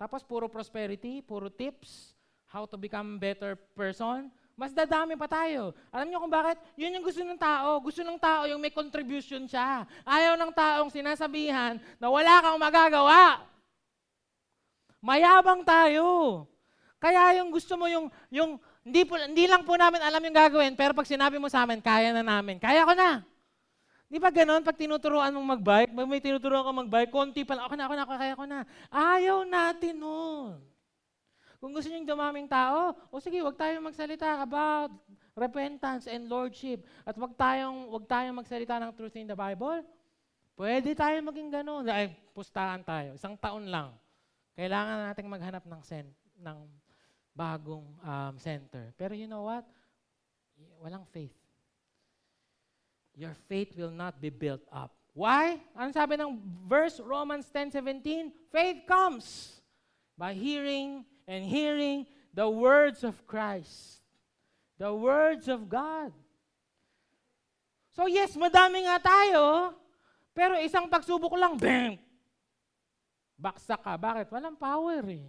Tapos 0.00 0.24
puro 0.24 0.48
prosperity, 0.48 1.20
puro 1.22 1.52
tips, 1.52 2.16
how 2.48 2.66
to 2.66 2.76
become 2.76 3.20
better 3.20 3.54
person, 3.76 4.32
mas 4.52 4.76
dadami 4.76 5.16
pa 5.16 5.24
tayo. 5.24 5.72
Alam 5.88 6.12
niyo 6.12 6.18
kung 6.20 6.32
bakit? 6.32 6.60
Yun 6.76 7.00
yung 7.00 7.04
gusto 7.04 7.24
ng 7.24 7.40
tao. 7.40 7.80
Gusto 7.80 8.04
ng 8.04 8.20
tao 8.20 8.44
yung 8.44 8.60
may 8.60 8.72
contribution 8.72 9.48
siya. 9.48 9.88
Ayaw 10.04 10.36
ng 10.36 10.52
taong 10.52 10.90
sinasabihan 10.92 11.80
na 11.96 12.06
wala 12.12 12.44
kang 12.44 12.60
magagawa. 12.60 13.42
Mayabang 15.00 15.64
tayo. 15.64 16.44
Kaya 17.02 17.42
yung 17.42 17.50
gusto 17.50 17.74
mo 17.74 17.90
yung, 17.90 18.06
yung 18.30 18.60
hindi, 18.86 19.02
po, 19.02 19.18
hindi 19.18 19.50
lang 19.50 19.66
po 19.66 19.74
namin 19.74 19.98
alam 19.98 20.22
yung 20.22 20.36
gagawin, 20.36 20.78
pero 20.78 20.94
pag 20.94 21.08
sinabi 21.10 21.40
mo 21.42 21.50
sa 21.50 21.66
amin, 21.66 21.82
kaya 21.82 22.14
na 22.14 22.22
namin. 22.22 22.62
Kaya 22.62 22.86
ko 22.86 22.94
na. 22.94 23.26
Di 24.12 24.20
ba 24.20 24.28
ganon? 24.28 24.60
Pag 24.60 24.76
tinuturuan 24.76 25.32
mong 25.32 25.56
mag-bike, 25.56 25.90
pag 25.96 26.04
may 26.04 26.20
tinuturuan 26.20 26.68
ka 26.68 26.72
mag-bike, 26.84 27.08
konti 27.08 27.48
pa 27.48 27.56
lang, 27.56 27.64
ako 27.64 27.74
na, 27.80 27.84
ako 27.88 27.94
na, 27.96 28.04
kaya 28.04 28.34
ko 28.36 28.44
na. 28.44 28.58
Ayaw 28.92 29.38
natin 29.48 29.94
nun. 29.96 30.60
Kung 31.56 31.72
gusto 31.72 31.88
niyo 31.88 32.04
dumaming 32.04 32.44
tao, 32.44 32.92
o 33.08 33.16
sige, 33.24 33.40
wag 33.40 33.56
tayong 33.56 33.88
magsalita 33.88 34.44
about 34.44 34.92
repentance 35.32 36.04
and 36.04 36.28
lordship. 36.28 36.84
At 37.08 37.16
wag 37.16 37.32
tayong, 37.40 37.88
wag 37.88 38.04
tayong 38.04 38.36
magsalita 38.36 38.76
ng 38.84 38.92
truth 38.92 39.16
in 39.16 39.32
the 39.32 39.38
Bible. 39.38 39.80
Pwede 40.60 40.92
tayo 40.92 41.16
maging 41.24 41.48
ganun. 41.48 41.88
Ay, 41.88 42.12
pustahan 42.36 42.84
tayo. 42.84 43.16
Isang 43.16 43.40
taon 43.40 43.64
lang. 43.72 43.96
Kailangan 44.52 45.08
nating 45.08 45.28
maghanap 45.32 45.64
ng, 45.64 45.80
sen, 45.80 46.04
ng 46.36 46.58
bagong 47.32 47.88
um, 48.04 48.34
center. 48.36 48.92
Pero 48.92 49.16
you 49.16 49.24
know 49.24 49.48
what? 49.48 49.64
Walang 50.84 51.08
faith. 51.08 51.41
Your 53.12 53.36
faith 53.48 53.76
will 53.76 53.92
not 53.92 54.20
be 54.20 54.32
built 54.32 54.64
up. 54.72 54.92
Why? 55.12 55.60
Ano 55.76 55.92
sabi 55.92 56.16
ng 56.16 56.40
verse 56.64 56.96
Romans 56.96 57.44
10:17? 57.52 58.32
Faith 58.48 58.88
comes 58.88 59.60
by 60.16 60.32
hearing 60.32 61.04
and 61.28 61.44
hearing 61.44 62.08
the 62.32 62.48
words 62.48 63.04
of 63.04 63.20
Christ. 63.28 64.00
The 64.80 64.88
words 64.88 65.52
of 65.52 65.68
God. 65.68 66.16
So 67.92 68.08
yes, 68.08 68.32
madami 68.40 68.88
nga 68.88 68.96
tayo, 68.96 69.76
pero 70.32 70.56
isang 70.56 70.88
pagsubok 70.88 71.36
lang, 71.36 71.60
bam! 71.60 72.00
Baksak 73.36 73.84
ka. 73.84 74.00
Bakit? 74.00 74.32
Walang 74.32 74.56
power 74.56 75.04
eh. 75.12 75.28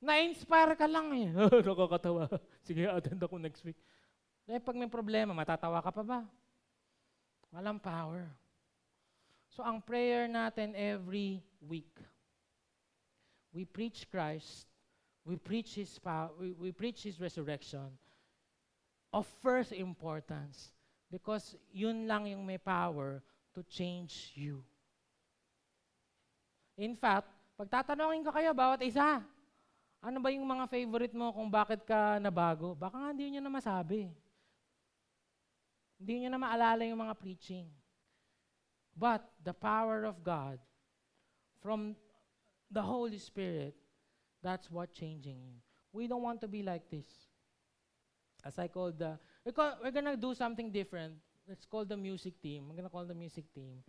Na-inspire 0.00 0.72
ka 0.72 0.88
lang 0.88 1.12
eh. 1.12 1.28
Nakakatawa. 1.66 2.30
Sige, 2.64 2.88
attend 2.88 3.20
ako 3.20 3.36
next 3.36 3.60
week. 3.68 3.76
Eh, 4.48 4.62
pag 4.62 4.78
may 4.78 4.88
problema, 4.88 5.36
matatawa 5.36 5.82
ka 5.84 5.92
pa 5.92 6.02
ba? 6.06 6.20
Walang 7.54 7.82
power. 7.82 8.26
So, 9.50 9.64
ang 9.64 9.80
prayer 9.80 10.28
natin 10.28 10.76
every 10.76 11.40
week, 11.64 11.96
we 13.54 13.64
preach 13.64 14.04
Christ, 14.10 14.68
we 15.24 15.40
preach 15.40 15.74
His 15.74 15.96
power, 15.96 16.28
we, 16.36 16.52
we 16.52 16.70
preach 16.72 17.06
His 17.08 17.16
resurrection 17.16 17.88
of 19.16 19.24
first 19.40 19.72
importance 19.72 20.76
because 21.08 21.56
yun 21.72 22.04
lang 22.04 22.28
yung 22.28 22.44
may 22.44 22.60
power 22.60 23.24
to 23.56 23.64
change 23.64 24.36
you. 24.36 24.60
In 26.76 26.92
fact, 26.92 27.32
pagtatanungin 27.56 28.28
ko 28.28 28.30
kayo 28.36 28.52
bawat 28.52 28.84
isa, 28.84 29.24
ano 30.04 30.18
ba 30.20 30.28
yung 30.28 30.44
mga 30.44 30.68
favorite 30.68 31.16
mo 31.16 31.32
kung 31.32 31.48
bakit 31.48 31.80
ka 31.88 32.20
nabago? 32.20 32.76
Baka 32.76 33.00
nga 33.00 33.08
hindi 33.16 33.32
nyo 33.32 33.40
na 33.40 33.52
masabi. 33.56 34.12
Hindi 36.06 36.22
nyo 36.22 36.30
na 36.30 36.38
maalala 36.38 36.86
yung 36.86 37.02
mga 37.02 37.18
preaching. 37.18 37.66
But 38.94 39.26
the 39.42 39.50
power 39.50 40.06
of 40.06 40.22
God 40.22 40.62
from 41.58 41.98
the 42.70 42.78
Holy 42.78 43.18
Spirit, 43.18 43.74
that's 44.38 44.70
what 44.70 44.94
changing 44.94 45.42
you. 45.42 45.58
We 45.90 46.06
don't 46.06 46.22
want 46.22 46.38
to 46.46 46.48
be 46.48 46.62
like 46.62 46.86
this. 46.94 47.10
As 48.46 48.54
I 48.54 48.70
called 48.70 49.02
the, 49.02 49.18
we 49.42 49.50
call, 49.50 49.74
we're 49.82 49.90
gonna 49.90 50.14
do 50.14 50.30
something 50.30 50.70
different. 50.70 51.18
Let's 51.42 51.66
call 51.66 51.84
the 51.84 51.98
music 51.98 52.38
team. 52.40 52.70
I'm 52.70 52.76
gonna 52.76 52.88
call 52.88 53.04
the 53.04 53.18
music 53.18 53.50
team. 53.52 53.82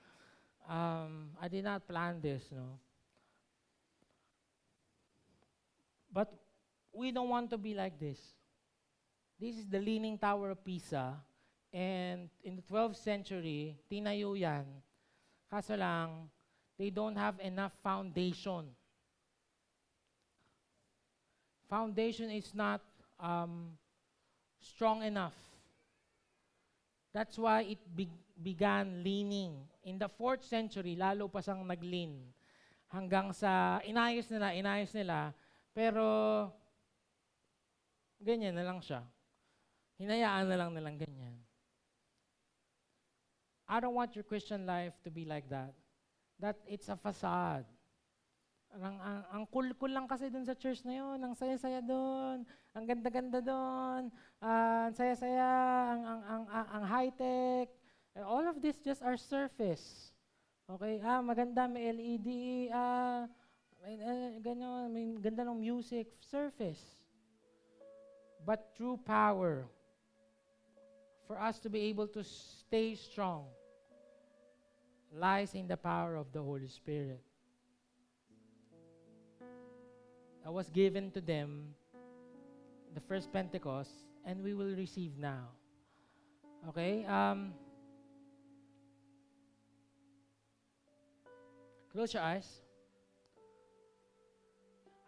Um, 0.65 1.38
I 1.39 1.47
did 1.47 1.70
not 1.70 1.86
plan 1.88 2.18
this, 2.18 2.49
no. 2.49 2.82
But 6.11 6.34
we 6.91 7.11
don't 7.11 7.30
want 7.30 7.51
to 7.51 7.61
be 7.61 7.76
like 7.78 7.99
this. 7.99 8.18
This 9.39 9.53
is 9.53 9.70
the 9.70 9.78
Leaning 9.78 10.18
Tower 10.18 10.49
of 10.49 10.65
Pisa. 10.65 11.13
And 11.78 12.34
in 12.41 12.57
the 12.57 12.65
12th 12.65 12.97
century, 12.97 13.78
tinayo 13.86 14.34
yan. 14.34 14.65
Kaso 15.45 15.78
lang, 15.78 16.25
they 16.73 16.89
don't 16.89 17.13
have 17.13 17.38
enough 17.38 17.69
foundation. 17.86 18.73
Foundation 21.69 22.34
is 22.34 22.49
not 22.57 22.82
um, 23.21 23.78
strong 24.57 25.05
enough. 25.05 25.38
That's 27.13 27.38
why 27.38 27.69
it 27.69 27.82
be- 27.93 28.25
began 28.41 29.05
leaning. 29.05 29.61
In 29.86 30.01
the 30.01 30.09
4th 30.09 30.49
century, 30.49 30.97
lalo 30.97 31.30
pa 31.30 31.45
siyang 31.45 31.61
nag-lean. 31.61 32.17
Hanggang 32.89 33.30
sa, 33.38 33.86
inayos 33.86 34.25
nila, 34.34 34.49
inayos 34.57 34.97
nila, 34.97 35.30
pero 35.78 36.49
ganyan 38.17 38.57
na 38.57 38.65
lang 38.65 38.82
siya. 38.82 39.05
Hinayaan 40.01 40.49
na 40.49 40.57
lang 40.57 40.73
nilang 40.73 40.97
ganyan. 40.97 41.47
I 43.68 43.80
don't 43.80 43.93
want 43.93 44.15
your 44.15 44.24
Christian 44.24 44.65
life 44.65 44.95
to 45.03 45.11
be 45.11 45.26
like 45.26 45.49
that 45.49 45.76
that 46.39 46.57
it's 46.70 46.89
a 46.89 46.97
facade. 46.97 47.65
Ang, 48.78 48.97
ang, 49.01 49.22
ang 49.34 49.43
cool-cool 49.49 49.89
lang 49.89 50.05
kasi 50.05 50.30
dun 50.30 50.45
sa 50.45 50.53
church 50.53 50.86
na 50.86 51.01
yun. 51.01 51.18
Ang 51.18 51.34
saya-saya 51.34 51.82
dun. 51.82 52.45
Ang 52.78 52.86
ganda-ganda 52.86 53.41
dun. 53.41 54.13
Uh, 54.38 54.91
ang 54.91 54.93
saya-saya. 54.93 55.49
Ang, 55.97 56.01
ang, 56.05 56.22
ang, 56.22 56.43
ang, 56.45 56.68
ang 56.78 56.84
high-tech. 56.86 57.74
all 58.22 58.45
of 58.45 58.61
this 58.61 58.78
just 58.86 59.01
are 59.01 59.18
surface. 59.18 60.13
Okay? 60.70 61.01
Ah, 61.01 61.26
maganda. 61.26 61.65
May 61.65 61.89
LED. 61.89 62.30
Ah, 62.70 63.26
may, 63.82 63.97
uh, 63.97 64.30
ganyan, 64.45 64.93
may 64.93 65.05
ganda 65.18 65.41
ng 65.47 65.57
music. 65.57 66.13
Surface. 66.22 67.01
But 68.45 68.78
true 68.78 69.01
power 69.01 69.65
for 71.26 71.41
us 71.41 71.57
to 71.65 71.68
be 71.68 71.89
able 71.89 72.07
to 72.13 72.22
stay 72.22 72.93
strong 72.93 73.57
lies 75.18 75.53
in 75.53 75.68
the 75.68 75.78
power 75.78 76.15
of 76.15 76.32
the 76.32 76.41
Holy 76.41 76.68
Spirit. 76.68 77.22
That 80.43 80.51
was 80.51 80.70
given 80.70 81.11
to 81.11 81.22
them 81.22 81.74
the 82.93 83.01
first 83.01 83.34
Pentecost, 83.34 83.91
and 84.26 84.43
we 84.43 84.53
will 84.53 84.76
receive 84.76 85.18
now. 85.18 85.49
Okay? 86.70 87.05
Um, 87.05 87.53
close 91.91 92.13
your 92.13 92.24
eyes. 92.24 92.47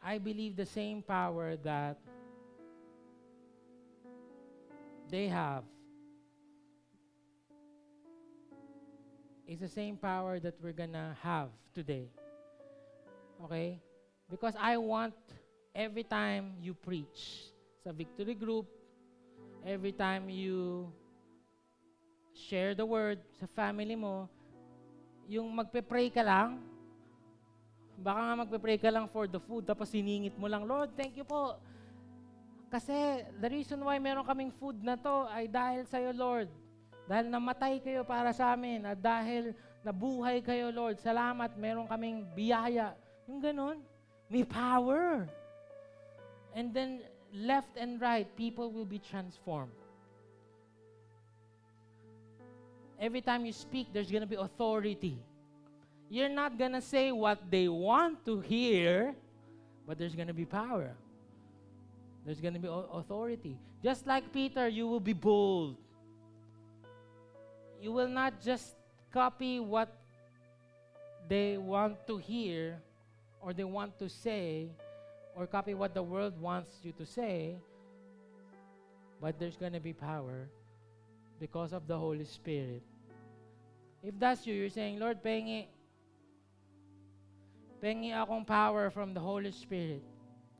I 0.03 0.17
believe 0.17 0.55
the 0.55 0.65
same 0.65 1.01
power 1.01 1.55
that 1.57 1.97
they 5.09 5.27
have 5.27 5.63
is 9.49 9.57
the 9.57 9.67
same 9.67 9.97
power 9.97 10.37
that 10.37 10.53
we're 10.61 10.77
gonna 10.77 11.17
have 11.25 11.49
today. 11.73 12.05
Okay? 13.41 13.81
Because 14.29 14.53
I 14.53 14.77
want 14.77 15.17
every 15.73 16.05
time 16.05 16.53
you 16.61 16.77
preach 16.77 17.49
sa 17.81 17.89
victory 17.89 18.37
group, 18.37 18.69
every 19.65 19.89
time 19.89 20.29
you 20.29 20.93
share 22.37 22.77
the 22.77 22.85
word 22.85 23.17
sa 23.41 23.49
family 23.57 23.97
mo, 23.97 24.29
yung 25.25 25.49
magpe-pray 25.49 26.13
ka 26.13 26.21
lang, 26.21 26.61
baka 27.97 28.21
nga 28.21 28.35
magpe-pray 28.45 28.77
ka 28.77 28.93
lang 28.93 29.09
for 29.09 29.25
the 29.25 29.41
food, 29.41 29.65
tapos 29.65 29.89
siningit 29.89 30.37
mo 30.37 30.45
lang, 30.45 30.61
Lord, 30.69 30.93
thank 30.93 31.17
you 31.17 31.25
po. 31.25 31.57
Kasi 32.69 33.25
the 33.41 33.49
reason 33.49 33.81
why 33.81 33.97
meron 33.97 34.21
kaming 34.29 34.53
food 34.61 34.77
na 34.85 34.93
to 34.93 35.25
ay 35.33 35.49
dahil 35.49 35.89
sa 35.89 35.97
iyo, 35.97 36.13
Lord. 36.13 36.68
Dahil 37.09 37.25
namatay 37.33 37.81
kayo 37.81 38.05
para 38.05 38.29
sa 38.29 38.53
amin 38.53 38.85
at 38.85 39.01
dahil 39.01 39.57
nabuhay 39.81 40.45
kayo, 40.45 40.69
Lord. 40.69 41.01
Salamat, 41.01 41.57
meron 41.57 41.89
kaming 41.89 42.21
biyaya. 42.37 42.93
Yung 43.25 43.41
ganun, 43.41 43.81
may 44.29 44.45
power. 44.45 45.25
And 46.53 46.69
then, 46.69 47.01
left 47.33 47.73
and 47.81 47.97
right, 47.97 48.29
people 48.37 48.69
will 48.69 48.85
be 48.85 49.01
transformed. 49.01 49.73
Every 53.01 53.25
time 53.25 53.41
you 53.41 53.57
speak, 53.57 53.89
there's 53.89 54.13
to 54.21 54.29
be 54.29 54.37
authority. 54.37 55.17
You're 56.13 56.29
not 56.29 56.61
to 56.77 56.81
say 56.81 57.09
what 57.09 57.41
they 57.49 57.65
want 57.69 58.21
to 58.29 58.37
hear, 58.37 59.17
but 59.87 59.97
there's 59.97 60.13
to 60.29 60.37
be 60.37 60.45
power. 60.45 60.93
There's 62.21 62.37
to 62.53 62.61
be 62.61 62.69
authority. 62.69 63.57
Just 63.81 64.05
like 64.05 64.29
Peter, 64.29 64.67
you 64.67 64.85
will 64.85 65.01
be 65.01 65.13
bold. 65.13 65.77
You 67.81 67.91
will 67.91 68.07
not 68.07 68.41
just 68.41 68.75
copy 69.11 69.59
what 69.59 69.89
they 71.27 71.57
want 71.57 72.05
to 72.07 72.17
hear 72.17 72.81
or 73.41 73.53
they 73.53 73.63
want 73.63 73.97
to 73.99 74.09
say 74.09 74.69
or 75.35 75.47
copy 75.47 75.73
what 75.73 75.93
the 75.93 76.03
world 76.03 76.39
wants 76.41 76.75
you 76.83 76.91
to 76.93 77.05
say, 77.05 77.55
but 79.21 79.39
there's 79.39 79.55
going 79.55 79.73
to 79.73 79.79
be 79.79 79.93
power 79.93 80.49
because 81.39 81.71
of 81.71 81.87
the 81.87 81.97
Holy 81.97 82.25
Spirit. 82.25 82.83
If 84.03 84.19
that's 84.19 84.45
you, 84.45 84.53
you're 84.53 84.69
saying, 84.69 84.99
Lord, 84.99 85.23
pengi, 85.23 85.67
pengi 87.81 88.11
akong 88.11 88.43
power 88.43 88.89
from 88.89 89.13
the 89.13 89.19
Holy 89.19 89.51
Spirit. 89.51 90.03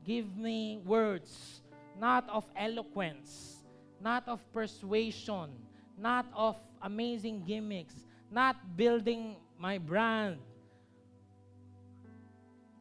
Give 0.05 0.36
me 0.38 0.80
words, 0.86 1.61
not 1.99 2.30
of 2.30 2.45
eloquence, 2.55 3.63
not 3.99 4.28
of 4.28 4.39
persuasion, 4.53 5.51
not 6.00 6.26
of 6.34 6.56
amazing 6.82 7.43
gimmicks, 7.45 7.95
not 8.32 8.56
building 8.78 9.36
my 9.60 9.78
brand, 9.78 10.38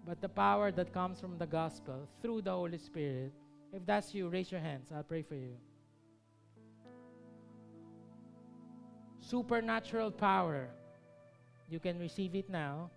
but 0.06 0.20
the 0.20 0.28
power 0.28 0.70
that 0.72 0.92
comes 0.92 1.20
from 1.20 1.36
the 1.38 1.46
gospel 1.46 2.08
through 2.22 2.42
the 2.42 2.50
Holy 2.50 2.78
Spirit. 2.78 3.32
If 3.72 3.84
that's 3.84 4.14
you, 4.14 4.28
raise 4.28 4.50
your 4.50 4.60
hands. 4.60 4.88
I'll 4.94 5.02
pray 5.02 5.22
for 5.22 5.34
you. 5.34 5.56
Supernatural 9.20 10.10
power. 10.10 10.68
You 11.68 11.78
can 11.78 11.98
receive 11.98 12.34
it 12.34 12.48
now. 12.48 12.90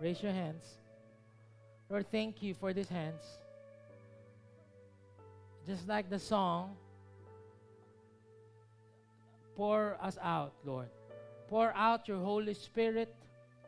Raise 0.00 0.20
your 0.20 0.32
hands. 0.32 0.64
Lord, 1.88 2.10
thank 2.10 2.42
you 2.42 2.54
for 2.54 2.72
these 2.72 2.88
hands. 2.88 3.22
Just 5.64 5.86
like 5.86 6.10
the 6.10 6.18
song, 6.18 6.74
pour 9.56 9.98
us 10.02 10.18
out, 10.22 10.52
Lord. 10.64 10.88
Pour 11.48 11.72
out 11.76 12.08
your 12.08 12.18
Holy 12.18 12.54
Spirit 12.54 13.14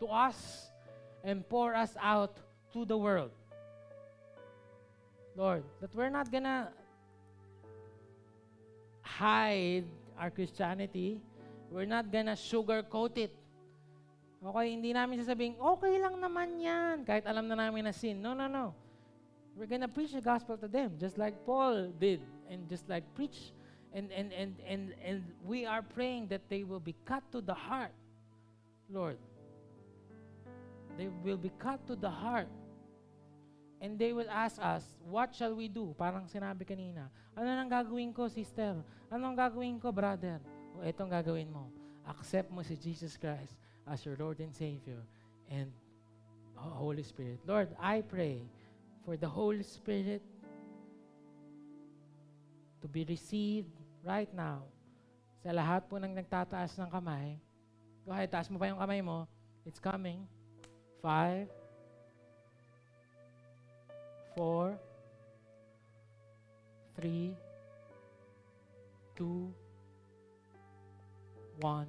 to 0.00 0.06
us 0.06 0.70
and 1.22 1.46
pour 1.48 1.74
us 1.74 1.96
out 2.00 2.36
to 2.72 2.84
the 2.84 2.96
world. 2.96 3.30
Lord, 5.36 5.64
that 5.80 5.94
we're 5.94 6.10
not 6.10 6.30
gonna 6.30 6.70
hide 9.02 9.84
our 10.18 10.30
Christianity. 10.30 11.20
We're 11.70 11.90
not 11.90 12.10
gonna 12.10 12.38
sugarcoat 12.38 13.18
it. 13.18 13.34
Okay, 14.44 14.76
hindi 14.76 14.92
namin 14.92 15.24
sasabihin, 15.24 15.56
okay 15.56 15.96
lang 15.96 16.20
naman 16.20 16.60
yan, 16.60 17.00
kahit 17.02 17.24
alam 17.24 17.48
na 17.48 17.56
namin 17.56 17.88
na 17.88 17.96
sin. 17.96 18.20
No, 18.20 18.36
no, 18.36 18.44
no. 18.44 18.76
We're 19.56 19.70
gonna 19.70 19.88
preach 19.88 20.12
the 20.12 20.20
gospel 20.20 20.60
to 20.60 20.68
them, 20.68 21.00
just 21.00 21.16
like 21.16 21.32
Paul 21.48 21.88
did, 21.96 22.20
and 22.50 22.68
just 22.68 22.84
like 22.90 23.02
preach 23.16 23.54
and, 23.94 24.10
and, 24.10 24.32
and, 24.34 24.58
and, 24.66 24.94
and 24.98 25.22
we 25.46 25.64
are 25.64 25.80
praying 25.80 26.26
that 26.28 26.42
they 26.50 26.64
will 26.64 26.82
be 26.82 26.96
cut 27.06 27.22
to 27.30 27.40
the 27.40 27.54
heart, 27.54 27.94
Lord. 28.90 29.18
They 30.98 31.08
will 31.22 31.38
be 31.38 31.52
cut 31.58 31.86
to 31.86 31.94
the 31.94 32.10
heart. 32.10 32.50
And 33.80 33.98
they 33.98 34.12
will 34.12 34.30
ask 34.30 34.58
us, 34.58 34.82
what 35.06 35.34
shall 35.34 35.54
we 35.54 35.68
do? 35.68 35.94
Parang 35.94 36.26
sinabi 36.26 36.66
kanina, 36.66 37.06
ano 37.36 37.46
nang 37.46 37.70
gagawin 37.70 38.10
ko, 38.10 38.26
sister? 38.26 38.82
Ano 39.12 39.30
ang 39.30 39.36
gagawin 39.36 39.78
ko, 39.78 39.92
brother? 39.92 40.40
O, 40.74 40.82
etong 40.82 41.10
gagawin 41.10 41.46
mo. 41.52 41.70
Accept 42.08 42.50
mo 42.50 42.66
si 42.66 42.74
Jesus 42.74 43.14
Christ 43.14 43.54
as 43.86 44.02
your 44.02 44.16
Lord 44.18 44.40
and 44.40 44.50
Savior 44.50 44.98
and 45.46 45.70
Holy 46.56 47.04
Spirit. 47.04 47.38
Lord, 47.46 47.76
I 47.78 48.02
pray 48.02 48.42
for 49.04 49.14
the 49.20 49.28
Holy 49.28 49.62
Spirit 49.62 50.22
to 52.80 52.88
be 52.88 53.04
received 53.04 53.83
right 54.04 54.28
now, 54.36 54.68
sa 55.40 55.50
lahat 55.50 55.88
po 55.88 55.96
ng 55.96 56.12
nagtataas 56.12 56.76
ng 56.76 56.92
kamay, 56.92 57.40
go 58.04 58.12
ahead, 58.12 58.28
taas 58.28 58.52
mo 58.52 58.60
pa 58.60 58.68
yung 58.68 58.78
kamay 58.78 59.00
mo. 59.00 59.24
It's 59.64 59.80
coming. 59.80 60.28
Five, 61.00 61.48
four, 64.36 64.76
three, 67.00 67.32
two, 69.16 69.48
one. 71.64 71.88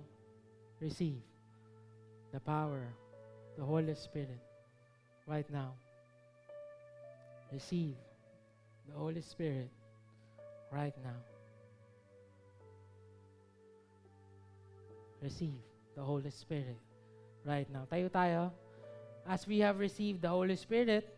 Receive 0.79 1.19
the 2.31 2.39
power, 2.39 2.91
the 3.55 3.63
Holy 3.63 3.95
Spirit, 3.95 4.39
right 5.27 5.47
now. 5.51 5.75
Receive 7.51 7.95
the 8.87 8.95
Holy 8.95 9.23
Spirit 9.23 9.71
right 10.71 10.95
now. 11.03 11.34
Receive 15.21 15.57
the 15.95 16.01
Holy 16.01 16.29
Spirit 16.29 16.77
right 17.45 17.67
now. 17.71 17.87
Tayo 17.91 18.09
tayo. 18.09 18.51
As 19.27 19.47
we 19.47 19.59
have 19.59 19.79
received 19.79 20.21
the 20.21 20.29
Holy 20.29 20.55
Spirit, 20.55 21.09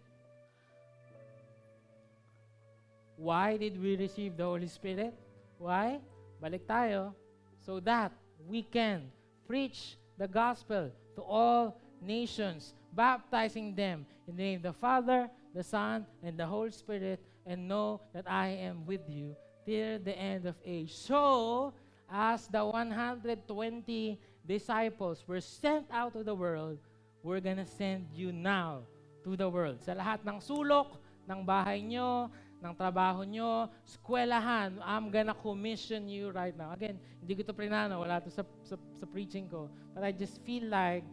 why 3.18 3.58
did 3.58 3.82
we 3.82 3.98
receive 3.98 4.38
the 4.38 4.46
Holy 4.46 4.68
Spirit? 4.68 5.14
Why? 5.58 6.00
Balik 6.40 6.64
tayo. 6.70 7.12
So 7.60 7.80
that 7.84 8.14
we 8.48 8.64
can 8.64 9.12
preach 9.48 9.98
the 10.18 10.28
gospel 10.28 10.92
to 11.16 11.22
all 11.22 11.76
nations, 12.02 12.74
baptizing 12.94 13.76
them 13.76 14.06
in 14.28 14.38
the 14.38 14.44
name 14.44 14.58
of 14.64 14.72
the 14.72 14.78
Father, 14.80 15.30
the 15.54 15.64
Son, 15.64 16.06
and 16.24 16.38
the 16.38 16.46
Holy 16.46 16.72
Spirit, 16.72 17.20
and 17.46 17.68
know 17.68 18.00
that 18.14 18.30
I 18.30 18.48
am 18.62 18.86
with 18.86 19.02
you 19.10 19.36
till 19.66 20.00
the 20.00 20.16
end 20.16 20.46
of 20.46 20.56
age. 20.64 20.94
So, 20.94 21.74
as 22.10 22.48
the 22.48 22.64
120 22.64 24.20
disciples 24.48 25.24
were 25.28 25.42
sent 25.42 25.86
out 25.92 26.14
to 26.14 26.24
the 26.24 26.36
world, 26.36 26.80
we're 27.24 27.44
gonna 27.44 27.68
send 27.68 28.08
you 28.16 28.32
now 28.32 28.88
to 29.24 29.36
the 29.36 29.48
world. 29.48 29.84
Sa 29.84 29.92
lahat 29.92 30.24
ng 30.24 30.40
sulok, 30.40 30.96
ng 31.28 31.44
bahay 31.44 31.84
nyo, 31.84 32.32
ng 32.64 32.74
trabaho 32.74 33.28
nyo, 33.28 33.68
eskwelahan, 33.84 34.80
I'm 34.82 35.12
gonna 35.12 35.36
commission 35.36 36.08
you 36.08 36.32
right 36.32 36.56
now. 36.56 36.72
Again, 36.72 36.98
hindi 37.20 37.36
ko 37.36 37.44
to 37.44 37.54
prinano, 37.54 38.00
wala 38.02 38.24
to 38.24 38.32
sa, 38.32 38.48
sa, 38.64 38.80
sa 38.96 39.06
preaching 39.06 39.52
ko. 39.52 39.68
But 39.92 40.08
I 40.08 40.16
just 40.16 40.40
feel 40.48 40.72
like 40.72 41.04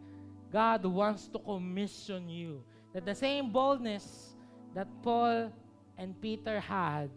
God 0.49 0.87
wants 0.87 1.27
to 1.35 1.39
commission 1.43 2.31
you. 2.31 2.63
That 2.95 3.03
the 3.03 3.13
same 3.13 3.51
boldness 3.51 4.33
that 4.71 4.87
Paul 5.03 5.51
and 5.99 6.15
Peter 6.23 6.63
had 6.63 7.11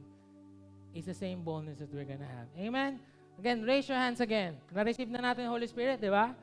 is 0.90 1.06
the 1.06 1.14
same 1.14 1.46
boldness 1.46 1.78
that 1.78 1.94
we're 1.94 2.04
gonna 2.04 2.26
have. 2.26 2.50
Amen? 2.58 2.98
Again, 3.38 3.62
raise 3.62 3.88
your 3.88 3.98
hands 3.98 4.20
again. 4.20 4.56
Na-receive 4.74 5.08
na 5.08 5.20
natin 5.22 5.46
Holy 5.46 5.66
Spirit, 5.66 6.00
di 6.00 6.10
ba? 6.10 6.34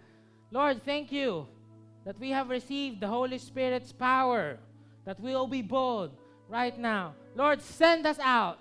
Lord, 0.52 0.80
thank 0.84 1.12
you 1.12 1.48
that 2.06 2.16
we 2.20 2.32
have 2.32 2.48
received 2.48 3.02
the 3.02 3.08
Holy 3.08 3.38
Spirit's 3.38 3.92
power, 3.92 4.58
that 5.04 5.20
we 5.20 5.36
will 5.36 5.48
be 5.48 5.62
bold 5.62 6.16
right 6.48 6.78
now. 6.78 7.14
Lord, 7.36 7.62
send 7.62 8.08
us 8.08 8.20
out 8.20 8.60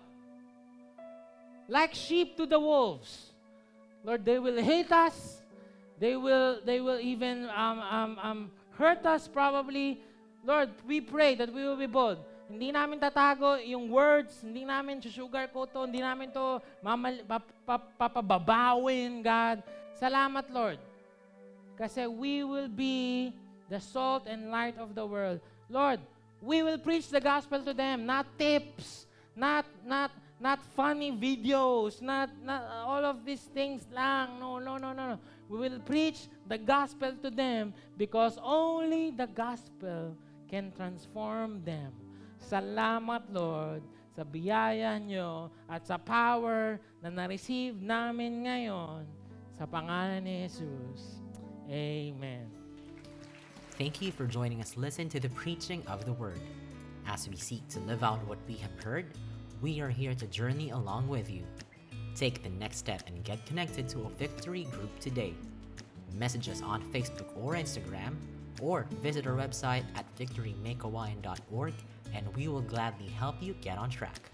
like 1.69 1.95
sheep 1.95 2.37
to 2.37 2.47
the 2.47 2.59
wolves. 2.59 3.33
Lord, 4.03 4.25
they 4.25 4.39
will 4.39 4.61
hate 4.61 4.91
us. 4.91 5.41
They 6.01 6.17
will, 6.17 6.59
they 6.65 6.81
will 6.81 6.99
even 6.99 7.49
um, 7.55 7.79
um, 7.79 8.19
um, 8.21 8.51
hurt 8.77 9.07
us 9.07 9.29
probably. 9.29 10.03
Lord, 10.45 10.71
we 10.87 11.01
pray 11.01 11.35
that 11.37 11.53
we 11.55 11.63
will 11.63 11.77
be 11.79 11.87
bold. 11.87 12.19
Hindi 12.45 12.69
namin 12.77 13.01
tatago 13.01 13.57
yung 13.65 13.89
words, 13.89 14.45
hindi 14.45 14.69
namin 14.69 15.01
sugarcoat 15.01 15.73
to, 15.73 15.89
hindi 15.89 16.05
namin 16.05 16.29
to 16.29 16.61
mamal, 16.85 17.25
pap, 17.25 17.45
pap, 17.65 17.83
papababawin, 17.97 19.25
God. 19.25 19.65
Salamat, 19.97 20.45
Lord. 20.53 20.77
Kasi 21.75 22.05
we 22.05 22.45
will 22.45 22.69
be 22.69 23.33
the 23.73 23.81
salt 23.81 24.29
and 24.29 24.53
light 24.53 24.77
of 24.77 24.93
the 24.93 25.03
world. 25.03 25.41
Lord, 25.73 25.99
we 26.45 26.63
will 26.63 26.79
preach 26.79 27.09
the 27.09 27.21
gospel 27.21 27.65
to 27.65 27.73
them, 27.73 28.05
not 28.05 28.29
tips, 28.37 29.09
not 29.33 29.65
not 29.83 30.13
not 30.37 30.61
funny 30.77 31.11
videos, 31.11 32.05
not 32.05 32.29
not 32.45 32.63
all 32.85 33.05
of 33.09 33.25
these 33.25 33.49
things 33.57 33.89
lang. 33.89 34.37
No, 34.39 34.61
no, 34.61 34.77
no, 34.77 34.93
no, 34.93 35.17
no. 35.17 35.19
We 35.49 35.59
will 35.59 35.81
preach 35.81 36.29
the 36.45 36.61
gospel 36.61 37.17
to 37.25 37.31
them 37.33 37.73
because 37.97 38.37
only 38.45 39.11
the 39.11 39.27
gospel 39.27 40.13
can 40.49 40.73
transform 40.77 41.65
them. 41.65 42.04
Salamat, 42.45 43.25
Lord, 43.33 43.81
sa 44.13 44.21
biyaya 44.21 45.01
nyo 45.01 45.49
at 45.65 45.89
sa 45.89 45.97
power 45.97 46.77
na 47.01 47.09
na-receive 47.09 47.81
namin 47.81 48.45
ngayon 48.45 49.09
sa 49.57 49.65
pangalan 49.65 50.21
ni 50.21 50.45
Jesus. 50.45 51.25
Amen. 51.73 52.45
Thank 53.81 54.05
you 54.05 54.13
for 54.13 54.29
joining 54.29 54.61
us 54.61 54.77
listen 54.77 55.09
to 55.09 55.19
the 55.19 55.33
preaching 55.33 55.83
of 55.89 56.05
the 56.05 56.13
word. 56.13 56.39
As 57.09 57.27
we 57.33 57.35
seek 57.41 57.67
to 57.73 57.81
live 57.89 58.05
out 58.05 58.21
what 58.29 58.39
we 58.47 58.61
have 58.61 58.77
heard, 58.85 59.09
we 59.65 59.81
are 59.81 59.91
here 59.91 60.15
to 60.15 60.27
journey 60.29 60.71
along 60.71 61.09
with 61.09 61.33
you. 61.33 61.43
Take 62.15 62.45
the 62.45 62.53
next 62.55 62.79
step 62.79 63.03
and 63.09 63.25
get 63.25 63.45
connected 63.49 63.89
to 63.97 64.07
a 64.07 64.15
victory 64.21 64.69
group 64.71 64.93
today. 65.01 65.35
Message 66.15 66.49
us 66.49 66.63
on 66.63 66.85
Facebook 66.93 67.27
or 67.35 67.55
Instagram, 67.55 68.15
or 68.61 68.87
visit 69.03 69.27
our 69.27 69.35
website 69.35 69.83
at 69.97 70.07
victorymakeawine.org 70.15 71.75
and 72.15 72.35
we 72.37 72.49
will 72.49 72.63
gladly 72.63 73.09
help 73.09 73.43
you 73.43 73.55
get 73.61 73.77
on 73.77 73.91
track. 73.91 74.34